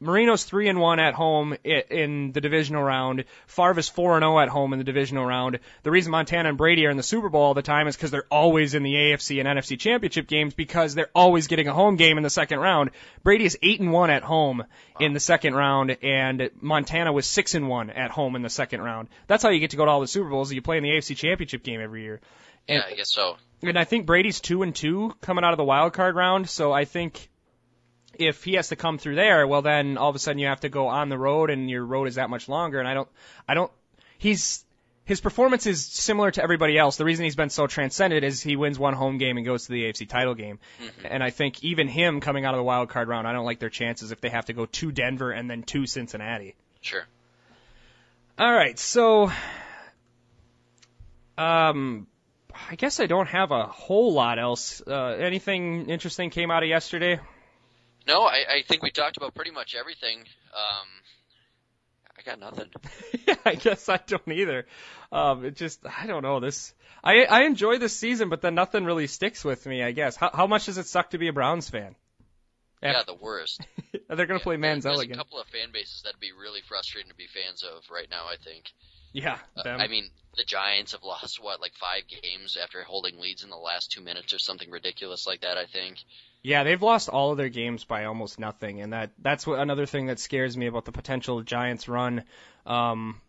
Marino's 0.03 0.45
three 0.45 0.69
and 0.69 0.81
one 0.81 0.99
at 0.99 1.15
home 1.15 1.57
in 1.65 2.33
the 2.33 2.41
divisional 2.41 2.83
round. 2.83 3.25
Favre 3.47 3.79
is 3.79 3.88
four 3.88 4.17
and 4.17 4.23
zero 4.23 4.37
oh 4.37 4.41
at 4.41 4.49
home 4.49 4.73
in 4.73 4.79
the 4.79 4.85
divisional 4.85 5.25
round. 5.25 5.61
The 5.85 5.91
reason 5.91 6.11
Montana 6.11 6.49
and 6.49 6.59
Brady 6.59 6.87
are 6.87 6.91
in 6.91 6.97
the 6.97 7.03
Super 7.03 7.29
Bowl 7.29 7.43
all 7.43 7.55
the 7.55 7.62
time 7.62 7.87
is 7.87 7.97
because 7.97 8.11
they're 8.11 8.27
always 8.31 8.75
in 8.75 8.83
the 8.83 8.93
AFC 8.93 9.38
and 9.38 9.49
NFC 9.49 9.79
championship 9.79 10.27
games 10.27 10.55
because 10.55 10.95
they're 10.95 11.11
always 11.15 11.47
getting 11.47 11.69
a 11.69 11.73
home 11.73 11.97
game 11.97 12.17
in 12.17 12.23
the 12.23 12.31
second 12.31 12.59
round. 12.59 12.91
Brady 13.23 13.45
is 13.45 13.57
eight 13.62 13.81
and 13.81 13.93
one 13.93 14.11
at 14.11 14.23
home 14.25 14.65
in 14.99 15.12
the 15.12 15.21
second 15.21 15.55
round, 15.55 15.97
and 16.03 16.51
Montana 16.61 17.12
was 17.12 17.27
six 17.27 17.55
and 17.55 17.69
one 17.69 17.91
at 17.91 18.11
home 18.11 18.37
in 18.37 18.43
the 18.43 18.51
second 18.51 18.83
round. 18.83 19.09
That's 19.29 19.43
how 19.43 19.51
you 19.51 19.61
get 19.61 19.71
to 19.71 19.77
go 19.77 19.85
to 19.85 19.91
all 19.91 20.01
the 20.01 20.09
Super 20.09 20.29
Bowls. 20.29 20.53
You 20.53 20.62
play 20.62 20.79
in 20.79 20.83
the 20.83 20.91
AFC 20.91 21.17
championship 21.17 21.62
game 21.62 21.81
every 21.81 22.03
year. 22.03 22.21
And, 22.69 22.83
yeah, 22.85 22.93
I 22.93 22.97
guess 22.97 23.12
so. 23.12 23.37
And 23.62 23.79
I 23.79 23.85
think 23.85 24.07
Brady's 24.07 24.41
two 24.41 24.62
and 24.62 24.75
two 24.75 25.15
coming 25.21 25.45
out 25.45 25.53
of 25.53 25.57
the 25.57 25.65
wild 25.65 25.93
card 25.93 26.17
round, 26.17 26.49
so 26.49 26.73
I 26.73 26.85
think 26.85 27.29
if 28.18 28.44
he 28.44 28.55
has 28.55 28.68
to 28.68 28.77
come 28.77 28.98
through 28.98 29.16
there, 29.16 29.46
well 29.46 29.62
then 29.62 29.98
all 29.98 30.11
of 30.11 30.16
a 30.16 30.18
sudden 30.18 30.38
you 30.38 30.46
have 30.46 30.61
to 30.61 30.68
go 30.68 30.88
on 30.88 31.09
the 31.09 31.18
road 31.18 31.51
and 31.51 31.70
your 31.70 31.85
road 31.85 32.09
is 32.09 32.16
that 32.16 32.31
much 32.31 32.48
longer. 32.48 32.79
And 32.79 32.88
I 32.88 32.94
don't, 32.94 33.09
I 33.48 33.55
don't, 33.55 33.70
he's, 34.18 34.64
his 35.05 35.20
performance 35.20 35.66
is 35.66 35.85
similar 35.85 36.31
to 36.31 36.42
everybody 36.42 36.79
else. 36.79 36.96
The 36.96 37.05
reason 37.05 37.25
he's 37.25 37.37
been 37.37 37.51
so 37.51 37.66
transcended 37.66 38.22
is 38.22 38.40
he 38.40 38.57
wins 38.57 38.79
one 38.79 38.94
home 38.94 39.18
game 39.18 39.37
and 39.37 39.44
goes 39.44 39.66
to 39.66 39.72
the 39.72 39.83
AFC 39.85 40.09
title 40.09 40.35
game. 40.35 40.61
Mm-hmm. 40.81 41.07
And 41.11 41.22
I 41.25 41.31
think 41.31 41.62
even 41.64 41.88
him 41.88 42.20
coming 42.20 42.44
out 42.44 42.55
of 42.55 42.59
the 42.59 42.64
wild 42.64 42.88
card 42.88 43.09
round, 43.09 43.27
I 43.27 43.33
don't 43.33 43.44
like 43.44 43.59
their 43.59 43.70
chances 43.70 44.12
if 44.12 44.20
they 44.20 44.31
have 44.31 44.46
to 44.46 44.53
go 44.53 44.66
to 44.66 44.92
Denver 44.92 45.33
and 45.33 45.51
then 45.51 45.64
to 45.64 45.87
Cincinnati. 45.87 46.55
Sure. 46.81 47.05
All 48.38 48.53
right, 48.53 48.79
so 48.79 49.31
um 51.37 52.07
I 52.70 52.77
guess 52.77 53.01
I 53.01 53.07
don't 53.07 53.29
have 53.29 53.51
a 53.51 53.66
whole 53.66 54.12
lot 54.12 54.38
else. 54.38 54.83
Uh, 54.87 55.16
anything 55.18 55.88
interesting 55.88 56.31
came 56.31 56.51
out 56.51 56.62
of 56.62 56.68
yesterday? 56.68 57.18
No, 58.07 58.23
I, 58.23 58.45
I 58.49 58.62
think 58.67 58.83
we 58.83 58.91
talked 58.91 59.17
about 59.17 59.35
pretty 59.35 59.51
much 59.51 59.75
everything. 59.75 60.21
Um, 60.21 60.88
I 62.19 62.23
got 62.23 62.38
nothing. 62.38 62.69
yeah, 63.27 63.35
I 63.45 63.55
guess 63.55 63.88
I 63.88 64.01
don't 64.07 64.29
either. 64.29 64.67
Um, 65.11 65.45
it 65.45 65.57
just, 65.57 65.81
I 65.87 66.07
don't 66.07 66.23
know 66.23 66.41
this. 66.41 66.75
I 67.05 67.25
I 67.25 67.43
enjoy 67.43 67.79
this 67.79 67.97
season, 67.97 68.29
but 68.29 68.43
then 68.43 68.55
nothing 68.55 68.85
really 68.85 69.07
sticks 69.07 69.45
with 69.45 69.67
me. 69.67 69.83
I 69.83 69.93
guess. 69.93 70.17
How 70.17 70.31
how 70.33 70.47
much 70.47 70.67
does 70.67 70.79
it 70.79 70.87
suck 70.87 71.11
to 71.11 71.19
be 71.19 71.29
a 71.29 71.33
Browns 71.33 71.69
fan? 71.69 71.97
Yeah, 72.83 73.03
the 73.07 73.15
worst. 73.15 73.61
They're 74.09 74.27
gonna 74.27 74.38
yeah, 74.38 74.45
play 74.45 74.57
Manziel 74.57 74.83
there's 74.83 75.01
again. 75.01 75.15
a 75.15 75.19
couple 75.19 75.38
of 75.41 75.47
fan 75.49 75.71
bases 75.73 76.03
that'd 76.03 76.21
be 76.21 76.33
really 76.33 76.61
frustrating 76.69 77.11
to 77.11 77.17
be 77.17 77.27
fans 77.27 77.62
of 77.65 77.83
right 77.91 78.09
now. 78.11 78.27
I 78.27 78.37
think. 78.37 78.73
Yeah. 79.12 79.38
Uh, 79.57 79.69
I 79.69 79.88
mean, 79.88 80.09
the 80.37 80.45
Giants 80.45 80.93
have 80.93 81.03
lost 81.05 81.43
what, 81.43 81.61
like 81.61 81.75
five 81.75 82.03
games 82.23 82.57
after 82.61 82.83
holding 82.83 83.21
leads 83.21 83.45
in 83.45 83.51
the 83.51 83.57
last 83.57 83.91
two 83.93 84.01
minutes 84.01 84.33
or 84.33 84.38
something 84.38 84.71
ridiculous 84.71 85.27
like 85.27 85.43
that. 85.43 85.59
I 85.59 85.67
think. 85.67 85.99
Yeah, 86.43 86.65
they've 86.65 86.83
lost 86.83 87.09
all 87.09 87.31
of 87.31 87.37
their 87.37 87.49
games 87.49 87.85
by 87.85 88.05
almost 88.05 88.41
nothing, 88.41 88.81
and 88.81 88.93
that 88.93 89.11
that's 89.19 89.47
what 89.47 89.61
another 89.61 89.87
thing 89.87 90.07
that 90.07 90.19
scares 90.19 90.57
me 90.57 90.67
about 90.67 90.85
the 90.85 90.93
potential 90.93 91.41
Giants 91.43 91.89
run. 91.89 92.25
Um, 92.67 93.21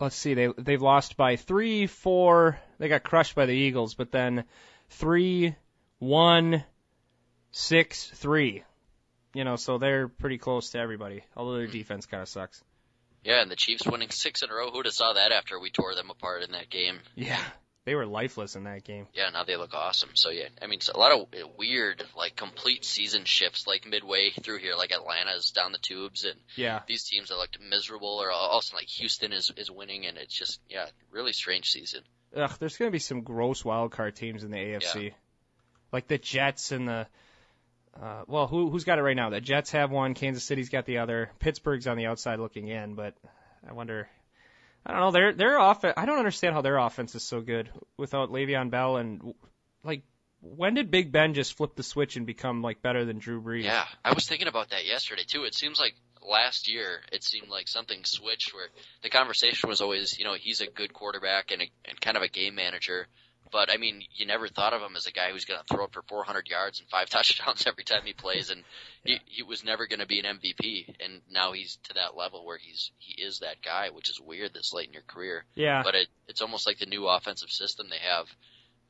let's 0.00 0.16
see, 0.16 0.34
they 0.34 0.48
they've 0.56 0.80
lost 0.80 1.16
by 1.16 1.36
three, 1.36 1.86
four. 1.86 2.58
They 2.78 2.88
got 2.88 3.02
crushed 3.02 3.34
by 3.34 3.46
the 3.46 3.52
Eagles, 3.52 3.94
but 3.94 4.12
then 4.12 4.44
three, 4.88 5.56
one, 5.98 6.64
six, 7.50 8.10
three. 8.14 8.64
You 9.34 9.44
know, 9.44 9.56
so 9.56 9.76
they're 9.76 10.08
pretty 10.08 10.38
close 10.38 10.70
to 10.70 10.78
everybody. 10.78 11.22
Although 11.36 11.58
their 11.58 11.66
defense 11.66 12.06
kind 12.06 12.22
of 12.22 12.28
sucks. 12.30 12.64
Yeah, 13.24 13.42
and 13.42 13.50
the 13.50 13.56
Chiefs 13.56 13.86
winning 13.86 14.10
six 14.10 14.42
in 14.42 14.50
a 14.50 14.54
row. 14.54 14.70
Who'd 14.70 14.86
have 14.86 14.94
saw 14.94 15.12
that 15.12 15.32
after 15.32 15.60
we 15.60 15.70
tore 15.70 15.94
them 15.94 16.08
apart 16.08 16.42
in 16.44 16.52
that 16.52 16.70
game? 16.70 17.00
Yeah, 17.14 17.42
they 17.88 17.94
were 17.94 18.04
lifeless 18.04 18.54
in 18.54 18.64
that 18.64 18.84
game. 18.84 19.06
Yeah, 19.14 19.30
now 19.30 19.44
they 19.44 19.56
look 19.56 19.72
awesome. 19.72 20.10
So 20.12 20.28
yeah, 20.28 20.48
I 20.60 20.66
mean, 20.66 20.80
a 20.94 20.98
lot 20.98 21.10
of 21.10 21.28
weird, 21.56 22.04
like 22.14 22.36
complete 22.36 22.84
season 22.84 23.24
shifts, 23.24 23.66
like 23.66 23.86
midway 23.86 24.28
through 24.28 24.58
here, 24.58 24.74
like 24.74 24.92
Atlanta's 24.92 25.52
down 25.52 25.72
the 25.72 25.78
tubes, 25.78 26.24
and 26.24 26.34
yeah, 26.54 26.80
these 26.86 27.04
teams 27.04 27.30
that 27.30 27.38
looked 27.38 27.58
miserable, 27.58 28.20
or 28.22 28.30
also 28.30 28.76
like 28.76 28.88
Houston 28.88 29.32
is 29.32 29.50
is 29.56 29.70
winning, 29.70 30.04
and 30.04 30.18
it's 30.18 30.34
just 30.34 30.60
yeah, 30.68 30.84
really 31.10 31.32
strange 31.32 31.70
season. 31.70 32.02
Ugh, 32.36 32.52
there's 32.58 32.76
gonna 32.76 32.90
be 32.90 32.98
some 32.98 33.22
gross 33.22 33.64
wild 33.64 33.90
card 33.90 34.14
teams 34.16 34.44
in 34.44 34.50
the 34.50 34.58
AFC, 34.58 35.04
yeah. 35.04 35.10
like 35.90 36.08
the 36.08 36.18
Jets 36.18 36.72
and 36.72 36.86
the. 36.86 37.06
Uh, 37.98 38.22
well, 38.26 38.46
who 38.46 38.68
who's 38.68 38.84
got 38.84 38.98
it 38.98 39.02
right 39.02 39.16
now? 39.16 39.30
The 39.30 39.40
Jets 39.40 39.70
have 39.70 39.90
one. 39.90 40.12
Kansas 40.12 40.44
City's 40.44 40.68
got 40.68 40.84
the 40.84 40.98
other. 40.98 41.30
Pittsburgh's 41.38 41.86
on 41.86 41.96
the 41.96 42.04
outside 42.04 42.38
looking 42.38 42.68
in, 42.68 42.96
but 42.96 43.14
I 43.66 43.72
wonder 43.72 44.10
I 44.88 44.92
don't 44.92 45.00
know. 45.00 45.10
Their 45.10 45.32
their 45.34 45.58
offense. 45.58 45.94
I 45.96 46.06
don't 46.06 46.18
understand 46.18 46.54
how 46.54 46.62
their 46.62 46.78
offense 46.78 47.14
is 47.14 47.22
so 47.22 47.40
good 47.40 47.68
without 47.96 48.30
Le'Veon 48.30 48.70
Bell 48.70 48.96
and 48.96 49.34
like. 49.84 50.02
When 50.40 50.74
did 50.74 50.92
Big 50.92 51.10
Ben 51.10 51.34
just 51.34 51.56
flip 51.56 51.74
the 51.74 51.82
switch 51.82 52.14
and 52.14 52.24
become 52.24 52.62
like 52.62 52.80
better 52.80 53.04
than 53.04 53.18
Drew 53.18 53.42
Brees? 53.42 53.64
Yeah, 53.64 53.84
I 54.04 54.14
was 54.14 54.24
thinking 54.28 54.46
about 54.46 54.70
that 54.70 54.86
yesterday 54.86 55.24
too. 55.26 55.42
It 55.42 55.52
seems 55.52 55.80
like 55.80 55.94
last 56.22 56.68
year 56.68 57.00
it 57.10 57.24
seemed 57.24 57.48
like 57.48 57.66
something 57.66 58.04
switched 58.04 58.54
where 58.54 58.68
the 59.02 59.08
conversation 59.08 59.68
was 59.68 59.80
always, 59.80 60.16
you 60.18 60.24
know, 60.24 60.34
he's 60.38 60.60
a 60.60 60.66
good 60.66 60.92
quarterback 60.92 61.50
and, 61.50 61.62
a, 61.62 61.70
and 61.84 62.00
kind 62.00 62.16
of 62.16 62.22
a 62.22 62.28
game 62.28 62.54
manager, 62.54 63.08
but 63.50 63.70
I 63.72 63.76
mean, 63.76 64.02
you 64.14 64.26
never 64.26 64.48
thought 64.48 64.72
of 64.72 64.82
him 64.82 64.96
as 64.96 65.06
a 65.06 65.12
guy 65.12 65.30
who's 65.32 65.44
going 65.44 65.60
to 65.60 65.74
throw 65.74 65.84
it 65.84 65.92
for 65.92 66.02
400 66.02 66.48
yards 66.48 66.80
and 66.80 66.88
five 66.88 67.10
touchdowns 67.10 67.64
every 67.66 67.84
time 67.84 68.02
he 68.04 68.12
plays, 68.12 68.50
and 68.50 68.64
yeah. 69.04 69.16
he, 69.26 69.36
he 69.36 69.42
was 69.42 69.64
never 69.64 69.86
going 69.86 70.00
to 70.00 70.06
be 70.06 70.20
an 70.20 70.38
MVP. 70.38 70.94
And 71.00 71.20
now 71.30 71.52
he's 71.52 71.78
to 71.84 71.94
that 71.94 72.16
level 72.16 72.44
where 72.44 72.58
he's 72.58 72.90
he 72.98 73.22
is 73.22 73.40
that 73.40 73.62
guy, 73.62 73.88
which 73.92 74.10
is 74.10 74.20
weird 74.20 74.54
this 74.54 74.72
late 74.72 74.88
in 74.88 74.92
your 74.92 75.02
career. 75.02 75.44
Yeah. 75.54 75.82
But 75.82 75.94
it 75.94 76.08
it's 76.26 76.42
almost 76.42 76.66
like 76.66 76.78
the 76.78 76.86
new 76.86 77.06
offensive 77.06 77.50
system 77.50 77.88
they 77.90 77.98
have 77.98 78.26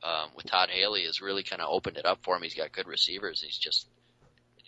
um, 0.03 0.31
with 0.37 0.47
Todd 0.47 0.71
Haley 0.71 1.05
has 1.05 1.21
really 1.21 1.43
kind 1.43 1.63
of 1.63 1.69
opened 1.71 1.97
it 1.97 2.07
up 2.07 2.21
for 2.23 2.37
him. 2.37 2.43
He's 2.43 2.55
got 2.55 2.73
good 2.73 2.87
receivers. 2.87 3.41
He's 3.43 3.59
just 3.59 3.87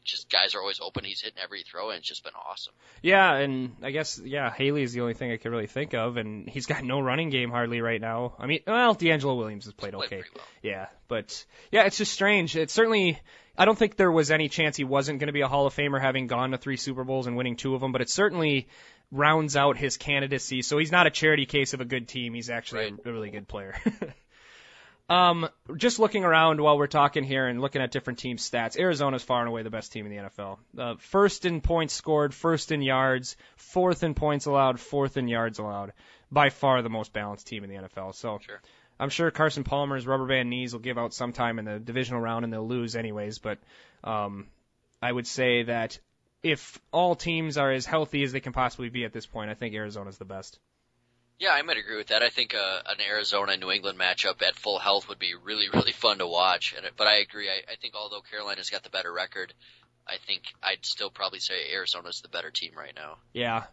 just 0.04 0.30
guys 0.30 0.54
are 0.54 0.60
always 0.60 0.80
open. 0.80 1.04
He's 1.04 1.20
hitting 1.20 1.38
every 1.42 1.62
throw, 1.62 1.90
and 1.90 1.98
it's 1.98 2.08
just 2.08 2.24
been 2.24 2.32
awesome. 2.34 2.72
Yeah, 3.02 3.34
and 3.34 3.76
I 3.82 3.90
guess 3.90 4.20
yeah, 4.22 4.50
Haley 4.50 4.82
is 4.82 4.92
the 4.92 5.00
only 5.00 5.14
thing 5.14 5.32
I 5.32 5.36
could 5.36 5.50
really 5.50 5.66
think 5.66 5.94
of, 5.94 6.16
and 6.16 6.48
he's 6.48 6.66
got 6.66 6.84
no 6.84 7.00
running 7.00 7.30
game 7.30 7.50
hardly 7.50 7.80
right 7.80 8.00
now. 8.00 8.34
I 8.38 8.46
mean, 8.46 8.60
well, 8.66 8.94
DeAngelo 8.94 9.36
Williams 9.36 9.64
has 9.64 9.74
played, 9.74 9.92
played 9.92 10.06
okay. 10.06 10.22
Well. 10.34 10.44
Yeah, 10.62 10.86
but 11.08 11.44
yeah, 11.70 11.84
it's 11.84 11.98
just 11.98 12.12
strange. 12.12 12.56
It's 12.56 12.72
certainly. 12.72 13.18
I 13.58 13.66
don't 13.66 13.76
think 13.76 13.96
there 13.96 14.10
was 14.10 14.30
any 14.30 14.48
chance 14.48 14.76
he 14.76 14.84
wasn't 14.84 15.18
going 15.18 15.26
to 15.26 15.34
be 15.34 15.42
a 15.42 15.48
Hall 15.48 15.66
of 15.66 15.74
Famer 15.74 16.00
having 16.00 16.28
gone 16.28 16.52
to 16.52 16.56
three 16.56 16.78
Super 16.78 17.04
Bowls 17.04 17.26
and 17.26 17.36
winning 17.36 17.56
two 17.56 17.74
of 17.74 17.82
them, 17.82 17.92
but 17.92 18.00
it 18.00 18.08
certainly 18.08 18.68
rounds 19.12 19.56
out 19.56 19.76
his 19.76 19.98
candidacy. 19.98 20.62
So 20.62 20.78
he's 20.78 20.92
not 20.92 21.06
a 21.06 21.10
charity 21.10 21.44
case 21.44 21.74
of 21.74 21.80
a 21.80 21.84
good 21.84 22.08
team. 22.08 22.32
He's 22.32 22.48
actually 22.48 22.84
right. 22.84 22.94
a 23.04 23.12
really 23.12 23.30
good 23.30 23.48
player. 23.48 23.74
Um, 25.10 25.48
just 25.76 25.98
looking 25.98 26.24
around 26.24 26.60
while 26.60 26.78
we're 26.78 26.86
talking 26.86 27.24
here 27.24 27.48
and 27.48 27.60
looking 27.60 27.82
at 27.82 27.90
different 27.90 28.20
team 28.20 28.36
stats, 28.36 28.78
Arizona's 28.78 29.24
far 29.24 29.40
and 29.40 29.48
away 29.48 29.64
the 29.64 29.70
best 29.70 29.92
team 29.92 30.06
in 30.06 30.12
the 30.12 30.30
NFL. 30.30 30.58
Uh, 30.78 30.94
first 31.00 31.44
in 31.44 31.60
points 31.60 31.94
scored, 31.94 32.32
first 32.32 32.70
in 32.70 32.80
yards, 32.80 33.36
fourth 33.56 34.04
in 34.04 34.14
points 34.14 34.46
allowed, 34.46 34.78
fourth 34.78 35.16
in 35.16 35.26
yards 35.26 35.58
allowed. 35.58 35.92
By 36.30 36.50
far 36.50 36.80
the 36.82 36.88
most 36.88 37.12
balanced 37.12 37.48
team 37.48 37.64
in 37.64 37.70
the 37.70 37.88
NFL. 37.88 38.14
So 38.14 38.38
sure. 38.40 38.60
I'm 39.00 39.08
sure 39.08 39.32
Carson 39.32 39.64
Palmer's 39.64 40.06
rubber 40.06 40.26
band 40.26 40.48
knees 40.48 40.72
will 40.72 40.80
give 40.80 40.96
out 40.96 41.12
sometime 41.12 41.58
in 41.58 41.64
the 41.64 41.80
divisional 41.80 42.20
round 42.20 42.44
and 42.44 42.52
they'll 42.52 42.68
lose 42.68 42.94
anyways. 42.94 43.38
But 43.38 43.58
um, 44.04 44.46
I 45.02 45.10
would 45.10 45.26
say 45.26 45.64
that 45.64 45.98
if 46.44 46.80
all 46.92 47.16
teams 47.16 47.58
are 47.58 47.72
as 47.72 47.84
healthy 47.84 48.22
as 48.22 48.30
they 48.30 48.40
can 48.40 48.52
possibly 48.52 48.90
be 48.90 49.04
at 49.04 49.12
this 49.12 49.26
point, 49.26 49.50
I 49.50 49.54
think 49.54 49.74
Arizona's 49.74 50.18
the 50.18 50.24
best. 50.24 50.60
Yeah, 51.40 51.50
I 51.52 51.62
might 51.62 51.78
agree 51.78 51.96
with 51.96 52.08
that. 52.08 52.22
I 52.22 52.28
think 52.28 52.54
uh, 52.54 52.80
an 52.86 53.00
Arizona 53.00 53.56
New 53.56 53.70
England 53.70 53.98
matchup 53.98 54.42
at 54.46 54.54
full 54.56 54.78
health 54.78 55.08
would 55.08 55.18
be 55.18 55.32
really 55.42 55.66
really 55.72 55.92
fun 55.92 56.18
to 56.18 56.26
watch. 56.26 56.74
And 56.76 56.86
but 56.96 57.06
I 57.08 57.16
agree. 57.16 57.48
I, 57.48 57.72
I 57.72 57.76
think 57.76 57.94
although 57.96 58.20
Carolina's 58.20 58.70
got 58.70 58.82
the 58.84 58.90
better 58.90 59.12
record, 59.12 59.52
I 60.06 60.16
think 60.26 60.42
I'd 60.62 60.84
still 60.84 61.10
probably 61.10 61.38
say 61.40 61.72
Arizona's 61.72 62.20
the 62.20 62.28
better 62.28 62.50
team 62.50 62.72
right 62.76 62.92
now. 62.94 63.16
Yeah. 63.32 63.64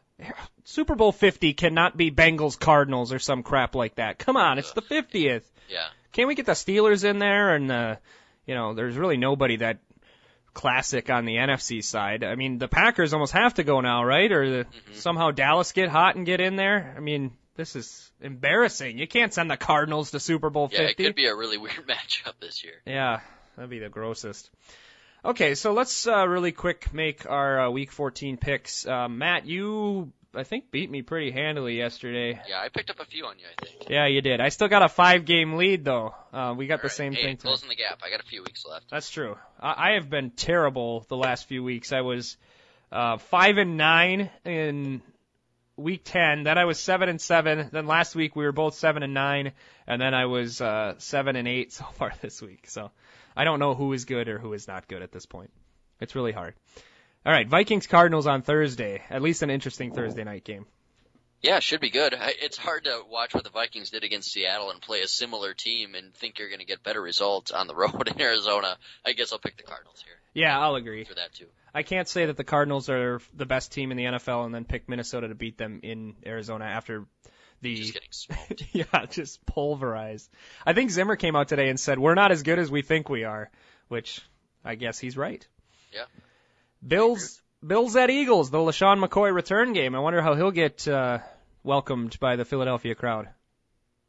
Super 0.64 0.96
Bowl 0.96 1.12
50 1.12 1.54
cannot 1.54 1.96
be 1.96 2.10
Bengals 2.10 2.58
Cardinals 2.60 3.14
or 3.14 3.20
some 3.20 3.44
crap 3.44 3.76
like 3.76 3.96
that. 3.96 4.18
Come 4.18 4.36
on, 4.38 4.58
it's 4.58 4.72
the 4.72 4.82
50th. 4.82 5.44
Yeah. 5.70 5.88
Can't 6.14 6.28
we 6.28 6.34
get 6.36 6.46
the 6.48 6.54
Steelers 6.54 7.04
in 7.04 7.20
there? 7.20 7.54
And, 7.54 7.72
uh, 7.72 7.96
you 8.48 8.56
know, 8.56 8.74
there's 8.74 8.96
really 8.96 9.18
nobody 9.18 9.58
that 9.58 9.78
classic 10.54 11.10
on 11.12 11.26
the 11.26 11.36
NFC 11.36 11.84
side. 11.84 12.24
I 12.24 12.36
mean, 12.36 12.58
the 12.58 12.68
Packers 12.68 13.14
almost 13.14 13.34
have 13.34 13.54
to 13.56 13.64
go 13.64 13.80
now, 13.82 14.04
right? 14.04 14.32
Or 14.32 14.50
the, 14.50 14.64
Mm-hmm. 14.66 14.94
somehow 14.94 15.32
Dallas 15.32 15.72
get 15.72 15.90
hot 15.90 16.16
and 16.16 16.26
get 16.26 16.42
in 16.42 16.56
there. 16.56 16.96
I 16.98 17.00
mean, 17.00 17.32
this 17.58 17.76
is 17.76 18.12
embarrassing. 18.22 18.98
You 18.98 19.08
can't 19.08 19.34
send 19.34 19.52
the 19.52 19.58
Cardinals 19.58 20.12
to 20.12 20.20
Super 20.20 20.50
Bowl 20.50 20.70
50. 20.70 20.82
Yeah, 20.82 20.88
50. 20.90 21.04
it 21.04 21.06
could 21.08 21.16
be 21.16 21.26
a 21.26 21.36
really 21.36 21.58
weird 21.58 21.88
matchup 21.88 22.34
this 22.40 22.64
year. 22.64 22.76
Yeah, 22.86 23.20
that'd 23.56 23.70
be 23.70 23.80
the 23.80 23.90
grossest. 23.90 24.50
Okay, 25.26 25.56
so 25.56 25.74
let's 25.74 26.08
uh, 26.08 26.26
really 26.28 26.54
quick 26.54 26.94
make 26.94 27.30
our 27.30 27.68
uh, 27.68 27.70
Week 27.70 27.92
14 27.92 28.38
picks. 28.38 28.88
Uh, 28.88 29.10
Matt, 29.10 29.46
you 29.46 30.14
I 30.38 30.44
think 30.44 30.70
beat 30.72 30.90
me 30.90 31.02
pretty 31.02 31.32
handily 31.32 31.78
yesterday. 31.78 32.40
Yeah, 32.48 32.60
I 32.60 32.70
picked 32.70 32.92
up 32.92 33.00
a 33.00 33.06
few 33.06 33.26
on 33.26 33.40
you, 33.40 33.46
I 33.46 33.66
think. 33.66 33.90
Yeah, 33.90 34.06
you 34.08 34.22
did. 34.22 34.40
I 34.40 34.50
still 34.50 34.68
got 34.68 34.84
a 34.84 34.90
five 34.90 35.26
game 35.26 35.54
lead 35.56 35.84
though. 35.84 36.14
Uh, 36.32 36.54
we 36.56 36.68
got 36.68 36.76
All 36.76 36.78
the 36.80 36.84
right. 36.84 36.92
same 36.92 37.14
hey, 37.14 37.24
thing. 37.24 37.38
Closing 37.38 37.70
the 37.70 37.76
gap. 37.76 38.02
I 38.04 38.12
got 38.12 38.20
a 38.20 38.26
few 38.26 38.44
weeks 38.44 38.64
left. 38.66 38.90
That's 38.92 39.10
true. 39.10 39.38
I, 39.60 39.90
I 39.90 39.94
have 39.94 40.10
been 40.10 40.30
terrible 40.32 41.06
the 41.10 41.18
last 41.18 41.48
few 41.48 41.64
weeks. 41.64 41.92
I 41.92 42.02
was 42.02 42.38
uh, 42.92 43.18
five 43.18 43.58
and 43.58 43.78
nine 43.78 44.30
in 44.46 45.02
week 45.78 46.02
ten. 46.04 46.44
Then 46.44 46.58
I 46.58 46.66
was 46.66 46.80
seven 46.80 47.08
and 47.10 47.22
seven. 47.22 47.70
Then 47.72 47.88
last 47.88 48.16
week 48.16 48.36
we 48.36 48.44
were 48.44 48.52
both 48.52 48.76
seven 48.76 49.04
and 49.04 49.14
nine, 49.14 49.54
and 49.88 50.02
then 50.02 50.14
I 50.14 50.26
was 50.26 50.60
uh, 50.62 50.96
seven 50.98 51.36
and 51.36 51.48
eight 51.48 51.72
so 51.80 51.86
far 51.94 52.14
this 52.22 52.42
week. 52.42 52.66
So 52.70 52.92
I 53.36 53.44
don't 53.44 53.60
know 53.60 53.74
who 53.76 53.94
is 53.94 54.06
good 54.06 54.28
or 54.28 54.40
who 54.40 54.54
is 54.54 54.68
not 54.68 54.88
good 54.88 55.02
at 55.02 55.12
this 55.12 55.26
point. 55.26 55.52
It's 56.02 56.16
really 56.16 56.32
hard. 56.34 56.54
All 57.26 57.34
right, 57.34 57.48
Vikings 57.48 57.88
Cardinals 57.88 58.28
on 58.28 58.42
Thursday. 58.42 59.02
At 59.10 59.22
least 59.22 59.42
an 59.44 59.50
interesting 59.50 59.94
Thursday 59.94 60.24
night 60.24 60.44
game. 60.44 60.66
Yeah, 61.42 61.60
should 61.60 61.82
be 61.82 61.90
good. 61.92 62.14
I- 62.16 62.34
It's 62.42 62.58
hard 62.58 62.86
to 62.86 63.02
watch 63.10 63.34
what 63.36 63.44
the 63.44 63.50
Vikings 63.52 63.90
did 63.92 64.04
against 64.04 64.32
Seattle 64.32 64.72
and 64.72 64.82
play 64.82 65.02
a 65.02 65.08
similar 65.08 65.54
team 65.54 65.94
and 65.94 66.14
think 66.14 66.40
you're 66.40 66.48
going 66.50 66.60
to 66.62 66.66
get 66.66 66.84
better 66.84 67.02
results 67.02 67.52
on 67.52 67.68
the 67.68 67.76
road 67.84 68.08
in 68.08 68.20
Arizona. 68.22 68.76
I 69.06 69.14
guess 69.14 69.32
I'll 69.34 69.40
pick 69.40 69.56
the 69.58 69.64
Cardinals 69.64 70.02
here 70.04 70.16
Yeah, 70.34 70.60
I'll 70.60 70.76
agree. 70.76 71.04
for 71.04 71.14
that 71.16 71.34
too. 71.34 71.46
I 71.78 71.84
can't 71.84 72.08
say 72.08 72.26
that 72.26 72.36
the 72.36 72.44
Cardinals 72.44 72.90
are 72.90 73.22
the 73.36 73.46
best 73.46 73.72
team 73.72 73.92
in 73.92 73.98
the 73.98 74.06
NFL 74.06 74.48
and 74.48 74.56
then 74.56 74.66
pick 74.66 74.90
Minnesota 74.90 75.28
to 75.28 75.36
beat 75.36 75.60
them 75.60 75.82
in 75.84 76.16
Arizona 76.26 76.66
after 76.66 77.06
the 77.62 77.76
Just 77.76 77.94
getting 77.94 78.10
smoked. 78.10 78.64
yeah, 78.72 79.06
just 79.06 79.46
pulverized. 79.46 80.28
I 80.66 80.74
think 80.74 80.90
Zimmer 80.90 81.16
came 81.16 81.36
out 81.36 81.50
today 81.50 81.70
and 81.70 81.80
said 81.80 82.00
we're 82.00 82.16
not 82.16 82.32
as 82.32 82.42
good 82.42 82.58
as 82.58 82.72
we 82.72 82.82
think 82.82 83.10
we 83.10 83.26
are, 83.26 83.52
which 83.90 84.22
I 84.66 84.74
guess 84.74 84.98
he's 84.98 85.16
right. 85.18 85.48
Yeah. 85.94 86.06
Bills 86.86 87.44
Bills 87.66 87.96
at 87.96 88.10
Eagles, 88.10 88.50
the 88.50 88.58
LeSean 88.58 89.00
McCoy 89.00 89.32
return 89.32 89.74
game. 89.74 89.94
I 89.94 90.00
wonder 90.00 90.24
how 90.24 90.34
he'll 90.34 90.50
get 90.50 90.88
uh, 90.88 91.20
welcomed 91.62 92.20
by 92.20 92.38
the 92.38 92.46
Philadelphia 92.46 92.96
crowd. 92.96 93.30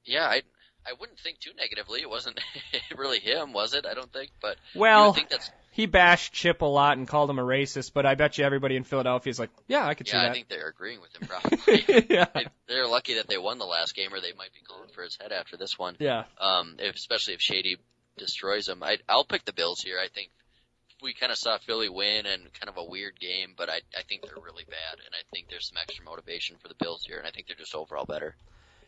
Yeah, 0.06 0.24
I 0.24 0.40
I 0.86 0.94
wouldn't 0.98 1.18
think 1.18 1.38
too 1.40 1.50
negatively. 1.54 2.00
It 2.00 2.08
wasn't 2.08 2.40
really 2.96 3.18
him, 3.18 3.52
was 3.52 3.74
it? 3.74 3.84
I 3.84 3.92
don't 3.92 4.10
think, 4.10 4.30
but 4.40 4.56
Well, 4.74 5.08
would 5.08 5.16
think 5.16 5.28
that's 5.28 5.50
he 5.78 5.86
bashed 5.86 6.32
Chip 6.32 6.60
a 6.62 6.66
lot 6.66 6.98
and 6.98 7.06
called 7.06 7.30
him 7.30 7.38
a 7.38 7.42
racist, 7.42 7.92
but 7.94 8.04
I 8.04 8.16
bet 8.16 8.36
you 8.36 8.44
everybody 8.44 8.74
in 8.74 8.82
Philadelphia 8.82 9.30
is 9.30 9.38
like, 9.38 9.50
yeah, 9.68 9.86
I 9.86 9.94
could 9.94 10.08
see 10.08 10.16
that. 10.16 10.24
yeah. 10.24 10.30
I 10.30 10.32
think 10.32 10.48
they're 10.48 10.68
agreeing 10.68 11.00
with 11.00 11.14
him 11.14 11.28
probably. 11.28 11.84
yeah. 12.10 12.26
They- 12.34 12.46
They're 12.66 12.88
lucky 12.88 13.14
that 13.14 13.28
they 13.28 13.38
won 13.38 13.58
the 13.58 13.64
last 13.64 13.94
game, 13.94 14.12
or 14.12 14.20
they 14.20 14.32
might 14.36 14.52
be 14.52 14.60
going 14.68 14.88
for 14.92 15.04
his 15.04 15.16
head 15.20 15.30
after 15.30 15.56
this 15.56 15.78
one. 15.78 15.94
Yeah. 16.00 16.24
Um, 16.40 16.74
if, 16.80 16.96
especially 16.96 17.34
if 17.34 17.40
Shady 17.40 17.76
destroys 18.16 18.68
him. 18.68 18.82
I, 18.82 18.98
I'll 19.08 19.24
pick 19.24 19.44
the 19.44 19.52
Bills 19.52 19.80
here. 19.80 19.98
I 20.04 20.08
think 20.12 20.30
we 21.00 21.14
kind 21.14 21.30
of 21.30 21.38
saw 21.38 21.58
Philly 21.58 21.88
win 21.88 22.26
and 22.26 22.52
kind 22.54 22.68
of 22.68 22.76
a 22.76 22.84
weird 22.84 23.20
game, 23.20 23.54
but 23.56 23.70
I, 23.70 23.76
I 23.96 24.02
think 24.08 24.22
they're 24.22 24.42
really 24.44 24.64
bad, 24.68 24.98
and 24.98 25.14
I 25.14 25.22
think 25.32 25.48
there's 25.48 25.68
some 25.68 25.78
extra 25.80 26.04
motivation 26.04 26.56
for 26.60 26.66
the 26.66 26.74
Bills 26.74 27.04
here, 27.06 27.18
and 27.18 27.26
I 27.26 27.30
think 27.30 27.46
they're 27.46 27.54
just 27.54 27.76
overall 27.76 28.04
better. 28.04 28.34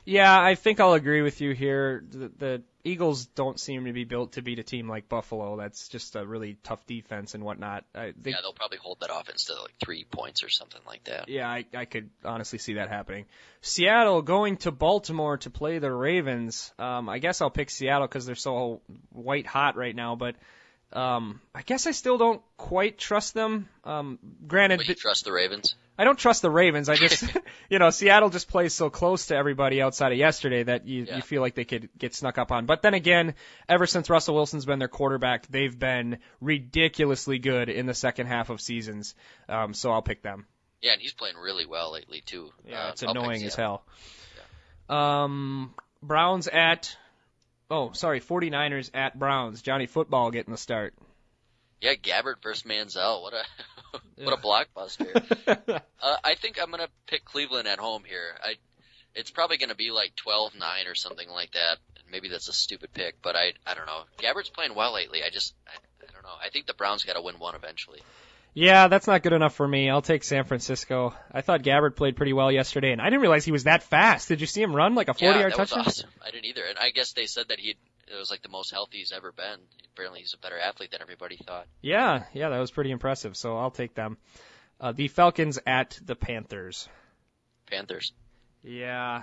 Yeah, 0.05 0.41
I 0.41 0.55
think 0.55 0.81
I'll 0.81 0.95
agree 0.95 1.23
with 1.23 1.41
you 1.41 1.53
here. 1.53 2.05
The, 2.11 2.29
the 2.39 2.63
Eagles 2.85 3.27
don't 3.27 3.61
seem 3.61 3.85
to 3.85 3.93
be 3.93 4.05
built 4.05 4.33
to 4.33 4.43
beat 4.43 4.59
a 4.59 4.63
team 4.63 4.89
like 4.89 5.09
Buffalo. 5.09 5.57
That's 5.57 5.89
just 5.89 6.17
a 6.17 6.27
really 6.27 6.57
tough 6.63 6.87
defense 6.87 7.35
and 7.35 7.45
whatnot. 7.45 7.85
I, 7.95 8.15
they, 8.21 8.31
yeah, 8.31 8.39
they'll 8.43 8.55
probably 8.55 8.79
hold 8.79 9.01
that 9.01 9.11
offense 9.15 9.45
to 9.47 9.61
like 9.61 9.75
three 9.85 10.05
points 10.05 10.43
or 10.43 10.49
something 10.49 10.81
like 10.87 11.05
that. 11.05 11.29
yeah, 11.29 11.49
I, 11.49 11.67
I 11.75 11.85
could 11.85 12.11
honestly 12.25 12.59
see 12.59 12.75
that 12.75 12.89
happening. 12.89 13.27
Seattle 13.61 14.23
going 14.23 14.57
to 14.59 14.71
Baltimore 14.71 15.37
to 15.39 15.51
play 15.51 15.79
the 15.79 15.93
Ravens. 15.93 16.73
Um, 16.79 17.09
I 17.09 17.19
guess 17.19 17.41
I'll 17.41 17.51
pick 17.51 17.69
Seattle 17.71 18.09
because 18.09 18.25
they're 18.25 18.35
so 18.35 18.81
white 19.13 19.47
hot 19.47 19.77
right 19.77 19.95
now, 19.95 20.17
but 20.17 20.37
um, 20.93 21.41
I 21.55 21.63
guess 21.63 21.87
I 21.87 21.93
still 21.93 22.19
don't 22.19 22.43
quite 22.57 22.99
trust 22.99 23.35
them. 23.35 23.69
Um, 23.85 24.19
granted, 24.47 24.79
But 24.79 24.89
you 24.89 24.95
trust 24.95 25.25
the 25.25 25.33
Ravens? 25.33 25.75
I 25.99 26.05
don't 26.05 26.19
trust 26.19 26.41
the 26.41 26.51
Ravens. 26.51 26.89
I 26.89 26.95
just, 26.97 27.25
you 27.69 27.79
know, 27.79 27.91
Seattle 27.91 28.31
just 28.31 28.49
plays 28.49 28.73
so 28.73 28.89
close 28.89 29.27
to 29.27 29.37
everybody 29.37 29.83
outside 29.83 30.13
of 30.13 30.19
yesterday 30.19 30.63
that 30.63 30.87
you, 30.87 31.05
Yeah. 31.05 31.17
you 31.17 31.23
feel 31.23 31.43
like 31.43 31.55
they 31.55 31.65
could 31.67 31.91
get 31.99 32.15
snuck 32.15 32.39
up 32.39 32.51
on. 32.53 32.65
But 32.65 32.81
then 32.81 32.95
again, 32.95 33.35
ever 33.69 33.87
since 33.87 34.09
Russell 34.09 34.35
Wilson's 34.35 34.65
been 34.65 34.79
their 34.79 34.89
quarterback, 34.89 35.47
they've 35.49 35.79
been 35.79 36.19
ridiculously 36.41 37.39
good 37.39 37.69
in 37.69 37.85
the 37.87 37.93
second 37.95 38.29
half 38.29 38.49
of 38.49 38.61
seasons. 38.63 39.15
Um, 39.49 39.75
so 39.75 39.93
I'll 39.93 40.01
pick 40.03 40.23
them. 40.23 40.47
Yeah, 40.81 40.93
and 40.93 41.03
he's 41.03 41.13
playing 41.13 41.37
really 41.37 41.67
well 41.67 41.93
lately 41.93 42.23
too. 42.25 42.51
Yeah, 42.67 42.87
Uh, 42.87 42.91
it's 42.93 43.03
I'll 43.03 43.11
annoying 43.11 43.43
as 43.45 43.55
hell. 43.55 43.85
Um, 44.89 45.75
Browns 46.03 46.49
at, 46.49 46.97
oh, 47.71 47.93
sorry, 47.93 48.21
49ers 48.21 48.91
at 48.95 49.19
Browns. 49.19 49.61
Johnny 49.63 49.87
Football 49.87 50.31
getting 50.31 50.53
the 50.53 50.59
start. 50.59 50.95
Yeah, 51.81 51.95
Gabbert 51.95 52.43
versus 52.43 52.65
Manziel. 52.65 53.23
What 53.23 53.35
a 53.35 53.43
what 54.25 54.35
a 54.35 54.43
blockbuster. 54.43 55.81
Uh, 56.03 56.17
I 56.25 56.35
think 56.35 56.59
I'm 56.59 56.71
gonna 56.71 56.89
pick 57.07 57.27
Cleveland 57.27 57.69
at 57.69 57.79
home 57.79 58.05
here. 58.09 58.35
I, 58.43 58.55
it's 59.15 59.31
probably 59.31 59.59
gonna 59.59 59.75
be 59.75 59.91
like 59.91 60.15
12-9 60.27 60.91
or 60.91 60.95
something 60.95 61.29
like 61.29 61.53
that. 61.53 61.77
Maybe 62.11 62.29
that's 62.31 62.49
a 62.49 62.55
stupid 62.55 62.95
pick, 62.95 63.21
but 63.21 63.37
I, 63.37 63.53
I 63.67 63.75
don't 63.75 63.85
know. 63.85 64.05
Gabbert's 64.19 64.49
playing 64.49 64.75
well 64.75 64.95
lately. 64.95 65.23
I 65.23 65.29
just, 65.29 65.55
I, 65.67 65.73
I 66.03 66.13
don't 66.15 66.23
know. 66.23 66.35
I 66.43 66.49
think 66.49 66.67
the 66.67 66.73
Browns 66.73 67.05
got 67.05 67.17
to 67.17 67.21
win 67.23 67.39
one 67.39 67.55
eventually. 67.55 68.01
Yeah, 68.55 68.89
that's 68.89 69.07
not 69.07 69.23
good 69.23 69.35
enough 69.35 69.55
for 69.55 69.69
me. 69.69 69.91
I'll 69.91 70.03
take 70.03 70.25
San 70.25 70.45
Francisco. 70.45 71.15
I 71.31 71.43
thought 71.43 71.63
Gabbert 71.63 71.97
played 71.97 72.17
pretty 72.17 72.33
well 72.33 72.51
yesterday, 72.51 72.93
and 72.93 73.01
I 73.01 73.05
didn't 73.05 73.21
realize 73.21 73.45
he 73.45 73.53
was 73.53 73.65
that 73.65 73.83
fast. 73.83 74.29
Did 74.29 74.41
you 74.41 74.47
see 74.47 74.63
him 74.63 74.75
run 74.75 74.95
like 74.95 75.09
a 75.09 75.15
40 75.15 75.27
yeah, 75.27 75.41
yard 75.41 75.55
touchdown? 75.55 75.85
was 75.85 75.99
awesome. 75.99 76.11
I 76.27 76.31
didn't 76.31 76.47
either, 76.47 76.65
and 76.65 76.79
I 76.79 76.91
guess 76.91 77.13
they 77.13 77.27
said 77.27 77.49
that 77.49 77.61
he 77.61 77.77
it 78.11 78.19
was 78.19 78.31
like 78.31 78.43
the 78.43 78.49
most 78.49 78.71
healthy 78.71 78.99
he's 78.99 79.13
ever 79.13 79.33
been. 79.33 79.59
Apparently, 79.93 80.21
he's 80.21 80.35
a 80.35 80.39
better 80.39 80.59
athlete 80.59 80.91
than 80.91 81.03
everybody 81.03 81.37
thought. 81.37 81.67
Yeah, 81.81 82.25
yeah, 82.33 82.49
that 82.49 82.59
was 82.59 82.71
pretty 82.71 82.91
impressive. 82.91 83.37
So 83.37 83.57
I'll 83.57 83.71
take 83.71 83.95
them. 83.95 84.17
Uh, 84.81 84.93
the 84.93 85.09
Falcons 85.09 85.59
at 85.67 85.99
the 86.05 86.17
Panthers. 86.17 86.89
Panthers. 87.67 88.13
Yeah. 88.63 89.23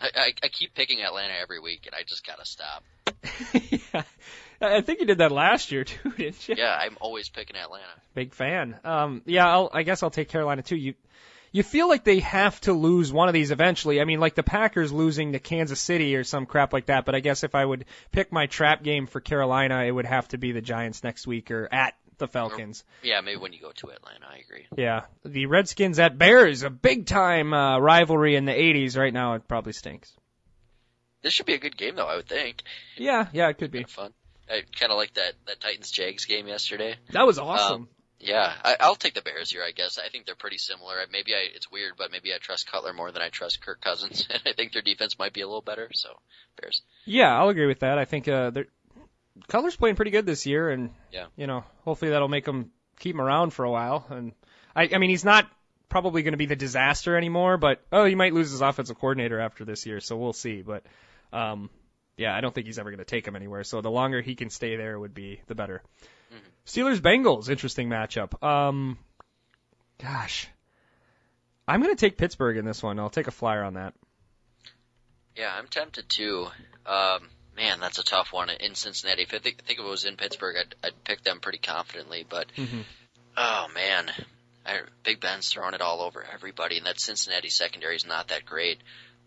I, 0.00 0.10
I, 0.14 0.32
I 0.42 0.48
keep 0.48 0.74
picking 0.74 1.02
Atlanta 1.02 1.34
every 1.40 1.60
week, 1.60 1.86
and 1.86 1.94
I 1.94 2.02
just 2.06 2.26
gotta 2.26 2.44
stop. 2.44 2.84
yeah. 3.70 4.02
I 4.60 4.80
think 4.80 5.00
you 5.00 5.06
did 5.06 5.18
that 5.18 5.32
last 5.32 5.72
year 5.72 5.84
too, 5.84 6.10
didn't 6.12 6.48
you? 6.48 6.54
Yeah, 6.58 6.76
I'm 6.78 6.96
always 7.00 7.28
picking 7.28 7.56
Atlanta. 7.56 7.84
Big 8.14 8.34
fan. 8.34 8.78
Um, 8.84 9.22
yeah, 9.26 9.48
I'll, 9.48 9.70
I 9.72 9.82
guess 9.82 10.02
I'll 10.02 10.10
take 10.10 10.28
Carolina 10.28 10.62
too. 10.62 10.76
You, 10.76 10.94
you 11.56 11.62
feel 11.62 11.88
like 11.88 12.04
they 12.04 12.20
have 12.20 12.60
to 12.60 12.74
lose 12.74 13.10
one 13.10 13.28
of 13.28 13.32
these 13.32 13.50
eventually. 13.50 13.98
I 13.98 14.04
mean, 14.04 14.20
like 14.20 14.34
the 14.34 14.42
Packers 14.42 14.92
losing 14.92 15.32
to 15.32 15.38
Kansas 15.38 15.80
City 15.80 16.14
or 16.14 16.22
some 16.22 16.44
crap 16.44 16.74
like 16.74 16.86
that. 16.86 17.06
But 17.06 17.14
I 17.14 17.20
guess 17.20 17.44
if 17.44 17.54
I 17.54 17.64
would 17.64 17.86
pick 18.12 18.30
my 18.30 18.44
trap 18.44 18.82
game 18.82 19.06
for 19.06 19.20
Carolina, 19.20 19.82
it 19.84 19.90
would 19.90 20.04
have 20.04 20.28
to 20.28 20.38
be 20.38 20.52
the 20.52 20.60
Giants 20.60 21.02
next 21.02 21.26
week 21.26 21.50
or 21.50 21.66
at 21.72 21.94
the 22.18 22.28
Falcons. 22.28 22.84
Yeah, 23.02 23.22
maybe 23.22 23.40
when 23.40 23.54
you 23.54 23.60
go 23.60 23.72
to 23.72 23.88
Atlanta, 23.88 24.26
I 24.30 24.42
agree. 24.44 24.66
Yeah, 24.76 25.04
the 25.24 25.46
Redskins 25.46 25.98
at 25.98 26.18
Bears, 26.18 26.62
a 26.62 26.68
big 26.68 27.06
time 27.06 27.54
uh, 27.54 27.78
rivalry 27.78 28.36
in 28.36 28.44
the 28.44 28.52
80s. 28.52 28.98
Right 28.98 29.14
now, 29.14 29.32
it 29.32 29.48
probably 29.48 29.72
stinks. 29.72 30.12
This 31.22 31.32
should 31.32 31.46
be 31.46 31.54
a 31.54 31.58
good 31.58 31.78
game, 31.78 31.96
though. 31.96 32.06
I 32.06 32.16
would 32.16 32.28
think. 32.28 32.64
Yeah, 32.98 33.28
yeah, 33.32 33.48
it 33.48 33.56
could 33.56 33.70
be. 33.70 33.78
Kind 33.78 33.86
of 33.86 33.90
fun. 33.90 34.12
I 34.50 34.60
kind 34.78 34.92
of 34.92 34.98
like 34.98 35.14
that 35.14 35.32
that 35.46 35.60
Titans 35.60 35.90
Jags 35.90 36.26
game 36.26 36.48
yesterday. 36.48 36.96
That 37.12 37.26
was 37.26 37.38
awesome. 37.38 37.88
Yeah, 38.18 38.52
I, 38.64 38.76
I'll 38.80 38.94
take 38.94 39.14
the 39.14 39.20
Bears 39.22 39.50
here. 39.50 39.62
I 39.62 39.72
guess 39.72 39.98
I 39.98 40.08
think 40.08 40.24
they're 40.26 40.34
pretty 40.34 40.56
similar. 40.58 40.94
Maybe 41.12 41.34
I, 41.34 41.48
it's 41.54 41.70
weird, 41.70 41.92
but 41.98 42.10
maybe 42.10 42.32
I 42.32 42.38
trust 42.38 42.70
Cutler 42.70 42.92
more 42.94 43.12
than 43.12 43.20
I 43.22 43.28
trust 43.28 43.60
Kirk 43.60 43.80
Cousins, 43.80 44.26
and 44.30 44.40
I 44.46 44.52
think 44.54 44.72
their 44.72 44.82
defense 44.82 45.18
might 45.18 45.32
be 45.34 45.42
a 45.42 45.46
little 45.46 45.60
better. 45.62 45.90
So, 45.92 46.08
Bears. 46.60 46.82
yeah, 47.04 47.36
I'll 47.38 47.50
agree 47.50 47.66
with 47.66 47.80
that. 47.80 47.98
I 47.98 48.04
think 48.06 48.26
uh, 48.28 48.50
they're 48.50 48.66
Cutler's 49.48 49.76
playing 49.76 49.96
pretty 49.96 50.10
good 50.12 50.24
this 50.24 50.46
year, 50.46 50.70
and 50.70 50.90
Yeah. 51.12 51.26
you 51.36 51.46
know, 51.46 51.64
hopefully 51.84 52.10
that'll 52.10 52.28
make 52.28 52.46
him 52.48 52.70
keep 52.98 53.14
him 53.14 53.20
around 53.20 53.50
for 53.50 53.64
a 53.66 53.70
while. 53.70 54.06
And 54.08 54.32
I, 54.74 54.88
I 54.94 54.98
mean, 54.98 55.10
he's 55.10 55.24
not 55.26 55.46
probably 55.90 56.22
going 56.22 56.32
to 56.32 56.38
be 56.38 56.46
the 56.46 56.56
disaster 56.56 57.16
anymore, 57.18 57.58
but 57.58 57.82
oh, 57.92 58.06
he 58.06 58.14
might 58.14 58.32
lose 58.32 58.50
his 58.50 58.62
offensive 58.62 58.98
coordinator 58.98 59.38
after 59.38 59.66
this 59.66 59.84
year, 59.84 60.00
so 60.00 60.16
we'll 60.16 60.32
see. 60.32 60.62
But 60.62 60.84
um, 61.34 61.68
yeah, 62.16 62.34
I 62.34 62.40
don't 62.40 62.54
think 62.54 62.66
he's 62.66 62.78
ever 62.78 62.90
going 62.90 62.98
to 62.98 63.04
take 63.04 63.28
him 63.28 63.36
anywhere. 63.36 63.62
So 63.62 63.82
the 63.82 63.90
longer 63.90 64.22
he 64.22 64.34
can 64.36 64.48
stay 64.48 64.76
there 64.76 64.98
would 64.98 65.12
be 65.12 65.42
the 65.48 65.54
better. 65.54 65.82
Steelers 66.66 66.98
Bengals, 67.00 67.48
interesting 67.48 67.88
matchup. 67.88 68.42
Um, 68.42 68.98
gosh, 70.02 70.48
I'm 71.68 71.80
going 71.80 71.94
to 71.94 72.00
take 72.00 72.16
Pittsburgh 72.18 72.56
in 72.56 72.64
this 72.64 72.82
one. 72.82 72.98
I'll 72.98 73.08
take 73.10 73.28
a 73.28 73.32
flyer 73.32 73.62
on 73.62 73.74
that. 73.74 73.94
Yeah, 75.36 75.54
I'm 75.56 75.68
tempted 75.68 76.08
too. 76.08 76.46
Um, 76.86 77.28
man, 77.56 77.78
that's 77.80 77.98
a 77.98 78.04
tough 78.04 78.32
one 78.32 78.50
in 78.50 78.74
Cincinnati. 78.74 79.22
If 79.22 79.34
I 79.34 79.38
think, 79.38 79.62
think 79.62 79.78
if 79.78 79.84
it 79.84 79.88
was 79.88 80.04
in 80.04 80.16
Pittsburgh, 80.16 80.56
I'd, 80.58 80.74
I'd 80.82 81.04
pick 81.04 81.22
them 81.22 81.40
pretty 81.40 81.58
confidently. 81.58 82.24
But 82.28 82.46
Mhm. 82.56 82.84
oh 83.36 83.66
man, 83.74 84.10
I, 84.64 84.80
Big 85.04 85.20
Ben's 85.20 85.48
throwing 85.48 85.74
it 85.74 85.80
all 85.82 86.00
over 86.02 86.24
everybody, 86.32 86.78
and 86.78 86.86
that 86.86 86.98
Cincinnati 86.98 87.48
secondary 87.50 87.96
is 87.96 88.06
not 88.06 88.28
that 88.28 88.44
great. 88.46 88.80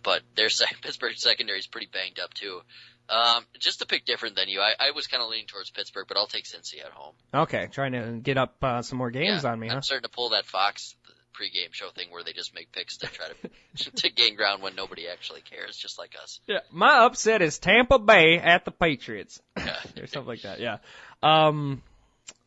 But 0.04 0.24
their 0.36 0.50
Pittsburgh 0.82 1.18
secondary 1.18 1.60
is 1.60 1.68
pretty 1.68 1.88
banged 1.92 2.20
up 2.20 2.34
too. 2.34 2.62
Um, 3.10 3.44
just 3.58 3.80
to 3.80 3.88
pick 3.88 4.06
different 4.06 4.36
than 4.36 4.50
you, 4.50 4.62
I, 4.62 4.74
I 4.80 4.92
was 4.92 5.08
kind 5.08 5.24
of 5.24 5.30
leaning 5.30 5.48
towards 5.48 5.72
Pittsburgh, 5.72 6.06
but 6.08 6.16
I'll 6.16 6.28
take 6.28 6.46
Cincy 6.46 6.80
at 6.86 6.92
home. 6.92 7.16
Okay, 7.34 7.68
trying 7.72 7.94
to 7.94 8.20
get 8.22 8.38
up 8.38 8.64
uh, 8.64 8.82
some 8.84 9.00
more 9.00 9.10
games 9.10 9.44
yeah, 9.44 9.52
on 9.52 9.60
me, 9.60 9.68
huh? 9.68 9.78
I'm 9.78 9.82
starting 9.82 10.04
to 10.04 10.16
pull 10.16 10.30
that 10.30 10.46
Fox 10.46 10.96
pregame 11.40 11.72
show 11.74 11.90
thing 11.90 12.08
where 12.12 12.24
they 12.24 12.34
just 12.34 12.54
make 12.54 12.72
picks 12.72 12.98
to 12.98 13.08
try 13.08 13.28
to 13.28 13.92
to 13.96 14.10
gain 14.10 14.36
ground 14.36 14.62
when 14.62 14.76
nobody 14.76 15.08
actually 15.08 15.42
cares, 15.42 15.76
just 15.78 15.98
like 15.98 16.16
us. 16.22 16.40
Yeah, 16.48 16.60
my 16.72 17.06
upset 17.06 17.42
is 17.42 17.58
Tampa 17.60 17.98
Bay 18.00 18.38
at 18.38 18.66
the 18.66 18.72
Patriots. 18.72 19.42
Yeah. 19.58 20.04
or 20.04 20.08
something 20.08 20.28
like 20.28 20.44
that. 20.44 20.60
Yeah. 20.62 20.78
Um, 21.22 21.84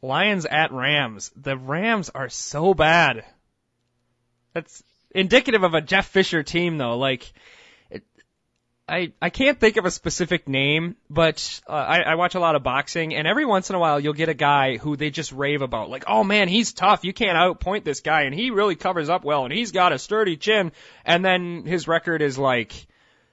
Lions 0.01 0.47
at 0.47 0.73
Rams. 0.73 1.31
The 1.37 1.57
Rams 1.57 2.11
are 2.15 2.29
so 2.29 2.73
bad. 2.73 3.25
That's 4.55 4.83
indicative 5.15 5.63
of 5.63 5.75
a 5.75 5.81
Jeff 5.81 6.09
Fisher 6.09 6.43
team, 6.43 6.79
though. 6.79 6.97
Like, 6.97 7.33
I 8.93 9.13
I 9.21 9.31
can't 9.31 9.59
think 9.59 9.77
of 9.77 9.85
a 9.85 9.91
specific 9.91 10.49
name, 10.49 10.97
but 11.09 11.61
uh, 11.69 11.73
I, 11.73 12.01
I 12.03 12.15
watch 12.17 12.35
a 12.35 12.41
lot 12.41 12.55
of 12.55 12.63
boxing, 12.63 13.15
and 13.15 13.27
every 13.27 13.45
once 13.45 13.71
in 13.71 13.77
a 13.77 13.79
while 13.79 13.99
you'll 13.99 14.13
get 14.13 14.29
a 14.29 14.35
guy 14.35 14.77
who 14.77 14.97
they 14.97 15.11
just 15.11 15.33
rave 15.33 15.63
about, 15.63 15.91
like, 15.91 16.05
oh 16.07 16.23
man, 16.25 16.49
he's 16.49 16.73
tough. 16.73 17.05
You 17.05 17.13
can't 17.13 17.39
outpoint 17.39 17.85
this 17.85 18.01
guy, 18.01 18.23
and 18.23 18.35
he 18.35 18.51
really 18.51 18.77
covers 18.77 19.09
up 19.09 19.25
well, 19.25 19.45
and 19.45 19.53
he's 19.53 19.73
got 19.73 19.93
a 19.93 19.99
sturdy 19.99 20.37
chin, 20.37 20.73
and 21.05 21.25
then 21.25 21.65
his 21.65 21.89
record 21.89 22.23
is 22.23 22.39
like 22.39 22.87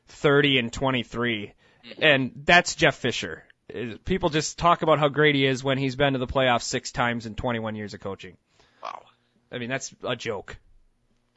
30 0.07 0.59
and 0.59 0.73
23 0.73 1.53
and 1.97 2.31
that's 2.45 2.75
Jeff 2.75 2.95
Fisher. 2.95 3.43
Uh, 3.73 3.95
People 4.05 4.29
just 4.29 4.57
talk 4.57 4.81
about 4.81 4.99
how 4.99 5.07
great 5.09 5.35
he 5.35 5.45
is 5.45 5.63
when 5.63 5.77
he's 5.77 5.95
been 5.95 6.13
to 6.13 6.19
the 6.19 6.27
playoffs 6.27 6.63
six 6.63 6.91
times 6.91 7.25
in 7.25 7.35
21 7.35 7.75
years 7.75 7.93
of 7.93 7.99
coaching. 7.99 8.37
Wow. 8.83 9.03
I 9.51 9.57
mean, 9.57 9.69
that's 9.69 9.93
a 10.03 10.15
joke. 10.15 10.57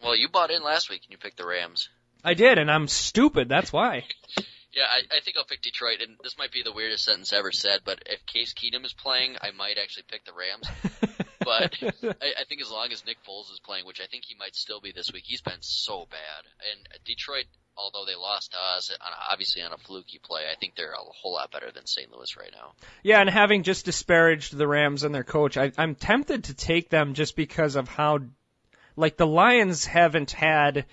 Well, 0.03 0.17
you 0.17 0.29
bought 0.29 0.51
in 0.51 0.63
last 0.63 0.91
week 0.91 1.03
and 1.05 1.13
you 1.13 1.19
picked 1.19 1.39
the 1.39 1.47
Rams. 1.47 1.89
I 2.25 2.35
did, 2.35 2.59
and 2.59 2.71
I'm 2.71 2.89
stupid. 2.89 3.49
That's 3.49 3.73
why. 3.73 4.05
Yeah, 4.75 4.85
I, 4.89 5.17
I 5.19 5.21
think 5.21 5.37
I'll 5.37 5.45
pick 5.45 5.61
Detroit, 5.61 6.01
and 6.01 6.17
this 6.23 6.39
might 6.39 6.51
be 6.51 6.63
the 6.63 6.73
weirdest 6.73 7.05
sentence 7.05 7.35
ever 7.35 7.53
said, 7.53 7.81
but 7.85 8.05
if 8.07 8.25
Case 8.25 8.55
Keenum 8.55 8.87
is 8.87 8.95
playing, 8.95 9.37
I 9.43 9.51
might 9.51 9.77
actually 9.77 10.05
pick 10.11 10.25
the 10.25 10.33
Rams. 10.33 10.67
But 11.45 11.77
I, 11.83 12.33
I 12.41 12.45
think 12.49 12.61
as 12.63 12.71
long 12.71 12.93
as 12.93 13.05
Nick 13.05 13.19
Foles 13.29 13.53
is 13.53 13.61
playing, 13.65 13.87
which 13.87 14.01
I 14.01 14.07
think 14.07 14.25
he 14.27 14.37
might 14.39 14.55
still 14.55 14.81
be 14.81 14.93
this 14.93 15.13
week, 15.13 15.25
he's 15.27 15.41
been 15.41 15.61
so 15.61 16.07
bad. 16.11 16.45
And 16.71 16.89
Detroit, 17.05 17.47
although 17.77 18.05
they 18.07 18.15
lost 18.15 18.53
to 18.53 18.59
us, 18.59 18.91
on, 18.91 19.13
obviously 19.31 19.63
on 19.63 19.73
a 19.73 19.77
fluky 19.79 20.21
play, 20.23 20.43
I 20.51 20.57
think 20.57 20.75
they're 20.77 20.93
a 20.93 21.13
whole 21.21 21.35
lot 21.35 21.51
better 21.51 21.71
than 21.73 21.87
St. 21.87 22.11
Louis 22.13 22.37
right 22.37 22.53
now. 22.53 22.75
yeah, 23.03 23.21
and 23.21 23.29
having 23.29 23.63
just 23.63 23.85
disparaged 23.85 24.57
the 24.57 24.69
Rams 24.69 25.03
and 25.03 25.15
their 25.15 25.25
coach, 25.25 25.57
I, 25.57 25.73
I'm 25.77 25.95
tempted 25.95 26.45
to 26.45 26.55
take 26.55 26.91
them 26.91 27.15
just 27.15 27.37
because 27.37 27.77
of 27.77 27.89
how, 27.89 28.21
like, 28.97 29.17
the 29.17 29.27
Lions 29.27 29.85
haven't 29.85 30.31
had. 30.31 30.87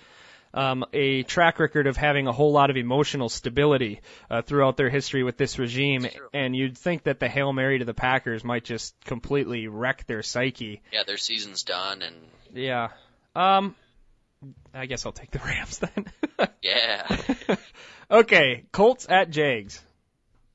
Um, 0.52 0.84
a 0.92 1.22
track 1.22 1.60
record 1.60 1.86
of 1.86 1.96
having 1.96 2.26
a 2.26 2.32
whole 2.32 2.50
lot 2.50 2.70
of 2.70 2.76
emotional 2.76 3.28
stability 3.28 4.00
uh, 4.28 4.42
throughout 4.42 4.76
their 4.76 4.90
history 4.90 5.22
with 5.22 5.36
this 5.36 5.58
regime, 5.58 6.06
and 6.34 6.56
you'd 6.56 6.76
think 6.76 7.04
that 7.04 7.20
the 7.20 7.28
hail 7.28 7.52
mary 7.52 7.78
to 7.78 7.84
the 7.84 7.94
Packers 7.94 8.42
might 8.42 8.64
just 8.64 8.94
completely 9.04 9.68
wreck 9.68 10.06
their 10.08 10.22
psyche. 10.22 10.82
Yeah, 10.92 11.04
their 11.04 11.18
season's 11.18 11.62
done, 11.62 12.02
and 12.02 12.16
Yeah. 12.52 12.88
Um, 13.36 13.76
I 14.74 14.86
guess 14.86 15.06
I'll 15.06 15.12
take 15.12 15.30
the 15.30 15.38
Rams 15.44 15.78
then. 15.78 16.06
yeah. 16.62 17.16
okay, 18.10 18.64
Colts 18.72 19.06
at 19.08 19.30
Jags. 19.30 19.80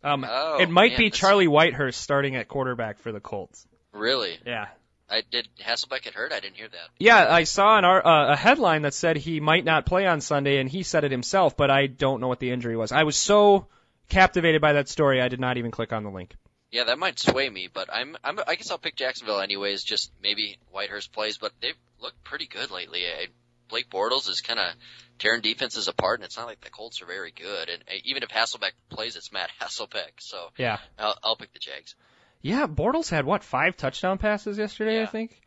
Um, 0.03 0.25
Oh, 0.29 0.57
it 0.59 0.69
might 0.69 0.91
man, 0.91 0.99
be 0.99 1.09
Charlie 1.09 1.47
Whitehurst 1.47 1.95
starting 1.95 2.35
at 2.35 2.47
quarterback 2.47 2.99
for 2.99 3.11
the 3.11 3.19
Colts. 3.19 3.65
Really? 3.91 4.37
Yeah. 4.45 4.67
I 5.09 5.21
did 5.29 5.47
Hasselbeck 5.61 6.03
get 6.03 6.13
hurt? 6.13 6.33
I 6.33 6.39
didn't 6.39 6.55
hear 6.55 6.67
that. 6.67 6.89
Yeah, 6.99 7.27
I 7.29 7.43
saw 7.43 7.77
an 7.77 7.85
uh, 7.85 8.01
a 8.03 8.35
headline 8.35 8.83
that 8.83 8.93
said 8.93 9.17
he 9.17 9.39
might 9.39 9.63
not 9.63 9.85
play 9.85 10.07
on 10.07 10.21
Sunday, 10.21 10.57
and 10.59 10.69
he 10.69 10.83
said 10.83 11.03
it 11.03 11.11
himself, 11.11 11.55
but 11.55 11.69
I 11.69 11.87
don't 11.87 12.21
know 12.21 12.27
what 12.27 12.39
the 12.39 12.51
injury 12.51 12.75
was. 12.75 12.91
I 12.91 13.03
was 13.03 13.15
so 13.15 13.67
captivated 14.09 14.61
by 14.61 14.73
that 14.73 14.89
story, 14.89 15.21
I 15.21 15.27
did 15.27 15.39
not 15.39 15.57
even 15.57 15.71
click 15.71 15.93
on 15.93 16.03
the 16.03 16.09
link. 16.09 16.35
Yeah, 16.71 16.85
that 16.85 16.99
might 16.99 17.19
sway 17.19 17.49
me, 17.49 17.69
but 17.71 17.89
I'm, 17.93 18.17
I'm 18.23 18.39
I 18.47 18.55
guess 18.55 18.69
I'll 18.71 18.77
pick 18.77 18.95
Jacksonville 18.95 19.39
anyways. 19.39 19.83
Just 19.83 20.11
maybe 20.21 20.57
Whitehurst 20.73 21.11
plays, 21.11 21.37
but 21.37 21.53
they've 21.61 21.77
looked 22.01 22.23
pretty 22.23 22.47
good 22.47 22.71
lately. 22.71 23.05
I, 23.05 23.27
Blake 23.69 23.89
Bortles 23.89 24.29
is 24.29 24.41
kind 24.41 24.59
of 24.59 24.73
tearing 25.17 25.41
defenses 25.41 25.87
apart, 25.87 26.19
and 26.19 26.25
it's 26.25 26.37
not 26.37 26.47
like 26.47 26.61
the 26.61 26.69
Colts 26.69 27.01
are 27.01 27.05
very 27.05 27.31
good. 27.31 27.69
And 27.69 27.81
uh, 27.87 27.93
even 28.03 28.23
if 28.23 28.29
Hasselbeck 28.29 28.71
plays, 28.89 29.15
it's 29.15 29.31
Matt 29.31 29.49
Hasselbeck, 29.61 30.19
so 30.19 30.49
Yeah. 30.57 30.79
I'll, 30.99 31.17
I'll 31.23 31.35
pick 31.35 31.53
the 31.53 31.59
Jags. 31.59 31.95
Yeah, 32.41 32.67
Bortles 32.67 33.09
had 33.09 33.25
what 33.25 33.43
five 33.43 33.75
touchdown 33.75 34.17
passes 34.17 34.57
yesterday, 34.57 35.01
I 35.01 35.05
think. 35.05 35.41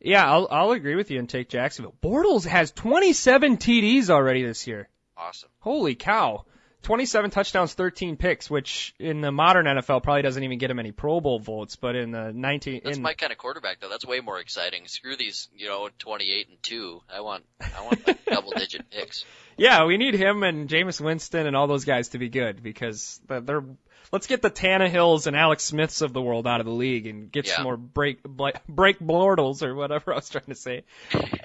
Yeah, 0.00 0.28
I'll 0.28 0.48
I'll 0.50 0.72
agree 0.72 0.96
with 0.96 1.10
you 1.10 1.18
and 1.18 1.28
take 1.28 1.48
Jacksonville. 1.48 1.94
Bortles 2.02 2.44
has 2.44 2.72
27 2.72 3.58
TDs 3.58 4.10
already 4.10 4.44
this 4.44 4.66
year. 4.66 4.88
Awesome. 5.16 5.50
Holy 5.60 5.94
cow. 5.94 6.44
27 6.82 7.30
touchdowns, 7.30 7.74
13 7.74 8.16
picks, 8.16 8.50
which 8.50 8.92
in 8.98 9.20
the 9.20 9.30
modern 9.30 9.66
NFL 9.66 10.02
probably 10.02 10.22
doesn't 10.22 10.42
even 10.42 10.58
get 10.58 10.68
him 10.70 10.80
any 10.80 10.90
Pro 10.90 11.20
Bowl 11.20 11.38
votes, 11.38 11.76
but 11.76 11.94
in 11.94 12.10
the 12.10 12.32
19 12.32 12.80
That's 12.82 12.96
in 12.96 13.02
my 13.02 13.14
kind 13.14 13.30
of 13.30 13.38
quarterback, 13.38 13.78
though. 13.80 13.88
That's 13.88 14.04
way 14.04 14.18
more 14.18 14.40
exciting. 14.40 14.88
Screw 14.88 15.16
these, 15.16 15.48
you 15.56 15.68
know, 15.68 15.90
28 16.00 16.48
and 16.48 16.62
two. 16.62 17.00
I 17.12 17.20
want 17.20 17.44
I 17.60 17.82
want 17.82 18.06
like 18.06 18.24
double 18.26 18.50
digit 18.50 18.90
picks. 18.90 19.24
Yeah, 19.56 19.84
we 19.84 19.96
need 19.96 20.14
him 20.14 20.42
and 20.42 20.68
Jameis 20.68 21.00
Winston 21.00 21.46
and 21.46 21.54
all 21.54 21.68
those 21.68 21.84
guys 21.84 22.08
to 22.10 22.18
be 22.18 22.28
good 22.28 22.62
because 22.62 23.20
they're 23.28 23.64
let's 24.12 24.26
get 24.26 24.42
the 24.42 24.50
Tannehills 24.50 25.26
and 25.26 25.34
Alex 25.36 25.64
Smiths 25.64 26.02
of 26.02 26.12
the 26.12 26.20
world 26.22 26.46
out 26.46 26.60
of 26.60 26.66
the 26.66 26.72
league 26.72 27.06
and 27.06 27.32
get 27.32 27.46
Yeah. 27.46 27.54
some 27.56 27.64
more 27.64 27.76
break 27.76 28.22
break 28.22 28.98
Blortles 29.00 29.62
or 29.62 29.74
whatever 29.74 30.12
I 30.12 30.16
was 30.16 30.28
trying 30.28 30.44
to 30.46 30.54
say. 30.54 30.84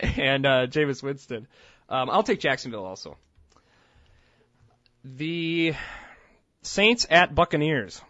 and 0.02 0.46
uh 0.46 0.68
Jameis 0.68 1.02
Winston. 1.02 1.48
Um 1.90 2.10
I'll 2.10 2.24
take 2.24 2.40
Jacksonville 2.40 2.86
also. 2.86 3.18
The 5.04 5.74
Saints 6.62 7.08
at 7.10 7.34
Buccaneers. 7.34 8.02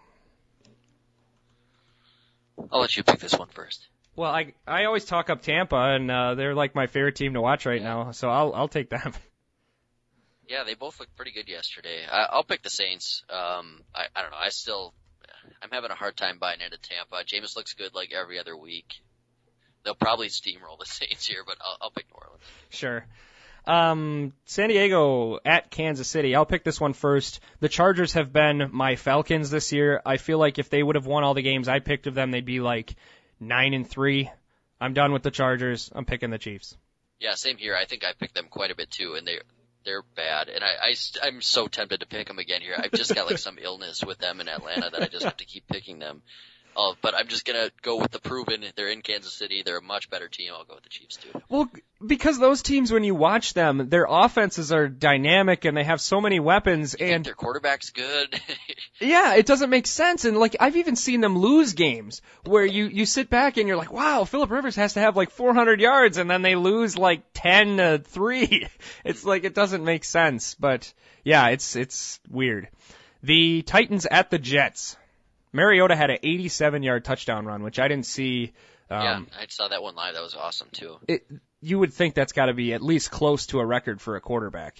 I'll 2.72 2.82
let 2.82 2.98
you 2.98 3.04
pick 3.04 3.20
this 3.20 3.34
one 3.38 3.50
first. 3.50 3.88
Well, 4.16 4.32
I 4.32 4.54
I 4.66 4.86
always 4.86 5.06
talk 5.06 5.30
up 5.30 5.44
Tampa 5.44 5.76
and 5.76 6.10
uh 6.10 6.34
they're 6.36 6.56
like 6.56 6.74
my 6.74 6.88
favorite 6.88 7.16
team 7.16 7.34
to 7.36 7.42
watch 7.42 7.66
right 7.68 7.82
now, 7.82 8.12
so 8.12 8.30
I'll 8.30 8.54
I'll 8.54 8.68
take 8.68 8.90
them. 8.90 9.14
Yeah, 10.48 10.64
they 10.64 10.76
both 10.76 11.00
looked 11.00 11.16
pretty 11.16 11.32
good 11.32 11.50
yesterday. 11.50 12.06
I, 12.10 12.28
I'll 12.32 12.44
pick 12.44 12.64
the 12.64 12.70
Saints. 12.70 13.24
Um, 13.30 13.82
I, 13.94 14.06
I 14.16 14.22
don't 14.22 14.32
know. 14.32 14.38
I 14.38 14.50
still, 14.50 14.94
I'm 15.62 15.70
having 15.72 15.92
a 15.92 15.96
hard 15.96 16.16
time 16.16 16.38
buying 16.40 16.62
into 16.62 16.78
Tampa. 16.78 17.24
Jameis 17.26 17.56
looks 17.56 17.74
good 17.74 17.94
like 17.94 18.14
every 18.14 18.40
other 18.40 18.56
week. 18.56 18.94
They'll 19.84 19.96
probably 19.96 20.28
steamroll 20.28 20.80
the 20.80 20.86
Saints 20.86 21.26
here, 21.28 21.44
but 21.46 21.58
I'll, 21.62 21.78
I'll 21.82 21.92
pick 21.92 22.06
New 22.08 22.20
Orleans. 22.20 22.44
Sure. 22.70 23.06
Um, 23.66 24.32
San 24.46 24.70
Diego 24.70 25.40
at 25.44 25.70
Kansas 25.70 26.08
City. 26.08 26.34
I'll 26.34 26.46
pick 26.46 26.64
this 26.64 26.80
one 26.80 26.94
first. 26.94 27.42
The 27.60 27.68
Chargers 27.68 28.14
have 28.14 28.32
been 28.32 28.70
my 28.72 28.96
Falcons 28.96 29.50
this 29.50 29.74
year. 29.74 30.02
I 30.06 30.16
feel 30.16 30.40
like 30.40 30.58
if 30.58 30.70
they 30.70 30.82
would 30.82 30.96
have 30.96 31.06
won 31.06 31.26
all 31.26 31.34
the 31.34 31.42
games 31.42 31.68
I 31.68 31.80
picked 31.80 32.08
of 32.08 32.16
them, 32.16 32.32
they'd 32.32 32.46
be 32.46 32.62
like 32.62 32.96
nine 33.42 33.74
and 33.74 33.88
three. 33.88 34.32
I'm 34.80 34.94
done 34.94 35.12
with 35.12 35.24
the 35.24 35.32
Chargers. 35.32 35.92
I'm 35.94 36.06
picking 36.06 36.30
the 36.30 36.38
Chiefs. 36.38 36.78
Yeah, 37.20 37.34
same 37.34 37.58
here. 37.58 37.76
I 37.76 37.84
think 37.86 38.06
I 38.06 38.14
picked 38.14 38.36
them 38.36 38.48
quite 38.50 38.72
a 38.72 38.76
bit 38.76 38.90
too, 38.90 39.16
and 39.16 39.28
they 39.28 39.40
they're 39.88 40.04
bad. 40.16 40.50
And 40.50 40.64
I, 40.64 40.90
I, 40.90 40.96
I'm 41.24 41.42
so 41.42 41.68
tempted 41.68 42.02
to 42.02 42.06
pick 42.06 42.28
them 42.28 42.40
again 42.40 42.62
here. 42.62 42.76
I've 42.78 42.92
just 42.92 43.16
got 43.16 43.26
like 43.26 43.38
some 43.38 43.58
illness 43.62 44.04
with 44.04 44.20
them 44.20 44.42
in 44.42 44.50
Atlanta 44.50 44.90
that 44.92 45.02
I 45.02 45.08
just 45.08 45.24
have 45.24 45.38
to 45.38 45.46
keep 45.46 45.66
picking 45.68 45.98
them. 45.98 46.22
Uh, 46.78 46.94
but 47.02 47.16
I'm 47.16 47.28
just 47.28 47.44
gonna 47.44 47.72
go 47.82 48.00
with 48.00 48.12
the 48.12 48.20
proven. 48.20 48.64
They're 48.76 48.90
in 48.90 49.02
Kansas 49.02 49.34
City. 49.34 49.64
They're 49.66 49.80
a 49.80 49.82
much 49.82 50.12
better 50.12 50.28
team. 50.28 50.52
I'll 50.54 50.64
go 50.64 50.76
with 50.76 50.84
the 50.84 50.90
Chiefs 50.90 51.18
too. 51.18 51.42
Well, 51.50 51.72
because 52.06 52.38
those 52.38 52.62
teams, 52.62 52.92
when 52.92 53.04
you 53.04 53.16
watch 53.16 53.56
them, 53.56 53.90
their 53.90 54.06
offenses 54.08 54.72
are 54.72 54.88
dynamic 54.88 55.66
and 55.66 55.76
they 55.76 55.84
have 55.84 56.00
so 56.00 56.22
many 56.22 56.40
weapons 56.40 56.94
And 56.94 57.10
and 57.10 57.26
their 57.26 57.34
quarterback's 57.34 57.90
good. 57.90 58.40
Yeah, 59.00 59.36
it 59.36 59.46
doesn't 59.46 59.70
make 59.70 59.86
sense. 59.86 60.26
And 60.26 60.38
like 60.38 60.56
I've 60.60 60.76
even 60.76 60.96
seen 60.96 61.22
them 61.22 61.38
lose 61.38 61.74
games 61.74 62.22
where 62.46 62.66
you 62.66 62.86
you 62.86 63.06
sit 63.06 63.30
back 63.30 63.58
and 63.58 63.68
you're 63.68 63.78
like, 63.78 63.92
wow, 63.92 64.24
Philip 64.24 64.50
Rivers 64.50 64.76
has 64.76 64.94
to 64.94 65.00
have 65.00 65.16
like 65.16 65.30
400 65.30 65.80
yards, 65.80 66.18
and 66.18 66.30
then 66.30 66.42
they 66.42 66.56
lose 66.56 66.98
like 66.98 67.22
10 67.34 67.78
to 67.78 67.98
three. 68.00 68.68
It's 69.04 69.24
like 69.24 69.46
it 69.46 69.54
doesn't 69.56 69.84
make 69.84 70.04
sense. 70.04 70.56
But 70.56 70.92
yeah, 71.24 71.48
it's 71.50 71.76
it's 71.76 72.20
weird. 72.30 72.70
The 73.24 73.62
Titans 73.64 74.06
at 74.06 74.30
the 74.30 74.40
Jets. 74.40 74.98
Mariota 75.54 75.96
had 75.96 76.10
an 76.10 76.18
87 76.24 76.84
yard 76.84 77.06
touchdown 77.06 77.46
run, 77.46 77.64
which 77.64 77.80
I 77.80 77.88
didn't 77.88 78.06
see. 78.06 78.54
Um, 78.90 79.28
yeah, 79.32 79.40
I 79.42 79.46
saw 79.50 79.68
that 79.68 79.82
one 79.84 79.96
live. 79.96 80.14
That 80.14 80.24
was 80.24 80.36
awesome 80.36 80.70
too. 80.72 80.98
it, 81.08 81.26
you 81.62 81.80
would 81.80 81.94
think 81.94 82.14
that's 82.14 82.34
got 82.34 82.46
to 82.46 82.54
be 82.54 82.74
at 82.74 82.82
least 82.82 83.12
close 83.12 83.48
to 83.48 83.60
a 83.60 83.66
record 83.66 84.00
for 84.02 84.16
a 84.16 84.22
quarterback. 84.22 84.78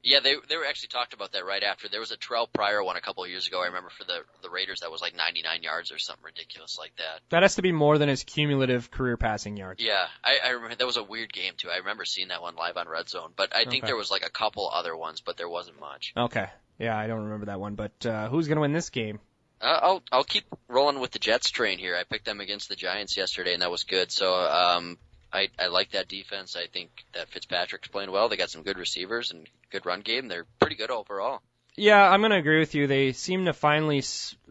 Yeah, 0.00 0.20
they 0.20 0.36
they 0.48 0.56
were 0.56 0.64
actually 0.64 0.88
talked 0.88 1.12
about 1.12 1.32
that 1.32 1.44
right 1.44 1.62
after. 1.62 1.88
There 1.88 1.98
was 1.98 2.12
a 2.12 2.16
Terrell 2.16 2.46
Pryor 2.46 2.84
one 2.84 2.96
a 2.96 3.00
couple 3.00 3.24
of 3.24 3.30
years 3.30 3.48
ago. 3.48 3.60
I 3.60 3.66
remember 3.66 3.90
for 3.90 4.04
the 4.04 4.20
the 4.42 4.48
Raiders 4.48 4.80
that 4.80 4.92
was 4.92 5.00
like 5.02 5.16
99 5.16 5.62
yards 5.64 5.90
or 5.90 5.98
something 5.98 6.24
ridiculous 6.24 6.78
like 6.78 6.92
that. 6.98 7.20
That 7.30 7.42
has 7.42 7.56
to 7.56 7.62
be 7.62 7.72
more 7.72 7.98
than 7.98 8.08
his 8.08 8.22
cumulative 8.22 8.92
career 8.92 9.16
passing 9.16 9.56
yards. 9.56 9.82
Yeah, 9.82 10.06
I, 10.22 10.36
I 10.46 10.50
remember 10.50 10.76
that 10.76 10.86
was 10.86 10.96
a 10.98 11.02
weird 11.02 11.32
game 11.32 11.54
too. 11.56 11.68
I 11.68 11.78
remember 11.78 12.04
seeing 12.04 12.28
that 12.28 12.40
one 12.42 12.54
live 12.54 12.76
on 12.76 12.88
Red 12.88 13.08
Zone, 13.08 13.32
but 13.36 13.54
I 13.54 13.64
think 13.64 13.82
Okay. 13.82 13.86
there 13.88 13.96
was 13.96 14.10
like 14.10 14.24
a 14.24 14.30
couple 14.30 14.70
other 14.72 14.96
ones, 14.96 15.20
but 15.20 15.36
there 15.36 15.48
wasn't 15.48 15.80
much. 15.80 16.12
Okay. 16.16 16.46
Yeah, 16.78 16.96
I 16.96 17.08
don't 17.08 17.24
remember 17.24 17.46
that 17.46 17.58
one, 17.58 17.74
but 17.74 18.06
uh, 18.06 18.28
who's 18.28 18.46
going 18.46 18.56
to 18.56 18.60
win 18.62 18.72
this 18.72 18.90
game? 18.90 19.18
Uh, 19.60 19.78
I'll 19.82 20.02
I'll 20.12 20.24
keep 20.24 20.44
rolling 20.68 21.00
with 21.00 21.10
the 21.10 21.18
Jets 21.18 21.50
train 21.50 21.78
here. 21.78 21.96
I 21.96 22.04
picked 22.04 22.24
them 22.24 22.40
against 22.40 22.68
the 22.68 22.76
Giants 22.76 23.16
yesterday, 23.16 23.54
and 23.54 23.62
that 23.62 23.70
was 23.70 23.84
good. 23.84 24.12
So 24.12 24.34
um, 24.34 24.98
I 25.32 25.48
I 25.58 25.66
like 25.66 25.92
that 25.92 26.08
defense. 26.08 26.56
I 26.56 26.66
think 26.66 26.90
that 27.14 27.28
Fitzpatrick's 27.28 27.88
playing 27.88 28.10
well. 28.10 28.28
They 28.28 28.36
got 28.36 28.50
some 28.50 28.62
good 28.62 28.78
receivers 28.78 29.30
and 29.30 29.48
good 29.70 29.84
run 29.84 30.00
game. 30.00 30.28
They're 30.28 30.46
pretty 30.60 30.76
good 30.76 30.90
overall. 30.90 31.40
Yeah, 31.76 32.02
I'm 32.08 32.20
going 32.20 32.32
to 32.32 32.38
agree 32.38 32.58
with 32.58 32.74
you. 32.74 32.88
They 32.88 33.12
seem 33.12 33.44
to 33.44 33.52
finally 33.52 34.02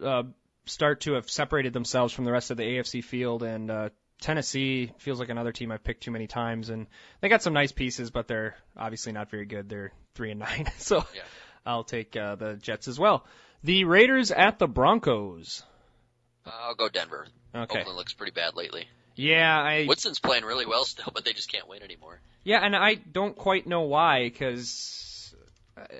uh, 0.01 0.24
start 0.66 1.01
to 1.01 1.14
have 1.14 1.30
separated 1.30 1.74
themselves 1.74 2.14
from 2.14 2.24
the 2.24 2.32
rest 2.32 2.51
of 2.51 2.58
the 2.58 2.64
AFC 2.64 3.03
field, 3.03 3.43
and 3.43 3.70
uh, 3.70 3.89
Tennessee 4.22 4.93
feels 4.99 5.20
like 5.20 5.30
another 5.30 5.51
team 5.51 5.72
I've 5.72 5.84
picked 5.84 6.03
too 6.03 6.12
many 6.12 6.28
times, 6.28 6.70
and 6.70 6.88
they 7.20 7.28
got 7.28 7.43
some 7.43 7.53
nice 7.53 7.74
pieces, 7.74 8.12
but 8.12 8.28
they're 8.28 8.55
obviously 8.78 9.12
not 9.12 9.30
very 9.30 9.45
good. 9.45 9.68
They're 9.68 9.91
three 10.16 10.32
and 10.32 10.39
nine, 10.39 10.68
so 10.78 11.05
Yeah. 11.14 11.22
I'll 11.66 11.84
take 11.84 12.16
uh, 12.16 12.36
the 12.36 12.55
Jets 12.55 12.88
as 12.88 12.97
well. 12.97 13.26
The 13.64 13.84
Raiders 13.84 14.32
at 14.32 14.60
the 14.60 14.68
Broncos. 14.68 15.64
Uh, 16.45 16.51
I'll 16.62 16.76
go 16.76 16.89
Denver. 16.89 17.28
Okay. 17.53 17.80
Oakland 17.80 17.97
looks 17.97 18.14
pretty 18.14 18.32
bad 18.32 18.55
lately. 18.55 18.88
Yeah, 19.16 19.60
I 19.60 19.86
Woodson's 19.88 20.20
playing 20.20 20.45
really 20.45 20.66
well 20.68 20.86
still, 20.86 21.12
but 21.14 21.26
they 21.26 21.34
just 21.34 21.51
can't 21.51 21.68
win 21.68 21.82
anymore. 21.82 22.20
yeah, 22.43 22.60
and 22.60 22.76
I 22.76 22.93
don't 22.95 23.36
quite 23.36 23.66
know 23.66 23.82
why 23.82 24.24
because 24.30 25.34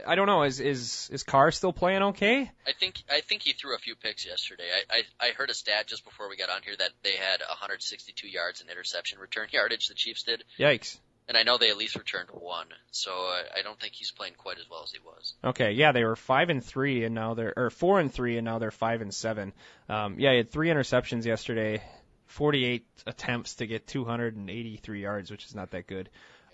I 0.06 0.16
don't 0.16 0.28
know. 0.28 0.44
Is 0.44 0.60
is 0.60 1.10
is 1.12 1.24
Carr 1.24 1.52
still 1.52 1.74
playing 1.74 2.04
okay? 2.04 2.52
I 2.68 2.72
think 2.74 3.02
I 3.10 3.22
think 3.22 3.42
he 3.42 3.54
threw 3.54 3.76
a 3.76 3.80
few 3.80 3.96
picks 3.96 4.26
yesterday. 4.26 4.66
I, 4.92 4.98
I 4.98 5.28
I 5.30 5.32
heard 5.32 5.50
a 5.50 5.56
stat 5.56 5.88
just 5.88 6.06
before 6.06 6.30
we 6.30 6.38
got 6.38 6.50
on 6.50 6.62
here 6.64 6.76
that 6.78 6.92
they 7.04 7.16
had 7.16 7.42
162 7.48 8.28
yards 8.28 8.62
in 8.62 8.70
interception 8.70 9.20
return 9.20 9.48
yardage. 9.52 9.88
The 9.88 9.96
Chiefs 9.96 10.24
did, 10.24 10.44
Yikes. 10.60 11.00
And 11.28 11.38
I 11.38 11.44
know 11.44 11.58
they 11.58 11.70
at 11.70 11.78
least 11.78 11.96
returned 11.96 12.30
one. 12.32 12.68
So 12.92 13.12
I 13.12 13.62
don't 13.64 13.80
think 13.80 13.94
he's 13.94 14.12
playing 14.12 14.34
quite 14.38 14.58
as 14.60 14.70
well 14.70 14.84
as 14.84 14.92
he 14.92 15.00
was. 15.00 15.34
Okay, 15.44 15.74
yeah, 15.74 15.92
they 15.92 16.04
were 16.04 16.16
five 16.16 16.50
and 16.50 16.64
three, 16.64 17.04
and 17.04 17.14
now 17.14 17.34
they're 17.34 17.54
or 17.56 17.70
four 17.70 18.00
and 18.00 18.14
three, 18.14 18.38
and 18.38 18.46
now 18.46 18.60
they're 18.60 18.72
five 18.72 19.02
and 19.02 19.14
seven. 19.14 19.54
Um, 19.90 20.20
yeah, 20.20 20.32
he 20.32 20.38
had 20.38 20.52
three 20.52 20.70
interceptions 20.70 21.26
yesterday, 21.26 21.82
48 22.28 22.86
attempts 23.06 23.56
to 23.56 23.68
get 23.68 23.88
283 23.88 25.02
yards, 25.02 25.32
which 25.32 25.46
is 25.46 25.56
not 25.56 25.72
that 25.72 25.88
good. 25.88 26.10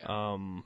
Um, 0.05 0.63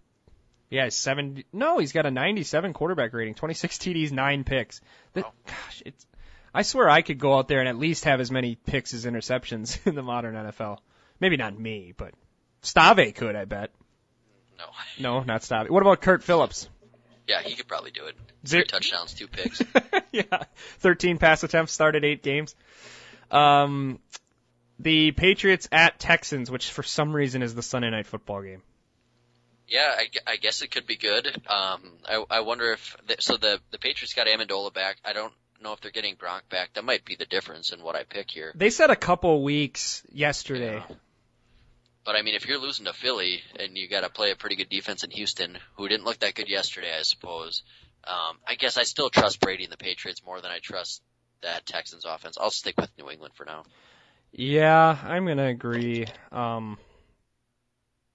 yeah, 0.69 0.89
seven. 0.89 1.43
No, 1.53 1.79
he's 1.79 1.91
got 1.91 2.05
a 2.05 2.11
97 2.11 2.73
quarterback 2.73 3.13
rating, 3.13 3.35
26 3.35 3.77
TDs, 3.77 4.11
nine 4.11 4.43
picks. 4.43 4.81
That, 5.13 5.25
Wow. 5.25 5.33
Gosh, 5.45 5.83
it's. 5.85 6.05
I 6.53 6.63
swear 6.63 6.89
I 6.89 7.01
could 7.01 7.19
go 7.19 7.37
out 7.37 7.47
there 7.47 7.59
and 7.59 7.69
at 7.69 7.77
least 7.77 8.05
have 8.05 8.19
as 8.19 8.31
many 8.31 8.55
picks 8.55 8.93
as 8.93 9.05
interceptions 9.05 9.79
in 9.85 9.95
the 9.95 10.01
modern 10.01 10.33
NFL. 10.33 10.79
Maybe 11.19 11.37
not 11.37 11.57
me, 11.57 11.93
but 11.95 12.13
Stave 12.61 13.13
could, 13.13 13.35
I 13.35 13.45
bet. 13.45 13.71
No. 14.57 14.65
No, 14.99 15.21
not 15.23 15.43
Stave. 15.43 15.69
What 15.69 15.81
about 15.81 16.01
Curt 16.01 16.23
Phillips? 16.23 16.67
Yeah, 17.27 17.41
he 17.41 17.55
could 17.55 17.67
probably 17.67 17.91
do 17.91 18.05
it. 18.05 18.15
Zero- 18.47 18.61
Three 18.63 18.67
touchdowns, 18.67 19.13
two 19.13 19.27
picks. 19.27 19.61
yeah, 20.11 20.23
13 20.79 21.17
pass 21.17 21.43
attempts, 21.43 21.73
started 21.73 22.03
eight 22.05 22.23
games. 22.23 22.55
Um, 23.29 23.99
the 24.79 25.11
Patriots 25.11 25.67
at 25.71 25.99
Texans, 25.99 26.49
which 26.49 26.71
for 26.71 26.83
some 26.83 27.13
reason 27.15 27.41
is 27.43 27.53
the 27.53 27.61
Sunday 27.61 27.89
night 27.89 28.05
football 28.05 28.41
game. 28.41 28.61
Yeah, 29.67 29.93
I, 29.97 30.07
I 30.25 30.35
guess 30.37 30.61
it 30.61 30.71
could 30.71 30.87
be 30.87 30.95
good. 30.95 31.27
Um, 31.47 31.81
I, 32.07 32.23
I 32.29 32.39
wonder 32.39 32.71
if 32.71 32.95
the, 33.05 33.17
so. 33.19 33.35
The 33.35 33.59
the 33.71 33.77
Patriots 33.77 34.13
got 34.13 34.27
Amendola 34.27 34.73
back. 34.73 34.95
I 35.03 35.11
don't 35.11 35.33
know 35.61 35.73
if 35.73 35.81
they're 35.81 35.91
getting 35.91 36.15
Gronk 36.15 36.47
back. 36.49 36.73
That 36.75 36.85
might 36.85 37.03
be 37.03 37.15
the 37.15 37.25
difference 37.25 37.73
in 37.73 37.83
what 37.83 37.95
I 37.97 38.03
pick 38.03 38.31
here. 38.31 38.53
They 38.55 38.69
said 38.69 38.91
a 38.91 38.95
couple 38.95 39.43
weeks 39.43 40.03
yesterday. 40.09 40.81
Yeah. 40.89 40.95
But 42.07 42.15
I 42.15 42.21
mean, 42.21 42.35
if 42.35 42.47
you're 42.47 42.57
losing 42.57 42.85
to 42.85 42.93
Philly 42.93 43.41
and 43.59 43.77
you 43.77 43.89
got 43.89 44.01
to 44.01 44.09
play 44.09 44.31
a 44.31 44.35
pretty 44.37 44.55
good 44.55 44.69
defense 44.69 45.03
in 45.03 45.11
Houston, 45.11 45.57
who 45.75 45.89
didn't 45.89 46.05
look 46.05 46.19
that 46.19 46.35
good 46.35 46.47
yesterday, 46.47 46.97
I 46.97 47.01
suppose. 47.01 47.63
Um, 48.05 48.37
I 48.47 48.55
guess 48.55 48.77
I 48.77 48.83
still 48.83 49.09
trust 49.09 49.41
Brady 49.41 49.65
and 49.65 49.73
the 49.73 49.77
Patriots 49.77 50.23
more 50.25 50.39
than 50.39 50.49
I 50.49 50.59
trust 50.59 51.01
that 51.43 51.65
Texans 51.65 52.05
offense. 52.05 52.37
I'll 52.39 52.49
stick 52.49 52.79
with 52.79 52.89
New 52.97 53.11
England 53.11 53.33
for 53.35 53.43
now. 53.43 53.63
Yeah, 54.31 54.97
I'm 55.03 55.25
gonna 55.27 55.47
agree. 55.47 56.05
Um, 56.31 56.77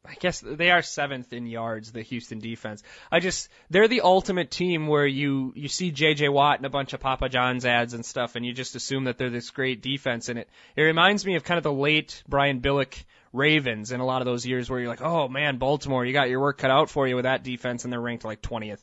I 0.07 0.15
guess 0.15 0.41
they 0.41 0.71
are 0.71 0.81
seventh 0.81 1.35
in 1.35 1.45
yards, 1.45 1.93
the 1.93 2.01
Houston 2.01 2.39
defense. 2.39 2.83
I 3.11 3.21
just 3.21 3.51
they're 3.69 3.89
the 3.89 4.01
ultimate 4.01 4.51
team 4.51 4.87
where 4.87 5.07
you 5.07 5.53
you 5.55 5.69
see 5.69 5.91
J.J. 5.91 6.31
Watt 6.31 6.57
and 6.57 6.65
a 6.65 6.71
bunch 6.71 6.95
of 6.95 7.01
Papa 7.01 7.29
John's 7.29 7.67
ads 7.67 7.93
and 7.93 8.07
stuff, 8.07 8.37
and 8.37 8.47
you 8.47 8.55
just 8.55 8.75
assume 8.75 9.05
that 9.05 9.19
they're 9.19 9.29
this 9.29 9.51
great 9.51 9.83
defense. 9.83 10.31
And 10.31 10.39
it 10.39 10.49
it 10.77 10.83
reminds 10.83 11.27
me 11.27 11.37
of 11.37 11.45
kind 11.45 11.59
of 11.59 11.65
the 11.65 11.73
late 11.73 12.23
Brian 12.27 12.63
Billick 12.63 13.05
Ravens 13.33 13.93
in 13.93 14.01
a 14.01 14.05
lot 14.05 14.23
of 14.23 14.27
those 14.27 14.47
years 14.47 14.69
where 14.69 14.81
you're 14.81 14.89
like, 14.89 15.03
oh 15.03 15.29
man, 15.29 15.59
Baltimore, 15.59 16.05
you 16.05 16.13
got 16.13 16.29
your 16.29 16.41
work 16.41 16.59
cut 16.59 16.71
out 16.71 16.91
for 16.91 17.07
you 17.07 17.17
with 17.17 17.25
that 17.25 17.43
defense, 17.43 17.85
and 17.85 17.93
they're 17.93 18.01
ranked 18.01 18.25
like 18.25 18.43
20th 18.43 18.81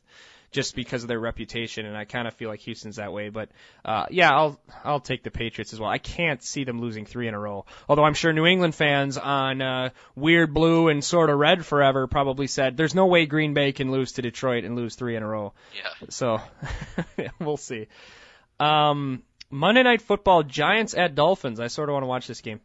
just 0.51 0.75
because 0.75 1.03
of 1.03 1.07
their 1.07 1.19
reputation, 1.19 1.85
and 1.85 1.95
I 1.95 2.05
kind 2.05 2.27
of 2.27 2.33
feel 2.33 2.49
like 2.49 2.59
Houston's 2.61 2.95
that 2.95 3.13
way. 3.13 3.29
But 3.29 3.49
uh, 3.85 4.05
yeah, 4.09 4.31
I'll 4.31 4.59
I'll 4.83 4.99
take 4.99 5.23
the 5.23 5.31
Patriots 5.31 5.73
as 5.73 5.79
well. 5.79 5.89
I 5.89 5.99
can't 5.99 6.41
see 6.41 6.63
them 6.63 6.81
losing 6.81 7.05
three 7.05 7.27
in 7.27 7.33
a 7.33 7.39
row. 7.39 7.65
Although 7.87 8.03
I'm 8.03 8.13
sure 8.13 8.33
New 8.33 8.45
England 8.45 8.73
fans 8.75 9.17
on 9.17 9.61
uh, 9.61 9.89
weird 10.15 10.53
blue 10.53 10.87
and 10.87 11.03
sort 11.03 11.29
of 11.29 11.37
red 11.37 11.65
forever 11.65 12.07
probably 12.07 12.47
said 12.47 12.77
there's 12.77 12.95
no 12.95 13.05
way 13.05 13.25
Green 13.25 13.53
Bay 13.53 13.71
can 13.71 13.91
lose 13.91 14.13
to 14.13 14.21
Detroit 14.21 14.63
and 14.63 14.75
lose 14.75 14.95
three 14.95 15.15
in 15.15 15.23
a 15.23 15.27
row. 15.27 15.53
Yeah. 15.75 16.07
So 16.09 16.41
we'll 17.39 17.57
see. 17.57 17.87
Um, 18.59 19.23
Monday 19.51 19.83
Night 19.83 20.01
Football, 20.01 20.43
Giants 20.43 20.95
at 20.95 21.15
Dolphins. 21.15 21.59
I 21.59 21.67
sort 21.67 21.89
of 21.89 21.93
want 21.93 22.03
to 22.03 22.07
watch 22.07 22.27
this 22.27 22.41
game. 22.41 22.59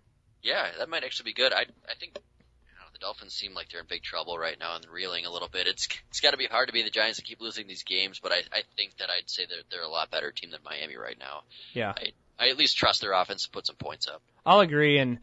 Yeah, 0.45 0.69
that 0.79 0.89
might 0.91 1.05
actually 1.05 1.31
be 1.31 1.33
good. 1.33 1.53
I 1.53 1.63
I 1.89 1.95
think 1.99 2.13
you 2.15 2.75
know, 2.79 2.87
the 2.93 2.99
Dolphins 2.99 3.33
seem 3.33 3.55
like 3.55 3.71
they're 3.71 3.81
in 3.81 3.87
big 3.89 4.03
trouble 4.03 4.39
right 4.39 4.59
now 4.61 4.77
and 4.77 4.87
reeling 4.93 5.25
a 5.25 5.31
little 5.31 5.49
bit. 5.49 5.67
It's 5.67 5.89
it's 6.11 6.21
got 6.21 6.33
to 6.33 6.37
be 6.37 6.47
hard 6.47 6.69
to 6.69 6.73
be 6.73 6.83
the 6.83 6.91
Giants 6.91 7.19
to 7.19 7.25
keep 7.25 7.41
losing 7.41 7.67
these 7.67 7.83
games, 7.83 8.21
but 8.23 8.31
I 8.31 8.43
I 8.53 8.63
think 8.77 8.99
that 8.99 9.09
I'd 9.11 9.29
say 9.29 9.47
they're 9.49 9.65
they're 9.71 9.83
a 9.83 9.89
lot 9.89 10.11
better 10.11 10.31
team 10.31 10.51
than 10.51 10.61
Miami 10.63 10.97
right 10.97 11.19
now. 11.19 11.43
Yeah. 11.73 11.95
I 11.97 12.13
I 12.39 12.51
at 12.51 12.59
least 12.59 12.77
trust 12.77 13.01
their 13.01 13.13
offense 13.13 13.45
to 13.45 13.51
put 13.51 13.67
some 13.67 13.77
points 13.77 14.07
up. 14.07 14.23
I'll 14.45 14.61
agree, 14.61 14.99
and 14.99 15.19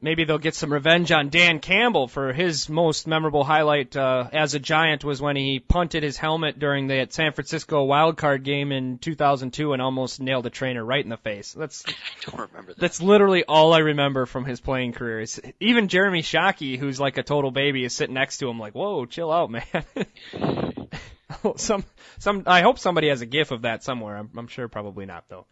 maybe 0.00 0.24
they'll 0.24 0.38
get 0.38 0.54
some 0.54 0.72
revenge 0.72 1.12
on 1.12 1.28
Dan 1.28 1.58
Campbell 1.58 2.08
for 2.08 2.32
his 2.32 2.68
most 2.68 3.06
memorable 3.06 3.44
highlight 3.44 3.96
uh, 3.96 4.28
as 4.32 4.54
a 4.54 4.58
Giant 4.58 5.04
was 5.04 5.20
when 5.20 5.36
he 5.36 5.58
punted 5.60 6.02
his 6.02 6.16
helmet 6.16 6.58
during 6.58 6.86
the 6.86 7.06
San 7.10 7.32
Francisco 7.32 7.84
wild 7.84 8.16
card 8.16 8.44
game 8.44 8.72
in 8.72 8.98
2002 8.98 9.72
and 9.72 9.82
almost 9.82 10.20
nailed 10.20 10.46
a 10.46 10.50
trainer 10.50 10.84
right 10.84 11.02
in 11.02 11.10
the 11.10 11.16
face. 11.16 11.52
That's 11.52 11.84
I 11.88 12.30
don't 12.30 12.50
remember 12.50 12.72
that. 12.72 12.80
that's 12.80 13.02
literally 13.02 13.44
all 13.44 13.72
I 13.72 13.78
remember 13.78 14.26
from 14.26 14.44
his 14.44 14.60
playing 14.60 14.92
career. 14.92 15.20
It's, 15.20 15.40
even 15.60 15.88
Jeremy 15.88 16.22
Shockey, 16.22 16.78
who's 16.78 17.00
like 17.00 17.18
a 17.18 17.22
total 17.22 17.50
baby, 17.50 17.84
is 17.84 17.94
sitting 17.94 18.14
next 18.14 18.38
to 18.38 18.48
him 18.48 18.58
like, 18.58 18.74
"Whoa, 18.74 19.06
chill 19.06 19.32
out, 19.32 19.50
man." 19.50 19.84
some 21.56 21.84
some 22.18 22.44
I 22.46 22.62
hope 22.62 22.78
somebody 22.78 23.08
has 23.08 23.20
a 23.20 23.26
gif 23.26 23.50
of 23.50 23.62
that 23.62 23.82
somewhere. 23.82 24.16
I'm, 24.16 24.30
I'm 24.36 24.48
sure 24.48 24.68
probably 24.68 25.06
not 25.06 25.24
though. 25.28 25.46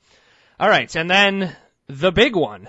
All 0.59 0.69
right, 0.69 0.95
and 0.95 1.11
then 1.11 1.57
the 1.87 2.13
big 2.13 2.37
one 2.37 2.69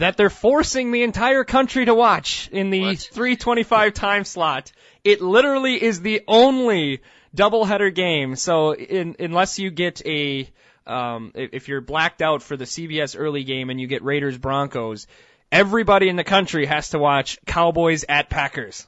that 0.00 0.16
they're 0.16 0.30
forcing 0.30 0.92
the 0.92 1.02
entire 1.02 1.44
country 1.44 1.84
to 1.84 1.94
watch 1.94 2.48
in 2.52 2.70
the 2.70 2.80
What? 2.80 2.98
325 2.98 3.92
time 3.92 4.24
slot. 4.24 4.72
It 5.04 5.20
literally 5.20 5.82
is 5.82 6.00
the 6.00 6.22
only 6.26 7.02
doubleheader 7.36 7.94
game. 7.94 8.34
So 8.36 8.74
in, 8.74 9.16
unless 9.18 9.58
you 9.58 9.70
get 9.70 10.00
a 10.06 10.50
um, 10.86 11.32
if 11.34 11.68
you're 11.68 11.82
blacked 11.82 12.22
out 12.22 12.42
for 12.42 12.56
the 12.56 12.64
CBS 12.64 13.14
early 13.18 13.44
game 13.44 13.68
and 13.68 13.78
you 13.78 13.86
get 13.86 14.02
Raiders 14.02 14.38
Broncos, 14.38 15.06
everybody 15.52 16.08
in 16.08 16.16
the 16.16 16.24
country 16.24 16.64
has 16.64 16.90
to 16.90 16.98
watch 16.98 17.38
Cowboys 17.44 18.06
at 18.08 18.30
Packers. 18.30 18.86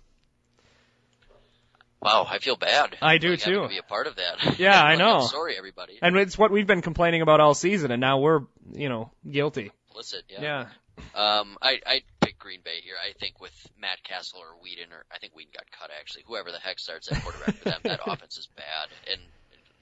Wow, 2.01 2.27
I 2.29 2.39
feel 2.39 2.57
bad. 2.57 2.97
I 3.03 3.19
do 3.19 3.31
like, 3.33 3.41
too. 3.41 3.61
To 3.63 3.69
be 3.69 3.79
a 3.79 3.83
part 3.83 4.07
of 4.07 4.17
that. 4.17 4.59
Yeah, 4.59 4.83
I 4.83 4.97
know. 5.03 5.19
I'm 5.19 5.29
sorry, 5.29 5.57
everybody. 5.59 5.99
And 6.01 6.17
it's 6.17 6.39
what 6.39 6.51
we've 6.51 6.67
been 6.67 6.83
complaining 6.83 7.21
about 7.21 7.39
all 7.41 7.55
season, 7.55 7.93
and 7.93 8.01
now 8.01 8.19
we're, 8.19 8.41
you 8.73 8.89
know, 8.89 9.13
guilty. 9.31 9.71
Implicit, 9.91 10.25
yeah. 10.29 10.41
Yeah. 10.41 10.67
Um, 11.15 11.59
I 11.61 11.81
I 11.87 12.03
pick 12.21 12.39
Green 12.39 12.61
Bay 12.65 12.81
here. 12.83 12.95
I 12.99 13.13
think 13.19 13.41
with 13.41 13.53
Matt 13.81 14.03
Cassel 14.03 14.41
or 14.41 14.57
Weeden, 14.65 14.93
or 14.93 15.05
I 15.13 15.19
think 15.19 15.35
Weeden 15.35 15.55
got 15.55 15.71
cut 15.79 15.91
actually. 15.99 16.25
Whoever 16.27 16.51
the 16.53 16.59
heck 16.59 16.79
starts 16.79 17.11
at 17.11 17.23
quarterback 17.23 17.57
for 17.57 17.71
them, 17.71 17.81
that 17.85 18.01
offense 18.07 18.39
is 18.39 18.49
bad. 18.57 18.89
And 19.11 19.21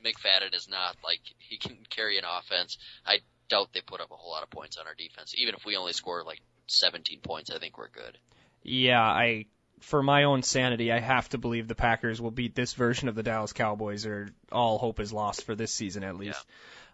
McFadden 0.05 0.55
is 0.55 0.69
not 0.69 0.97
like 1.05 1.21
he 1.39 1.57
can 1.57 1.79
carry 1.89 2.19
an 2.19 2.25
offense. 2.25 2.79
I 3.07 3.19
doubt 3.49 3.73
they 3.73 3.81
put 3.81 4.01
up 4.01 4.11
a 4.11 4.17
whole 4.17 4.33
lot 4.33 4.43
of 4.43 4.51
points 4.51 4.77
on 4.77 4.87
our 4.87 4.95
defense. 4.95 5.35
Even 5.37 5.55
if 5.55 5.65
we 5.65 5.77
only 5.77 5.93
score 5.93 6.23
like 6.25 6.41
17 6.69 7.21
points, 7.21 7.51
I 7.51 7.59
think 7.59 7.79
we're 7.79 7.89
good. 7.89 8.17
Yeah, 8.63 9.03
I, 9.03 9.47
for 9.81 10.03
my 10.03 10.25
own 10.25 10.43
sanity, 10.43 10.93
I 10.93 11.01
have 11.01 11.29
to 11.31 11.39
believe 11.39 11.69
the 11.69 11.75
Packers 11.75 12.21
will 12.21 12.31
beat 12.31 12.55
this 12.55 12.73
version 12.75 13.09
of 13.09 13.15
the 13.15 13.23
Dallas 13.23 13.53
Cowboys, 13.53 14.07
or 14.07 14.29
all 14.53 14.79
hope 14.79 15.01
is 15.01 15.13
lost 15.13 15.45
for 15.45 15.55
this 15.55 15.73
season 15.73 16.05
at 16.05 16.17
least. 16.17 16.45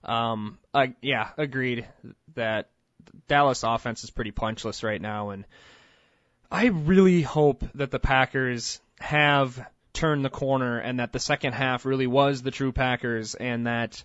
Um, 0.05 0.59
I, 0.73 0.95
yeah, 1.03 1.31
agreed 1.37 1.87
that 2.35 2.71
Dallas 3.29 3.63
offense 3.63 4.05
is 4.05 4.11
pretty 4.11 4.31
punchless 4.31 4.83
right 4.83 5.01
now, 5.01 5.31
and 5.31 5.45
I 6.51 6.67
really 6.67 7.23
hope 7.23 7.65
that 7.75 7.91
the 7.91 7.99
Packers 7.99 8.81
have 9.01 9.67
turned 9.93 10.25
the 10.25 10.31
corner 10.31 10.79
and 10.79 11.01
that 11.01 11.13
the 11.13 11.19
second 11.19 11.55
half 11.55 11.85
really 11.85 12.07
was 12.07 12.43
the 12.43 12.51
true 12.51 12.73
Packers 12.73 13.35
and 13.35 13.67
that 13.67 14.05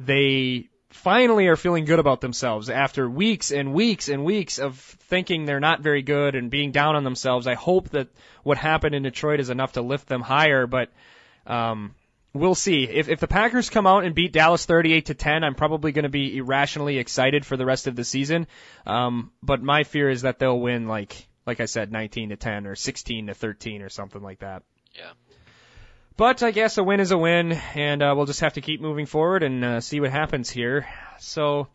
they 0.00 0.68
finally 0.90 1.46
are 1.46 1.56
feeling 1.56 1.84
good 1.84 1.98
about 1.98 2.20
themselves 2.20 2.70
after 2.70 3.08
weeks 3.08 3.50
and 3.52 3.74
weeks 3.74 4.08
and 4.08 4.24
weeks 4.24 4.58
of 4.58 4.78
thinking 4.78 5.44
they're 5.44 5.60
not 5.60 5.80
very 5.80 6.02
good 6.02 6.34
and 6.34 6.50
being 6.50 6.72
down 6.72 6.96
on 6.96 7.04
themselves. 7.04 7.46
I 7.46 7.54
hope 7.54 7.90
that 7.90 8.08
what 8.42 8.56
happened 8.56 8.94
in 8.94 9.02
Detroit 9.02 9.40
is 9.40 9.50
enough 9.50 9.72
to 9.72 9.82
lift 9.82 10.08
them 10.08 10.22
higher, 10.22 10.66
but 10.66 10.90
um, 11.46 11.94
we'll 12.38 12.54
see. 12.54 12.84
If 12.84 13.08
if 13.08 13.20
the 13.20 13.28
Packers 13.28 13.70
come 13.70 13.86
out 13.86 14.04
and 14.04 14.14
beat 14.14 14.32
Dallas 14.32 14.64
38 14.66 15.06
to 15.06 15.14
10, 15.14 15.44
I'm 15.44 15.54
probably 15.54 15.92
going 15.92 16.04
to 16.04 16.08
be 16.08 16.36
irrationally 16.36 16.98
excited 16.98 17.44
for 17.44 17.56
the 17.56 17.66
rest 17.66 17.86
of 17.86 17.96
the 17.96 18.04
season. 18.04 18.46
Um, 18.86 19.32
but 19.42 19.62
my 19.62 19.84
fear 19.84 20.08
is 20.08 20.22
that 20.22 20.38
they'll 20.38 20.58
win 20.58 20.88
like 20.88 21.26
like 21.46 21.60
I 21.60 21.66
said 21.66 21.92
19 21.92 22.30
to 22.30 22.36
10 22.36 22.66
or 22.66 22.74
16 22.74 23.28
to 23.28 23.34
13 23.34 23.82
or 23.82 23.88
something 23.88 24.22
like 24.22 24.40
that. 24.40 24.62
Yeah. 24.94 25.12
But 26.16 26.42
I 26.42 26.50
guess 26.50 26.78
a 26.78 26.84
win 26.84 27.00
is 27.00 27.10
a 27.10 27.18
win, 27.18 27.52
and 27.74 28.02
uh, 28.02 28.14
we'll 28.16 28.24
just 28.24 28.40
have 28.40 28.54
to 28.54 28.62
keep 28.62 28.80
moving 28.80 29.04
forward 29.04 29.42
and 29.42 29.62
uh, 29.62 29.80
see 29.80 30.00
what 30.00 30.10
happens 30.10 30.48
here. 30.48 30.86
So 31.18 31.68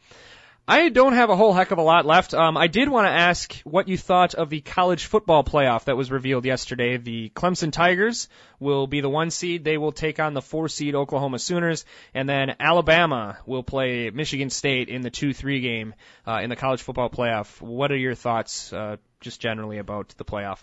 I 0.71 0.87
don't 0.87 1.11
have 1.11 1.29
a 1.29 1.35
whole 1.35 1.51
heck 1.51 1.71
of 1.71 1.79
a 1.79 1.81
lot 1.81 2.05
left. 2.05 2.33
Um, 2.33 2.55
I 2.55 2.67
did 2.67 2.87
want 2.87 3.05
to 3.05 3.11
ask 3.11 3.55
what 3.65 3.89
you 3.89 3.97
thought 3.97 4.35
of 4.35 4.49
the 4.49 4.61
college 4.61 5.03
football 5.03 5.43
playoff 5.43 5.83
that 5.83 5.97
was 5.97 6.09
revealed 6.09 6.45
yesterday. 6.45 6.95
The 6.95 7.29
Clemson 7.35 7.73
Tigers 7.73 8.29
will 8.57 8.87
be 8.87 9.01
the 9.01 9.09
one 9.09 9.31
seed. 9.31 9.65
They 9.65 9.77
will 9.77 9.91
take 9.91 10.21
on 10.21 10.33
the 10.33 10.41
four 10.41 10.69
seed 10.69 10.95
Oklahoma 10.95 11.39
Sooners, 11.39 11.83
and 12.13 12.29
then 12.29 12.55
Alabama 12.57 13.37
will 13.45 13.63
play 13.63 14.11
Michigan 14.11 14.49
State 14.49 14.87
in 14.87 15.01
the 15.01 15.09
two-three 15.09 15.59
game 15.59 15.93
uh, 16.25 16.39
in 16.41 16.49
the 16.49 16.55
college 16.55 16.81
football 16.81 17.09
playoff. 17.09 17.59
What 17.59 17.91
are 17.91 17.97
your 17.97 18.15
thoughts, 18.15 18.71
uh, 18.71 18.95
just 19.19 19.41
generally 19.41 19.77
about 19.77 20.13
the 20.15 20.23
playoff? 20.23 20.59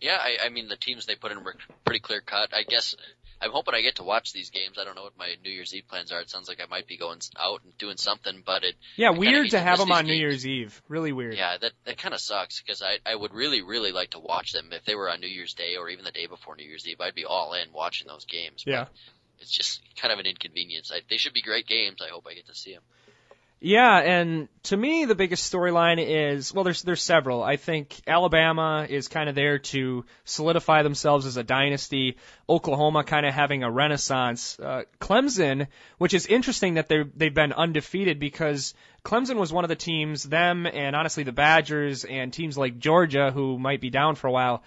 Yeah, 0.00 0.18
I, 0.20 0.46
I 0.46 0.48
mean 0.48 0.66
the 0.66 0.76
teams 0.76 1.06
they 1.06 1.14
put 1.14 1.30
in 1.30 1.44
were 1.44 1.54
pretty 1.84 2.00
clear 2.00 2.20
cut. 2.20 2.52
I 2.52 2.64
guess 2.64 2.96
I'm 3.40 3.50
hoping 3.50 3.74
I 3.74 3.82
get 3.82 3.96
to 3.96 4.02
watch 4.02 4.32
these 4.32 4.50
games. 4.50 4.78
I 4.80 4.84
don't 4.84 4.96
know 4.96 5.04
what 5.04 5.16
my 5.18 5.34
New 5.44 5.50
Year's 5.50 5.74
Eve 5.74 5.86
plans 5.88 6.10
are. 6.12 6.20
It 6.20 6.30
sounds 6.30 6.48
like 6.48 6.60
I 6.60 6.66
might 6.66 6.86
be 6.86 6.96
going 6.96 7.20
out 7.38 7.62
and 7.64 7.76
doing 7.78 7.96
something, 7.96 8.42
but 8.44 8.64
it. 8.64 8.74
Yeah, 8.96 9.08
I 9.08 9.10
weird 9.10 9.50
to 9.50 9.60
have 9.60 9.78
them 9.78 9.92
on 9.92 10.04
games. 10.04 10.08
New 10.08 10.20
Year's 10.20 10.46
Eve. 10.46 10.82
Really 10.88 11.12
weird. 11.12 11.36
Yeah, 11.36 11.56
that 11.58 11.72
that 11.84 11.98
kind 11.98 12.14
of 12.14 12.20
sucks 12.20 12.60
because 12.60 12.82
I 12.82 12.98
I 13.06 13.14
would 13.14 13.32
really 13.32 13.62
really 13.62 13.92
like 13.92 14.10
to 14.10 14.18
watch 14.18 14.52
them 14.52 14.72
if 14.72 14.84
they 14.84 14.94
were 14.94 15.10
on 15.10 15.20
New 15.20 15.28
Year's 15.28 15.54
Day 15.54 15.76
or 15.76 15.88
even 15.88 16.04
the 16.04 16.10
day 16.10 16.26
before 16.26 16.56
New 16.56 16.66
Year's 16.66 16.86
Eve. 16.86 17.00
I'd 17.00 17.14
be 17.14 17.24
all 17.24 17.54
in 17.54 17.72
watching 17.72 18.08
those 18.08 18.24
games. 18.24 18.64
Yeah. 18.66 18.84
But 18.84 18.92
it's 19.40 19.56
just 19.56 19.80
kind 19.96 20.12
of 20.12 20.18
an 20.18 20.26
inconvenience. 20.26 20.90
I, 20.92 21.00
they 21.08 21.16
should 21.16 21.32
be 21.32 21.42
great 21.42 21.66
games. 21.66 22.00
I 22.04 22.10
hope 22.10 22.26
I 22.28 22.34
get 22.34 22.46
to 22.46 22.54
see 22.54 22.74
them. 22.74 22.82
Yeah, 23.60 23.98
and 23.98 24.48
to 24.64 24.76
me 24.76 25.04
the 25.04 25.16
biggest 25.16 25.52
storyline 25.52 25.98
is 25.98 26.54
well 26.54 26.62
there's 26.62 26.82
there's 26.82 27.02
several. 27.02 27.42
I 27.42 27.56
think 27.56 28.00
Alabama 28.06 28.86
is 28.88 29.08
kind 29.08 29.28
of 29.28 29.34
there 29.34 29.58
to 29.58 30.04
solidify 30.24 30.84
themselves 30.84 31.26
as 31.26 31.36
a 31.36 31.42
dynasty. 31.42 32.18
Oklahoma 32.48 33.02
kind 33.02 33.26
of 33.26 33.34
having 33.34 33.64
a 33.64 33.70
renaissance. 33.70 34.60
Uh, 34.60 34.82
Clemson, 35.00 35.66
which 35.98 36.14
is 36.14 36.26
interesting 36.26 36.74
that 36.74 36.88
they 36.88 37.02
they've 37.16 37.34
been 37.34 37.52
undefeated 37.52 38.20
because 38.20 38.74
Clemson 39.04 39.36
was 39.36 39.52
one 39.52 39.64
of 39.64 39.68
the 39.68 39.76
teams 39.76 40.22
them 40.22 40.64
and 40.66 40.94
honestly 40.94 41.24
the 41.24 41.32
Badgers 41.32 42.04
and 42.04 42.32
teams 42.32 42.56
like 42.56 42.78
Georgia 42.78 43.32
who 43.32 43.58
might 43.58 43.80
be 43.80 43.90
down 43.90 44.14
for 44.14 44.28
a 44.28 44.32
while 44.32 44.62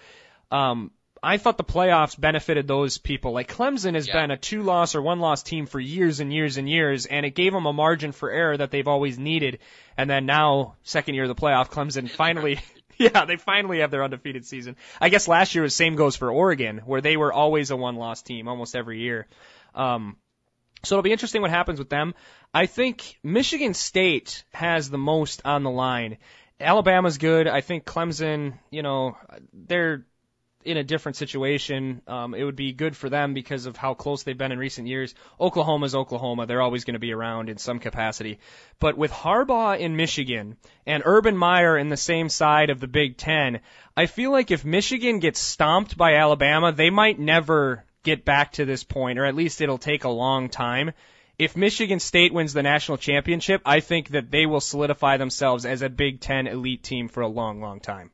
um 0.50 0.90
I 1.22 1.36
thought 1.36 1.56
the 1.56 1.64
playoffs 1.64 2.18
benefited 2.18 2.66
those 2.66 2.98
people. 2.98 3.32
Like 3.32 3.52
Clemson 3.52 3.94
has 3.94 4.08
Yeah. 4.08 4.20
been 4.22 4.30
a 4.32 4.36
two 4.36 4.62
loss 4.62 4.94
or 4.94 5.02
one 5.02 5.20
loss 5.20 5.42
team 5.42 5.66
for 5.66 5.78
years 5.78 6.18
and 6.20 6.32
years 6.32 6.56
and 6.56 6.68
years, 6.68 7.06
and 7.06 7.24
it 7.24 7.34
gave 7.34 7.52
them 7.52 7.66
a 7.66 7.72
margin 7.72 8.10
for 8.12 8.30
error 8.30 8.56
that 8.56 8.70
they've 8.70 8.88
always 8.88 9.18
needed. 9.18 9.60
And 9.96 10.10
then 10.10 10.26
now, 10.26 10.74
second 10.82 11.14
year 11.14 11.24
of 11.24 11.28
the 11.28 11.40
playoff, 11.40 11.70
Clemson 11.70 12.10
finally, 12.22 12.58
yeah, 12.98 13.24
they 13.24 13.36
finally 13.36 13.78
have 13.80 13.90
their 13.92 14.02
undefeated 14.02 14.44
season. 14.46 14.76
I 15.00 15.10
guess 15.10 15.28
last 15.28 15.54
year 15.54 15.62
was 15.62 15.76
same 15.76 15.94
goes 15.94 16.16
for 16.16 16.30
Oregon, 16.30 16.78
where 16.78 17.00
they 17.00 17.16
were 17.16 17.32
always 17.32 17.70
a 17.70 17.76
one 17.76 17.96
loss 17.96 18.22
team 18.22 18.48
almost 18.48 18.74
every 18.74 19.00
year. 19.00 19.28
Um, 19.74 20.16
so 20.82 20.96
it'll 20.96 21.02
be 21.04 21.12
interesting 21.12 21.40
what 21.40 21.50
happens 21.50 21.78
with 21.78 21.88
them. 21.88 22.14
I 22.52 22.66
think 22.66 23.18
Michigan 23.22 23.74
State 23.74 24.42
has 24.52 24.90
the 24.90 24.98
most 24.98 25.42
on 25.44 25.62
the 25.62 25.70
line. 25.70 26.18
Alabama's 26.60 27.18
good. 27.18 27.46
I 27.46 27.60
think 27.60 27.84
Clemson, 27.84 28.58
you 28.70 28.82
know, 28.82 29.16
they're 29.52 30.04
in 30.64 30.76
a 30.76 30.84
different 30.84 31.16
situation. 31.16 32.02
Um, 32.06 32.34
it 32.34 32.44
would 32.44 32.56
be 32.56 32.72
good 32.72 32.96
for 32.96 33.08
them 33.08 33.34
because 33.34 33.66
of 33.66 33.76
how 33.76 33.94
close 33.94 34.22
they've 34.22 34.36
been 34.36 34.52
in 34.52 34.58
recent 34.58 34.88
years. 34.88 35.14
Oklahoma's 35.40 35.94
Oklahoma. 35.94 36.46
They're 36.46 36.62
always 36.62 36.84
going 36.84 36.94
to 36.94 37.00
be 37.00 37.12
around 37.12 37.48
in 37.48 37.58
some 37.58 37.78
capacity. 37.78 38.38
But 38.78 38.96
with 38.96 39.12
Harbaugh 39.12 39.78
in 39.78 39.96
Michigan 39.96 40.56
and 40.86 41.02
Urban 41.04 41.36
Meyer 41.36 41.76
in 41.76 41.88
the 41.88 41.96
same 41.96 42.28
side 42.28 42.70
of 42.70 42.80
the 42.80 42.86
Big 42.86 43.16
Ten, 43.16 43.60
I 43.96 44.06
feel 44.06 44.30
like 44.30 44.50
if 44.50 44.64
Michigan 44.64 45.18
gets 45.18 45.40
stomped 45.40 45.96
by 45.96 46.14
Alabama, 46.14 46.72
they 46.72 46.90
might 46.90 47.18
never 47.18 47.84
get 48.02 48.24
back 48.24 48.52
to 48.52 48.64
this 48.64 48.84
point, 48.84 49.18
or 49.18 49.24
at 49.24 49.34
least 49.34 49.60
it'll 49.60 49.78
take 49.78 50.04
a 50.04 50.08
long 50.08 50.48
time. 50.48 50.92
If 51.38 51.56
Michigan 51.56 51.98
State 51.98 52.32
wins 52.32 52.52
the 52.52 52.62
national 52.62 52.98
championship, 52.98 53.62
I 53.64 53.80
think 53.80 54.10
that 54.10 54.30
they 54.30 54.46
will 54.46 54.60
solidify 54.60 55.16
themselves 55.16 55.66
as 55.66 55.82
a 55.82 55.88
Big 55.88 56.20
Ten 56.20 56.46
elite 56.46 56.82
team 56.82 57.08
for 57.08 57.20
a 57.20 57.28
long, 57.28 57.60
long 57.60 57.80
time. 57.80 58.10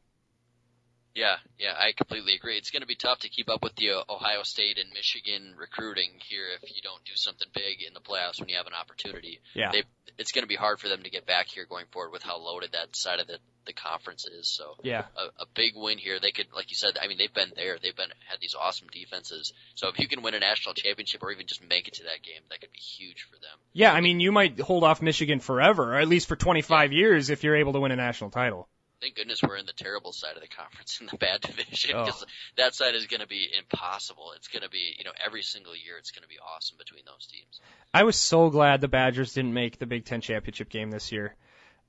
Yeah, 1.18 1.34
yeah, 1.58 1.74
I 1.76 1.90
completely 1.96 2.36
agree. 2.36 2.56
It's 2.56 2.70
going 2.70 2.82
to 2.82 2.86
be 2.86 2.94
tough 2.94 3.20
to 3.20 3.28
keep 3.28 3.50
up 3.50 3.60
with 3.60 3.74
the 3.74 3.90
uh, 3.90 4.02
Ohio 4.08 4.44
State 4.44 4.78
and 4.78 4.88
Michigan 4.94 5.56
recruiting 5.58 6.10
here 6.28 6.46
if 6.62 6.70
you 6.70 6.80
don't 6.80 7.04
do 7.04 7.16
something 7.16 7.48
big 7.52 7.82
in 7.84 7.92
the 7.92 7.98
playoffs 8.00 8.38
when 8.38 8.48
you 8.48 8.56
have 8.56 8.68
an 8.68 8.72
opportunity. 8.72 9.40
Yeah. 9.52 9.72
They, 9.72 9.82
it's 10.16 10.30
going 10.30 10.44
to 10.44 10.48
be 10.48 10.54
hard 10.54 10.78
for 10.78 10.86
them 10.88 11.02
to 11.02 11.10
get 11.10 11.26
back 11.26 11.48
here 11.48 11.66
going 11.68 11.86
forward 11.90 12.12
with 12.12 12.22
how 12.22 12.38
loaded 12.38 12.70
that 12.72 12.94
side 12.94 13.18
of 13.18 13.26
the 13.26 13.38
the 13.66 13.72
conference 13.74 14.26
is. 14.26 14.48
So 14.48 14.76
Yeah. 14.82 15.04
a, 15.16 15.42
a 15.42 15.46
big 15.54 15.72
win 15.74 15.98
here. 15.98 16.18
They 16.20 16.30
could, 16.30 16.46
like 16.54 16.70
you 16.70 16.76
said, 16.76 16.96
I 17.02 17.06
mean, 17.06 17.18
they've 17.18 17.34
been 17.34 17.52
there. 17.54 17.78
They've 17.82 17.94
been 17.94 18.08
had 18.26 18.38
these 18.40 18.54
awesome 18.58 18.86
defenses. 18.90 19.52
So 19.74 19.88
if 19.88 19.98
you 19.98 20.08
can 20.08 20.22
win 20.22 20.34
a 20.34 20.40
national 20.40 20.74
championship 20.74 21.22
or 21.22 21.32
even 21.32 21.46
just 21.46 21.62
make 21.68 21.86
it 21.86 21.94
to 21.94 22.04
that 22.04 22.22
game, 22.22 22.40
that 22.48 22.60
could 22.60 22.72
be 22.72 22.78
huge 22.78 23.26
for 23.28 23.34
them. 23.34 23.58
Yeah, 23.74 23.92
I 23.92 24.00
mean, 24.00 24.20
you 24.20 24.32
might 24.32 24.58
hold 24.58 24.84
off 24.84 25.02
Michigan 25.02 25.40
forever, 25.40 25.94
or 25.94 25.98
at 25.98 26.08
least 26.08 26.28
for 26.28 26.36
25 26.36 26.92
years 26.92 27.28
if 27.28 27.44
you're 27.44 27.56
able 27.56 27.74
to 27.74 27.80
win 27.80 27.92
a 27.92 27.96
national 27.96 28.30
title. 28.30 28.68
Thank 29.00 29.14
goodness 29.14 29.40
we're 29.42 29.56
in 29.56 29.66
the 29.66 29.72
terrible 29.72 30.12
side 30.12 30.34
of 30.34 30.42
the 30.42 30.48
conference 30.48 30.98
in 31.00 31.06
the 31.10 31.16
bad 31.16 31.40
division 31.42 31.94
Oh. 31.94 32.04
because 32.04 32.26
that 32.56 32.74
side 32.74 32.94
is 32.94 33.06
going 33.06 33.20
to 33.20 33.28
be 33.28 33.48
impossible. 33.56 34.32
It's 34.36 34.48
going 34.48 34.62
to 34.62 34.68
be, 34.68 34.94
you 34.98 35.04
know, 35.04 35.12
every 35.24 35.42
single 35.42 35.74
year 35.76 35.96
it's 35.98 36.10
going 36.10 36.22
to 36.22 36.28
be 36.28 36.38
awesome 36.38 36.76
between 36.78 37.02
those 37.06 37.26
teams. 37.26 37.60
I 37.94 38.02
was 38.04 38.16
so 38.16 38.50
glad 38.50 38.80
the 38.80 38.88
Badgers 38.88 39.34
didn't 39.34 39.54
make 39.54 39.78
the 39.78 39.86
Big 39.86 40.04
Ten 40.04 40.20
championship 40.20 40.68
game 40.68 40.90
this 40.90 41.12
year. 41.12 41.34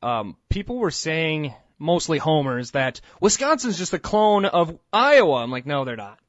Um, 0.03 0.37
people 0.49 0.77
were 0.77 0.91
saying, 0.91 1.53
mostly 1.79 2.17
homers, 2.17 2.71
that 2.71 3.01
Wisconsin's 3.21 3.77
just 3.77 3.93
a 3.93 3.99
clone 3.99 4.45
of 4.45 4.77
Iowa. 4.93 5.41
I'm 5.41 5.49
like, 5.51 5.65
no, 5.65 5.85
they're 5.85 5.95
not. 5.95 6.19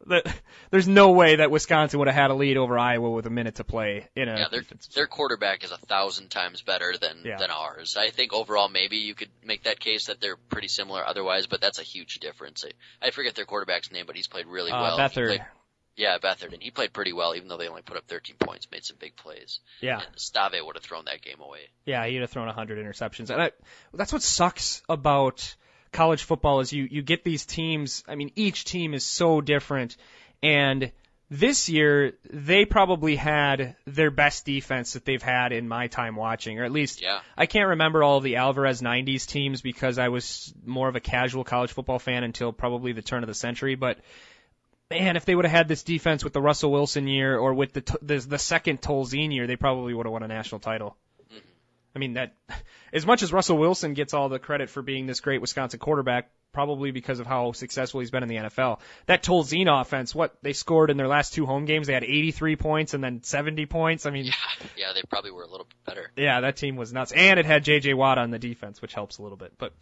There's 0.71 0.89
no 0.89 1.11
way 1.11 1.37
that 1.37 1.51
Wisconsin 1.51 1.99
would 1.99 2.09
have 2.09 2.15
had 2.15 2.31
a 2.31 2.35
lead 2.35 2.57
over 2.57 2.79
Iowa 2.79 3.11
with 3.11 3.27
a 3.27 3.31
minute 3.31 3.57
to 3.57 3.65
play 3.65 4.09
in 4.17 4.29
a 4.29 4.39
Yeah, 4.39 4.49
their 4.51 4.63
their 4.95 5.07
quarterback 5.07 5.63
is 5.65 5.73
a 5.73 5.77
thousand 5.77 6.31
times 6.31 6.63
better 6.63 6.95
than 6.99 7.23
Yeah. 7.25 7.37
than 7.37 7.51
ours. 7.51 7.97
I 7.99 8.11
think 8.11 8.33
overall 8.33 8.69
maybe 8.69 8.97
you 8.97 9.15
could 9.15 9.31
make 9.45 9.65
that 9.65 9.79
case 9.81 10.07
that 10.07 10.21
they're 10.21 10.37
pretty 10.37 10.69
similar 10.69 11.05
otherwise, 11.07 11.47
but 11.47 11.61
that's 11.61 11.79
a 11.79 11.83
huge 11.85 12.21
difference. 12.21 12.65
I, 12.65 13.09
I 13.09 13.11
forget 13.11 13.35
their 13.35 13.45
quarterback's 13.45 13.93
name, 13.93 14.07
but 14.07 14.17
he's 14.17 14.29
played 14.29 14.47
really 14.47 14.71
uh, 14.71 14.81
well. 14.81 14.97
He 14.97 15.03
Beathard. 15.03 15.45
Yeah, 15.97 16.19
Beathard, 16.19 16.53
and 16.53 16.63
he 16.63 16.71
played 16.71 16.93
pretty 16.93 17.13
well, 17.13 17.35
even 17.35 17.49
though 17.49 17.57
they 17.57 17.69
only 17.69 17.83
put 17.83 17.97
up 17.97 18.07
13 18.07 18.37
points, 18.39 18.69
made 18.71 18.85
some 18.85 18.97
big 18.99 19.17
plays. 19.17 19.61
Yeah. 19.81 20.01
And 20.01 20.07
Stave 20.17 20.65
would 20.65 20.77
have 20.77 20.83
thrown 20.83 21.05
that 21.07 21.21
game 21.21 21.41
away. 21.41 21.69
Yeah, 21.85 22.07
he'd 22.07 22.21
have 22.21 22.31
thrown 22.31 22.47
100 22.47 22.79
interceptions. 22.79 23.31
And 23.31 23.43
I, 23.43 23.51
that's 23.93 24.13
what 24.13 24.23
sucks 24.23 24.83
about 24.89 25.55
college 25.93 26.23
football 26.23 26.61
is 26.61 26.73
you, 26.73 26.89
you 26.91 27.03
get 27.03 27.25
these 27.25 27.45
teams, 27.45 28.05
I 28.09 28.15
mean, 28.15 28.31
each 28.37 28.65
team 28.65 28.95
is 28.95 29.05
so 29.05 29.41
different. 29.41 29.97
And 30.43 30.93
this 31.29 31.69
year, 31.69 32.15
they 32.29 32.65
probably 32.65 33.15
had 33.15 33.77
their 33.87 34.11
best 34.11 34.45
defense 34.45 34.95
that 34.95 35.05
they've 35.05 35.23
had 35.23 35.53
in 35.53 35.69
my 35.69 35.87
time 35.87 36.17
watching, 36.17 36.59
or 36.59 36.65
at 36.65 36.73
least 36.73 37.03
Yeah. 37.03 37.21
I 37.37 37.47
can't 37.47 37.69
remember 37.69 38.03
all 38.03 38.21
the 38.21 38.37
Alvarez 38.37 38.83
90s 38.83 39.27
teams 39.27 39.61
because 39.61 39.99
I 39.99 40.09
was 40.09 40.53
more 40.65 40.89
of 40.89 40.97
a 40.97 41.01
casual 41.01 41.45
college 41.45 41.73
football 41.73 41.99
fan 41.99 42.25
until 42.25 42.53
probably 42.53 42.93
the 42.93 43.03
turn 43.03 43.23
of 43.23 43.29
the 43.29 43.35
century. 43.35 43.77
But 43.77 43.99
man, 44.91 45.17
if 45.17 45.25
they 45.25 45.35
would 45.35 45.45
have 45.45 45.53
had 45.53 45.69
this 45.69 45.83
defense 45.83 46.25
with 46.25 46.33
the 46.33 46.41
Russell 46.41 46.73
Wilson 46.73 47.07
year 47.07 47.39
or 47.39 47.55
with 47.55 47.73
the 47.73 47.99
the, 48.03 48.19
the 48.19 48.39
second 48.39 48.81
Tolzien 48.81 49.33
year, 49.33 49.47
they 49.47 49.57
probably 49.57 49.95
would 49.95 50.07
have 50.07 50.13
won 50.13 50.23
a 50.23 50.29
national 50.29 50.61
title. 50.61 50.97
I 51.95 51.99
mean 51.99 52.15
that 52.15 52.35
as 52.93 53.07
much 53.07 53.23
as 53.23 53.33
Russell 53.33 53.59
Wilson 53.59 53.95
gets 53.95 54.15
all 54.15 54.29
the 54.29 54.39
credit 54.39 54.71
for 54.71 54.83
being 54.83 55.07
this 55.07 55.21
great 55.21 55.41
Wisconsin 55.41 55.79
quarterback, 55.79 56.31
probably 56.53 56.91
because 56.91 57.21
of 57.21 57.27
how 57.29 57.53
successful 57.53 58.01
he's 58.01 58.11
been 58.11 58.25
in 58.25 58.29
the 58.29 58.37
NFL. 58.37 58.81
That 59.07 59.23
Tolzien 59.23 59.69
offense, 59.81 60.13
what 60.15 60.37
they 60.43 60.53
scored 60.53 60.91
in 60.91 60.97
their 60.97 61.07
last 61.07 61.33
two 61.33 61.47
home 61.47 61.65
games, 61.65 61.87
they 61.87 61.93
had 61.95 62.03
83 62.03 62.57
points 62.57 62.93
and 62.93 63.05
then 63.05 63.23
70 63.23 63.67
points. 63.67 64.05
I 64.05 64.11
mean, 64.11 64.25
Yeah, 64.77 64.93
they 64.93 65.03
probably 65.09 65.31
were 65.31 65.45
a 65.45 65.47
little 65.49 65.67
bit 65.67 65.77
better. 65.85 66.11
yeah, 66.17 66.41
that 66.41 66.57
team 66.57 66.75
was 66.75 66.93
nuts. 66.93 67.13
And 67.13 67.39
it 67.39 67.47
had 67.47 67.65
JJ 67.65 67.95
Watt 67.95 68.19
on 68.19 68.31
the 68.31 68.41
defense, 68.41 68.83
which 68.83 68.95
helps 68.95 69.19
a 69.19 69.23
little 69.23 69.37
bit. 69.39 69.53
But 69.59 69.75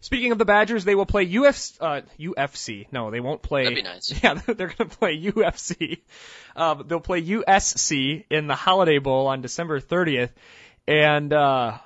speaking 0.00 0.32
of 0.32 0.38
the 0.38 0.46
Badgers, 0.46 0.84
they 0.86 0.94
will 0.94 1.04
play 1.04 1.26
UFC, 1.26 1.76
uh, 1.80 2.00
UFC. 2.18 2.86
No, 2.90 3.10
they 3.10 3.20
won't 3.20 3.42
play. 3.42 3.64
That'd 3.64 3.76
be 3.76 3.82
nice. 3.82 4.10
Yeah, 4.22 4.34
they're 4.34 4.68
going 4.68 4.88
to 4.88 4.96
play 4.96 5.20
UFC. 5.20 6.00
Um, 6.56 6.84
they'll 6.86 7.00
play 7.00 7.22
USC 7.22 8.24
in 8.30 8.46
the 8.46 8.54
Holiday 8.54 8.98
Bowl 8.98 9.26
on 9.26 9.42
December 9.42 9.78
30th. 9.80 10.30
And, 10.86 11.32
uh, 11.32 11.78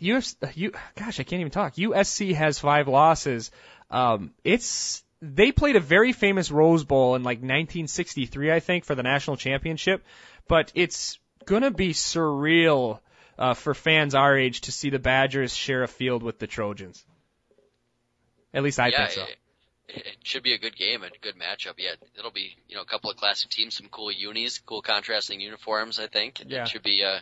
UFC, 0.00 0.56
you, 0.56 0.72
gosh, 0.94 1.20
I 1.20 1.22
can't 1.22 1.40
even 1.40 1.52
talk. 1.52 1.74
USC 1.74 2.34
has 2.34 2.58
five 2.58 2.88
losses. 2.88 3.50
Um, 3.90 4.32
it's, 4.44 5.02
they 5.22 5.52
played 5.52 5.76
a 5.76 5.80
very 5.80 6.12
famous 6.12 6.50
Rose 6.50 6.84
Bowl 6.84 7.14
in 7.14 7.22
like 7.22 7.38
1963, 7.38 8.52
I 8.52 8.60
think, 8.60 8.84
for 8.84 8.94
the 8.94 9.02
national 9.02 9.36
championship. 9.36 10.04
But 10.48 10.72
it's 10.74 11.18
gonna 11.46 11.70
be 11.70 11.92
surreal 11.92 13.00
uh, 13.38 13.54
for 13.54 13.74
fans 13.74 14.14
our 14.14 14.36
age 14.36 14.62
to 14.62 14.72
see 14.72 14.90
the 14.90 14.98
Badgers 14.98 15.54
share 15.54 15.82
a 15.82 15.88
field 15.88 16.22
with 16.22 16.38
the 16.38 16.46
Trojans. 16.46 17.04
At 18.52 18.62
least 18.62 18.78
I 18.78 18.88
yeah, 18.88 19.06
think 19.06 19.10
so. 19.10 19.22
It, 19.88 20.06
it 20.06 20.16
should 20.22 20.42
be 20.42 20.54
a 20.54 20.58
good 20.58 20.76
game 20.76 21.02
and 21.02 21.12
a 21.14 21.18
good 21.18 21.36
matchup. 21.36 21.74
Yeah, 21.78 21.92
it'll 22.18 22.30
be 22.30 22.56
you 22.68 22.76
know 22.76 22.82
a 22.82 22.86
couple 22.86 23.10
of 23.10 23.16
classic 23.16 23.50
teams, 23.50 23.76
some 23.76 23.88
cool 23.88 24.10
unis, 24.12 24.58
cool 24.58 24.82
contrasting 24.82 25.40
uniforms. 25.40 25.98
I 25.98 26.06
think 26.06 26.42
Yeah. 26.46 26.62
it 26.62 26.68
should 26.68 26.82
be 26.82 27.02
uh 27.04 27.20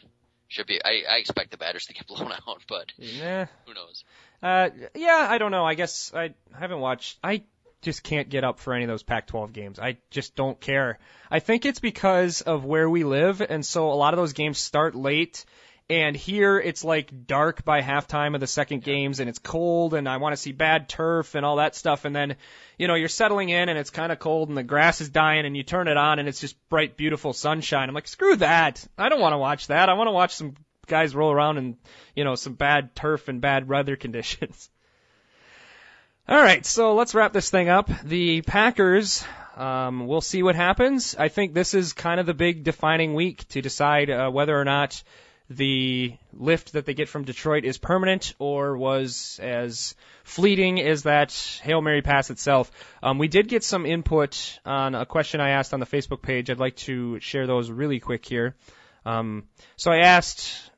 should 0.54 0.66
be. 0.66 0.80
I, 0.84 1.02
I 1.10 1.16
expect 1.16 1.50
the 1.50 1.56
Badgers 1.56 1.86
to 1.86 1.94
get 1.94 2.06
blown 2.08 2.32
out, 2.32 2.62
but 2.68 2.92
Nah. 2.98 3.46
who 3.66 3.74
knows? 3.74 4.04
Uh, 4.42 4.70
yeah, 4.94 5.26
I 5.28 5.38
don't 5.38 5.50
know. 5.50 5.64
I 5.64 5.74
guess 5.74 6.12
I 6.14 6.34
haven't 6.58 6.80
watched. 6.80 7.18
I 7.22 7.42
just 7.82 8.02
can't 8.02 8.28
get 8.30 8.44
up 8.44 8.58
for 8.60 8.72
any 8.72 8.84
of 8.84 8.88
those 8.88 9.02
Pac-12 9.02 9.52
games. 9.52 9.78
I 9.78 9.98
just 10.10 10.34
don't 10.36 10.58
care. 10.60 10.98
I 11.30 11.40
think 11.40 11.66
it's 11.66 11.80
because 11.80 12.40
of 12.40 12.64
where 12.64 12.88
we 12.88 13.04
live, 13.04 13.40
and 13.42 13.64
so 13.64 13.90
a 13.90 13.94
lot 13.94 14.14
of 14.14 14.18
those 14.18 14.32
games 14.32 14.58
start 14.58 14.94
late. 14.94 15.44
And 15.90 16.16
here 16.16 16.58
it's 16.58 16.82
like 16.82 17.26
dark 17.26 17.62
by 17.62 17.82
halftime 17.82 18.34
of 18.34 18.40
the 18.40 18.46
second 18.46 18.82
games, 18.82 19.20
and 19.20 19.28
it's 19.28 19.38
cold, 19.38 19.92
and 19.92 20.08
I 20.08 20.16
want 20.16 20.32
to 20.32 20.40
see 20.40 20.52
bad 20.52 20.88
turf 20.88 21.34
and 21.34 21.44
all 21.44 21.56
that 21.56 21.74
stuff. 21.74 22.06
And 22.06 22.16
then, 22.16 22.36
you 22.78 22.88
know, 22.88 22.94
you're 22.94 23.08
settling 23.08 23.50
in, 23.50 23.68
and 23.68 23.78
it's 23.78 23.90
kind 23.90 24.10
of 24.10 24.18
cold, 24.18 24.48
and 24.48 24.56
the 24.56 24.62
grass 24.62 25.02
is 25.02 25.10
dying, 25.10 25.44
and 25.44 25.54
you 25.54 25.62
turn 25.62 25.86
it 25.86 25.98
on, 25.98 26.18
and 26.18 26.26
it's 26.26 26.40
just 26.40 26.56
bright, 26.70 26.96
beautiful 26.96 27.34
sunshine. 27.34 27.88
I'm 27.88 27.94
like, 27.94 28.08
screw 28.08 28.36
that. 28.36 28.86
I 28.96 29.10
don't 29.10 29.20
want 29.20 29.34
to 29.34 29.38
watch 29.38 29.66
that. 29.66 29.90
I 29.90 29.94
want 29.94 30.08
to 30.08 30.12
watch 30.12 30.34
some 30.34 30.54
guys 30.86 31.14
roll 31.14 31.30
around 31.30 31.58
in, 31.58 31.76
you 32.16 32.24
know, 32.24 32.34
some 32.34 32.54
bad 32.54 32.94
turf 32.94 33.28
and 33.28 33.42
bad 33.42 33.68
weather 33.68 33.96
conditions. 34.04 34.70
All 36.26 36.40
right, 36.40 36.64
so 36.64 36.94
let's 36.94 37.14
wrap 37.14 37.34
this 37.34 37.50
thing 37.50 37.68
up. 37.68 37.90
The 38.02 38.40
Packers, 38.40 39.22
um, 39.58 40.06
we'll 40.06 40.22
see 40.22 40.42
what 40.42 40.56
happens. 40.56 41.14
I 41.14 41.28
think 41.28 41.52
this 41.52 41.74
is 41.74 41.92
kind 41.92 42.18
of 42.18 42.24
the 42.24 42.32
big 42.32 42.64
defining 42.64 43.12
week 43.12 43.46
to 43.48 43.60
decide 43.60 44.08
uh, 44.08 44.30
whether 44.30 44.58
or 44.58 44.64
not 44.64 45.02
the 45.50 46.14
lift 46.32 46.72
that 46.72 46.86
they 46.86 46.94
get 46.94 47.08
from 47.08 47.24
Detroit 47.24 47.64
is 47.64 47.76
permanent 47.76 48.34
or 48.38 48.76
was 48.76 49.38
as 49.42 49.94
fleeting 50.22 50.80
as 50.80 51.02
that 51.02 51.32
Hail 51.62 51.82
Mary 51.82 52.00
pass 52.00 52.30
itself. 52.30 52.70
Um, 53.02 53.18
we 53.18 53.28
did 53.28 53.48
get 53.48 53.62
some 53.62 53.84
input 53.84 54.58
on 54.64 54.94
a 54.94 55.04
question 55.04 55.40
I 55.40 55.50
asked 55.50 55.74
on 55.74 55.80
the 55.80 55.86
Facebook 55.86 56.22
page. 56.22 56.48
I'd 56.48 56.58
like 56.58 56.76
to 56.76 57.20
share 57.20 57.46
those 57.46 57.70
really 57.70 58.00
quick 58.00 58.24
here. 58.24 58.54
Um, 59.04 59.44
so 59.76 59.92
I 59.92 59.98
asked, 59.98 60.70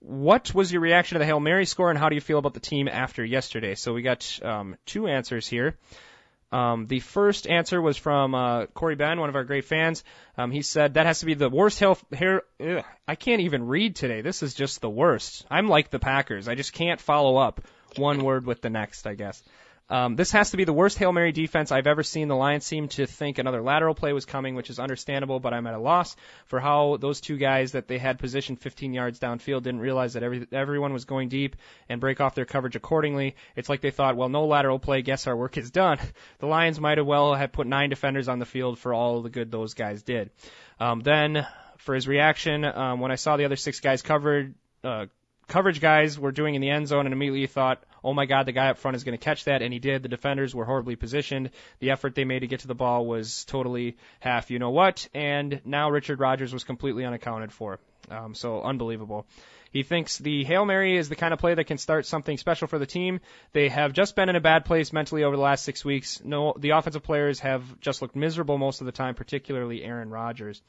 what 0.00 0.54
was 0.54 0.70
your 0.70 0.82
reaction 0.82 1.14
to 1.14 1.18
the 1.20 1.24
Hail 1.24 1.40
Mary 1.40 1.64
score 1.64 1.88
and 1.88 1.98
how 1.98 2.10
do 2.10 2.14
you 2.14 2.20
feel 2.20 2.38
about 2.38 2.52
the 2.52 2.60
team 2.60 2.88
after 2.88 3.24
yesterday? 3.24 3.74
So 3.74 3.94
we 3.94 4.02
got 4.02 4.38
um, 4.42 4.76
two 4.84 5.06
answers 5.06 5.46
here. 5.46 5.78
Um, 6.54 6.86
the 6.86 7.00
first 7.00 7.48
answer 7.48 7.82
was 7.82 7.96
from 7.96 8.32
uh, 8.32 8.66
Corey 8.66 8.94
Ben, 8.94 9.18
one 9.18 9.28
of 9.28 9.34
our 9.34 9.42
great 9.42 9.64
fans. 9.64 10.04
Um, 10.38 10.52
he 10.52 10.62
said 10.62 10.94
that 10.94 11.04
has 11.04 11.18
to 11.18 11.26
be 11.26 11.34
the 11.34 11.50
worst 11.50 11.80
hail. 11.80 11.98
hair 12.12 12.42
I 13.08 13.16
can't 13.16 13.40
even 13.40 13.66
read 13.66 13.96
today. 13.96 14.20
This 14.20 14.44
is 14.44 14.54
just 14.54 14.80
the 14.80 14.88
worst. 14.88 15.44
I'm 15.50 15.66
like 15.66 15.90
the 15.90 15.98
Packers. 15.98 16.46
I 16.46 16.54
just 16.54 16.72
can't 16.72 17.00
follow 17.00 17.36
up 17.38 17.60
one 17.96 18.22
word 18.22 18.46
with 18.46 18.62
the 18.62 18.70
next. 18.70 19.08
I 19.08 19.14
guess. 19.14 19.42
Um, 19.90 20.16
this 20.16 20.32
has 20.32 20.50
to 20.52 20.56
be 20.56 20.64
the 20.64 20.72
worst 20.72 20.96
Hail 20.96 21.12
Mary 21.12 21.30
defense 21.30 21.70
I've 21.70 21.86
ever 21.86 22.02
seen. 22.02 22.28
The 22.28 22.36
Lions 22.36 22.64
seem 22.64 22.88
to 22.88 23.06
think 23.06 23.36
another 23.36 23.60
lateral 23.60 23.94
play 23.94 24.14
was 24.14 24.24
coming, 24.24 24.54
which 24.54 24.70
is 24.70 24.78
understandable, 24.78 25.40
but 25.40 25.52
I'm 25.52 25.66
at 25.66 25.74
a 25.74 25.78
loss 25.78 26.16
for 26.46 26.58
how 26.58 26.96
those 26.96 27.20
two 27.20 27.36
guys 27.36 27.72
that 27.72 27.86
they 27.86 27.98
had 27.98 28.18
positioned 28.18 28.60
15 28.60 28.94
yards 28.94 29.20
downfield 29.20 29.64
didn't 29.64 29.80
realize 29.80 30.14
that 30.14 30.22
every, 30.22 30.46
everyone 30.52 30.94
was 30.94 31.04
going 31.04 31.28
deep 31.28 31.56
and 31.88 32.00
break 32.00 32.20
off 32.20 32.34
their 32.34 32.46
coverage 32.46 32.76
accordingly. 32.76 33.36
It's 33.56 33.68
like 33.68 33.82
they 33.82 33.90
thought, 33.90 34.16
well, 34.16 34.30
no 34.30 34.46
lateral 34.46 34.78
play, 34.78 35.02
guess 35.02 35.26
our 35.26 35.36
work 35.36 35.58
is 35.58 35.70
done. 35.70 35.98
The 36.38 36.46
Lions 36.46 36.80
might 36.80 36.98
have 36.98 37.06
well 37.06 37.34
have 37.34 37.52
put 37.52 37.66
nine 37.66 37.90
defenders 37.90 38.28
on 38.28 38.38
the 38.38 38.44
field 38.44 38.78
for 38.78 38.92
all 38.92 39.22
the 39.22 39.30
good 39.30 39.50
those 39.50 39.74
guys 39.74 40.02
did. 40.02 40.30
Um, 40.80 41.00
then 41.00 41.46
for 41.78 41.94
his 41.94 42.08
reaction, 42.08 42.64
um, 42.64 43.00
when 43.00 43.10
I 43.10 43.16
saw 43.16 43.36
the 43.36 43.44
other 43.44 43.56
six 43.56 43.80
guys 43.80 44.02
covered, 44.02 44.54
uh, 44.82 45.06
coverage 45.48 45.80
guys 45.80 46.18
were 46.18 46.32
doing 46.32 46.54
in 46.54 46.60
the 46.60 46.70
end 46.70 46.88
zone 46.88 47.06
and 47.06 47.12
immediately 47.12 47.46
thought, 47.46 47.82
oh 48.02 48.12
my 48.12 48.26
God, 48.26 48.46
the 48.46 48.52
guy 48.52 48.68
up 48.68 48.78
front 48.78 48.96
is 48.96 49.04
going 49.04 49.16
to 49.16 49.24
catch 49.24 49.44
that. 49.44 49.62
And 49.62 49.72
he 49.72 49.78
did. 49.78 50.02
The 50.02 50.08
defenders 50.08 50.54
were 50.54 50.64
horribly 50.64 50.96
positioned. 50.96 51.50
The 51.80 51.90
effort 51.90 52.14
they 52.14 52.24
made 52.24 52.40
to 52.40 52.46
get 52.46 52.60
to 52.60 52.68
the 52.68 52.74
ball 52.74 53.06
was 53.06 53.44
totally 53.44 53.96
half 54.20 54.50
you 54.50 54.58
know 54.58 54.70
what. 54.70 55.08
And 55.14 55.60
now 55.64 55.90
Richard 55.90 56.20
Rodgers 56.20 56.52
was 56.52 56.64
completely 56.64 57.04
unaccounted 57.04 57.52
for. 57.52 57.78
Um, 58.10 58.34
so 58.34 58.62
unbelievable. 58.62 59.26
He 59.70 59.82
thinks 59.82 60.18
the 60.18 60.44
Hail 60.44 60.64
Mary 60.64 60.96
is 60.96 61.08
the 61.08 61.16
kind 61.16 61.34
of 61.34 61.40
play 61.40 61.54
that 61.54 61.64
can 61.64 61.78
start 61.78 62.06
something 62.06 62.38
special 62.38 62.68
for 62.68 62.78
the 62.78 62.86
team. 62.86 63.18
They 63.52 63.68
have 63.70 63.92
just 63.92 64.14
been 64.14 64.28
in 64.28 64.36
a 64.36 64.40
bad 64.40 64.66
place 64.66 64.92
mentally 64.92 65.24
over 65.24 65.34
the 65.34 65.42
last 65.42 65.64
six 65.64 65.84
weeks. 65.84 66.22
No, 66.24 66.54
the 66.56 66.70
offensive 66.70 67.02
players 67.02 67.40
have 67.40 67.80
just 67.80 68.00
looked 68.00 68.14
miserable 68.14 68.56
most 68.56 68.80
of 68.80 68.84
the 68.84 68.92
time, 68.92 69.16
particularly 69.16 69.82
Aaron 69.82 70.10
Rodgers. 70.10 70.62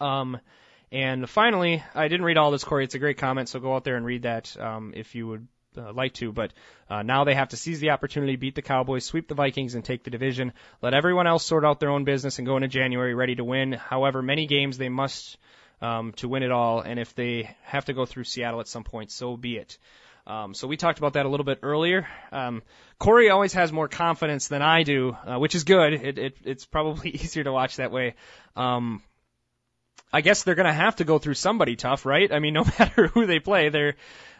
Um, 0.00 0.38
and 0.92 1.28
finally, 1.28 1.82
I 1.94 2.08
didn't 2.08 2.26
read 2.26 2.36
all 2.36 2.50
this, 2.50 2.64
Corey. 2.64 2.84
It's 2.84 2.94
a 2.94 3.00
great 3.00 3.18
comment, 3.18 3.48
so 3.48 3.60
go 3.60 3.74
out 3.74 3.84
there 3.84 3.96
and 3.96 4.06
read 4.06 4.22
that 4.22 4.56
um, 4.58 4.92
if 4.94 5.14
you 5.14 5.26
would 5.26 5.48
uh, 5.76 5.92
like 5.92 6.14
to. 6.14 6.32
But 6.32 6.52
uh, 6.88 7.02
now 7.02 7.24
they 7.24 7.34
have 7.34 7.48
to 7.48 7.56
seize 7.56 7.80
the 7.80 7.90
opportunity, 7.90 8.36
beat 8.36 8.54
the 8.54 8.62
Cowboys, 8.62 9.04
sweep 9.04 9.28
the 9.28 9.34
Vikings, 9.34 9.74
and 9.74 9.84
take 9.84 10.04
the 10.04 10.10
division. 10.10 10.52
Let 10.82 10.94
everyone 10.94 11.26
else 11.26 11.44
sort 11.44 11.64
out 11.64 11.80
their 11.80 11.90
own 11.90 12.04
business 12.04 12.38
and 12.38 12.46
go 12.46 12.56
into 12.56 12.68
January 12.68 13.14
ready 13.14 13.34
to 13.34 13.44
win. 13.44 13.72
However, 13.72 14.22
many 14.22 14.46
games 14.46 14.78
they 14.78 14.88
must 14.88 15.38
um, 15.82 16.12
to 16.14 16.28
win 16.28 16.42
it 16.42 16.50
all, 16.50 16.80
and 16.80 16.98
if 16.98 17.14
they 17.14 17.54
have 17.64 17.84
to 17.86 17.92
go 17.92 18.06
through 18.06 18.24
Seattle 18.24 18.60
at 18.60 18.68
some 18.68 18.84
point, 18.84 19.10
so 19.10 19.36
be 19.36 19.56
it. 19.56 19.78
Um, 20.26 20.54
so 20.54 20.66
we 20.66 20.76
talked 20.76 20.98
about 20.98 21.12
that 21.12 21.26
a 21.26 21.28
little 21.28 21.44
bit 21.44 21.60
earlier. 21.62 22.08
Um, 22.32 22.62
Corey 22.98 23.30
always 23.30 23.52
has 23.52 23.72
more 23.72 23.86
confidence 23.86 24.48
than 24.48 24.60
I 24.60 24.82
do, 24.82 25.16
uh, 25.24 25.38
which 25.38 25.54
is 25.54 25.62
good. 25.62 25.92
It, 25.92 26.18
it, 26.18 26.36
it's 26.44 26.64
probably 26.64 27.10
easier 27.14 27.44
to 27.44 27.52
watch 27.52 27.76
that 27.76 27.92
way. 27.92 28.14
Um, 28.56 29.02
I 30.12 30.20
guess 30.20 30.42
they're 30.42 30.54
going 30.54 30.66
to 30.66 30.72
have 30.72 30.96
to 30.96 31.04
go 31.04 31.18
through 31.18 31.34
somebody 31.34 31.76
tough, 31.76 32.06
right? 32.06 32.30
I 32.32 32.38
mean, 32.38 32.54
no 32.54 32.64
matter 32.78 33.08
who 33.08 33.26
they 33.26 33.38
play, 33.38 33.68
they're, 33.68 33.94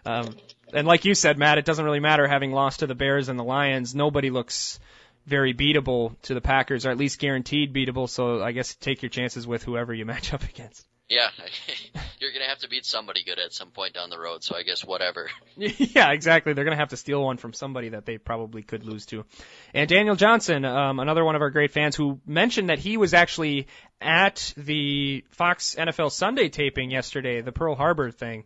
um, 0.04 0.34
and 0.72 0.86
like 0.86 1.04
you 1.04 1.14
said, 1.14 1.38
Matt, 1.38 1.58
it 1.58 1.64
doesn't 1.64 1.84
really 1.84 2.00
matter 2.00 2.26
having 2.26 2.52
lost 2.52 2.80
to 2.80 2.86
the 2.86 2.94
Bears 2.94 3.28
and 3.28 3.38
the 3.38 3.44
Lions. 3.44 3.94
Nobody 3.94 4.30
looks 4.30 4.80
very 5.26 5.54
beatable 5.54 6.14
to 6.22 6.34
the 6.34 6.40
Packers, 6.40 6.86
or 6.86 6.90
at 6.90 6.96
least 6.96 7.18
guaranteed 7.18 7.74
beatable. 7.74 8.08
So 8.08 8.42
I 8.42 8.52
guess 8.52 8.74
take 8.74 9.02
your 9.02 9.10
chances 9.10 9.46
with 9.46 9.62
whoever 9.62 9.92
you 9.92 10.04
match 10.06 10.32
up 10.32 10.44
against. 10.44 10.86
Yeah, 11.08 11.28
you're 12.18 12.32
gonna 12.32 12.48
have 12.48 12.58
to 12.58 12.68
beat 12.68 12.84
somebody 12.84 13.22
good 13.22 13.38
at 13.38 13.52
some 13.52 13.70
point 13.70 13.94
down 13.94 14.10
the 14.10 14.18
road. 14.18 14.42
So 14.42 14.56
I 14.56 14.62
guess 14.64 14.84
whatever. 14.84 15.30
yeah, 15.56 16.10
exactly. 16.10 16.52
They're 16.52 16.64
to 16.64 16.76
have 16.76 16.88
to 16.88 16.96
steal 16.96 17.22
one 17.22 17.36
from 17.36 17.52
somebody 17.52 17.90
that 17.90 18.06
they 18.06 18.18
probably 18.18 18.62
could 18.62 18.84
lose 18.84 19.06
to. 19.06 19.24
And 19.72 19.88
Daniel 19.88 20.16
Johnson, 20.16 20.64
um, 20.64 20.98
another 20.98 21.24
one 21.24 21.36
of 21.36 21.42
our 21.42 21.50
great 21.50 21.70
fans, 21.70 21.94
who 21.94 22.20
mentioned 22.26 22.70
that 22.70 22.80
he 22.80 22.96
was 22.96 23.14
actually 23.14 23.68
at 24.00 24.52
the 24.56 25.24
Fox 25.30 25.76
NFL 25.76 26.10
Sunday 26.10 26.48
taping 26.48 26.90
yesterday, 26.90 27.40
the 27.40 27.52
Pearl 27.52 27.76
Harbor 27.76 28.10
thing. 28.10 28.44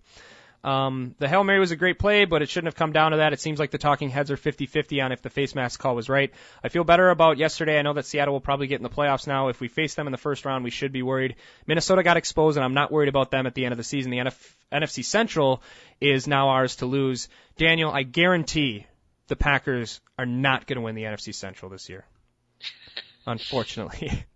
Um, 0.63 1.15
the 1.19 1.29
Hail 1.29 1.43
Mary 1.43 1.59
was 1.59 1.71
a 1.71 1.77
great 1.77 1.99
play, 1.99 2.27
but 2.27 2.43
it 2.43 2.51
shouldn't 2.51 2.67
have 2.67 2.77
come 2.77 2.93
down 2.93 3.13
to 3.13 3.19
that. 3.19 3.33
It 3.33 3.41
seems 3.41 3.59
like 3.59 3.71
the 3.71 3.79
talking 3.79 4.11
heads 4.11 4.31
are 4.31 4.37
50-50 4.37 5.03
on 5.03 5.13
if 5.13 5.23
the 5.23 5.31
face 5.31 5.55
mask 5.55 5.81
call 5.81 5.95
was 5.95 6.09
right. 6.09 6.33
I 6.63 6.69
feel 6.69 6.85
better 6.85 7.09
about 7.09 7.39
yesterday. 7.39 7.79
I 7.79 7.83
know 7.83 7.95
that 7.95 8.05
Seattle 8.05 8.35
will 8.35 8.41
probably 8.41 8.67
get 8.67 8.79
in 8.79 8.83
the 8.83 8.91
playoffs 8.91 9.27
now. 9.27 9.49
If 9.49 9.61
we 9.61 9.69
face 9.69 9.95
them 9.95 10.07
in 10.07 10.13
the 10.13 10.19
first 10.19 10.45
round, 10.45 10.65
we 10.65 10.71
should 10.71 10.93
be 10.93 11.03
worried. 11.03 11.37
Minnesota 11.67 12.03
got 12.03 12.19
exposed, 12.19 12.59
and 12.59 12.65
I'm 12.65 12.75
not 12.75 12.93
worried 12.93 13.09
about 13.09 13.31
them 13.31 13.47
at 13.47 13.55
the 13.55 13.65
end 13.65 13.73
of 13.73 13.79
the 13.79 13.85
season. 13.85 14.11
The 14.11 14.19
NF- 14.19 14.55
NFC 14.71 15.05
Central 15.05 15.63
is 16.01 16.27
now 16.27 16.51
ours 16.51 16.77
to 16.77 16.87
lose. 16.87 17.29
Daniel, 17.57 17.91
I 17.91 18.03
guarantee 18.03 18.87
the 19.29 19.37
Packers 19.37 20.01
are 20.19 20.27
not 20.27 20.67
going 20.67 20.77
to 20.77 20.83
win 20.83 20.95
the 20.95 21.05
NFC 21.05 21.35
Central 21.35 21.71
this 21.71 21.89
year. 21.89 22.05
Unfortunately. 23.27 24.25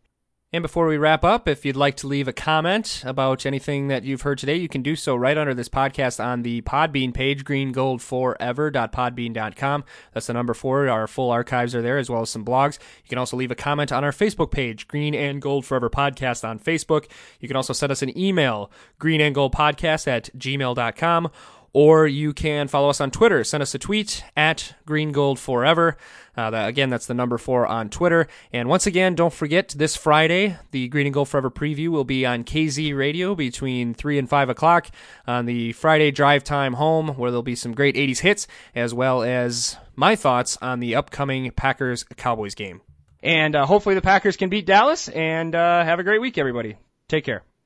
And 0.55 0.63
before 0.63 0.87
we 0.87 0.97
wrap 0.99 1.25
up, 1.25 1.49
if 1.49 1.65
you'd 1.65 1.75
like 1.75 1.97
to 1.97 2.07
leave 2.07 2.29
a 2.29 2.33
comment 2.33 3.03
about 3.05 3.45
anything 3.45 3.89
that 3.89 4.05
you've 4.05 4.23
heard 4.23 4.39
today, 4.39 4.55
you 4.55 4.69
can 4.69 4.83
do 4.83 4.95
so 4.95 5.17
right 5.17 5.37
under 5.37 5.53
this 5.53 5.69
podcast 5.69 6.25
on 6.25 6.43
the 6.43 6.63
Podbean 6.63 7.13
page, 7.13 7.45
greengoldforever.podbean.com. 7.45 9.85
That's 10.13 10.29
the 10.29 10.33
number 10.33 10.55
four. 10.55 10.89
Our 10.89 11.09
full 11.09 11.33
archives 11.33 11.75
are 11.75 11.83
there, 11.83 11.99
as 11.99 12.09
well 12.09 12.23
as 12.23 12.31
some 12.31 12.45
blogs. 12.45 12.79
You 13.03 13.09
can 13.09 13.19
also 13.19 13.37
leave 13.37 13.51
a 13.51 13.57
comment 13.57 13.91
on 13.91 14.05
our 14.05 14.13
Facebook 14.13 14.53
page, 14.53 14.87
Green 14.87 15.13
and 15.13 15.43
Gold 15.43 15.67
Forever 15.67 15.91
Podcast 15.91 16.49
on 16.49 16.61
Facebook. 16.61 17.09
You 17.41 17.49
can 17.49 17.57
also 17.57 17.73
send 17.73 17.91
us 17.91 18.03
an 18.03 18.17
email, 18.17 18.71
greenandgoldpodcast 19.01 20.07
at 20.07 20.31
gmail.com 20.39 21.31
or 21.75 22.07
you 22.07 22.33
can 22.33 22.69
follow 22.69 22.89
us 22.89 23.01
on 23.01 23.11
Twitter. 23.11 23.45
Send 23.45 23.63
us 23.63 23.75
a 23.75 23.79
tweet 23.79 24.25
at 24.37 24.75
greengoldforever. 24.87 25.97
Uh, 26.37 26.51
that, 26.51 26.69
again, 26.69 26.89
that's 26.89 27.07
the 27.07 27.15
number 27.15 27.37
four 27.37 27.67
on 27.67 27.91
Twitter. 27.91 28.29
And 28.53 28.69
once 28.69 28.87
again, 28.87 29.15
don't 29.15 29.33
forget 29.33 29.69
this 29.77 29.97
Friday, 29.97 30.57
the 30.71 30.89
Green 30.89 31.07
and 31.07 31.15
Gold 31.15 31.29
Forever 31.29 31.51
preview 31.51 31.89
will 31.89 32.05
be 32.05 32.25
on 32.25 32.45
KZ 32.45 32.97
Radio 32.97 33.35
between 33.35 33.93
3 33.93 34.19
and 34.19 34.29
5 34.29 34.49
o'clock 34.49 34.89
on 35.27 35.47
the 35.47 35.73
Friday 35.73 36.11
drive 36.11 36.45
time 36.45 36.75
home, 36.75 37.09
where 37.09 37.31
there'll 37.31 37.43
be 37.43 37.57
some 37.57 37.75
great 37.75 37.97
80s 37.97 38.21
hits, 38.21 38.47
as 38.75 38.95
well 38.95 39.23
as 39.23 39.77
my 39.97 40.17
thoughts 40.17 40.57
on 40.63 40.81
the 40.81 40.95
upcoming 40.95 41.51
Packers 41.51 42.05
Cowboys 42.17 42.55
game. 42.55 42.81
And 43.23 43.57
uh, 43.57 43.67
hopefully 43.67 43.95
the 43.95 44.03
Packers 44.03 44.37
can 44.37 44.49
beat 44.49 44.67
Dallas, 44.67 45.09
and 45.09 45.55
uh, 45.55 45.85
have 45.85 45.99
a 45.99 46.05
great 46.05 46.21
week, 46.21 46.39
everybody. 46.39 46.77
Take 47.09 47.25
care. 47.25 47.43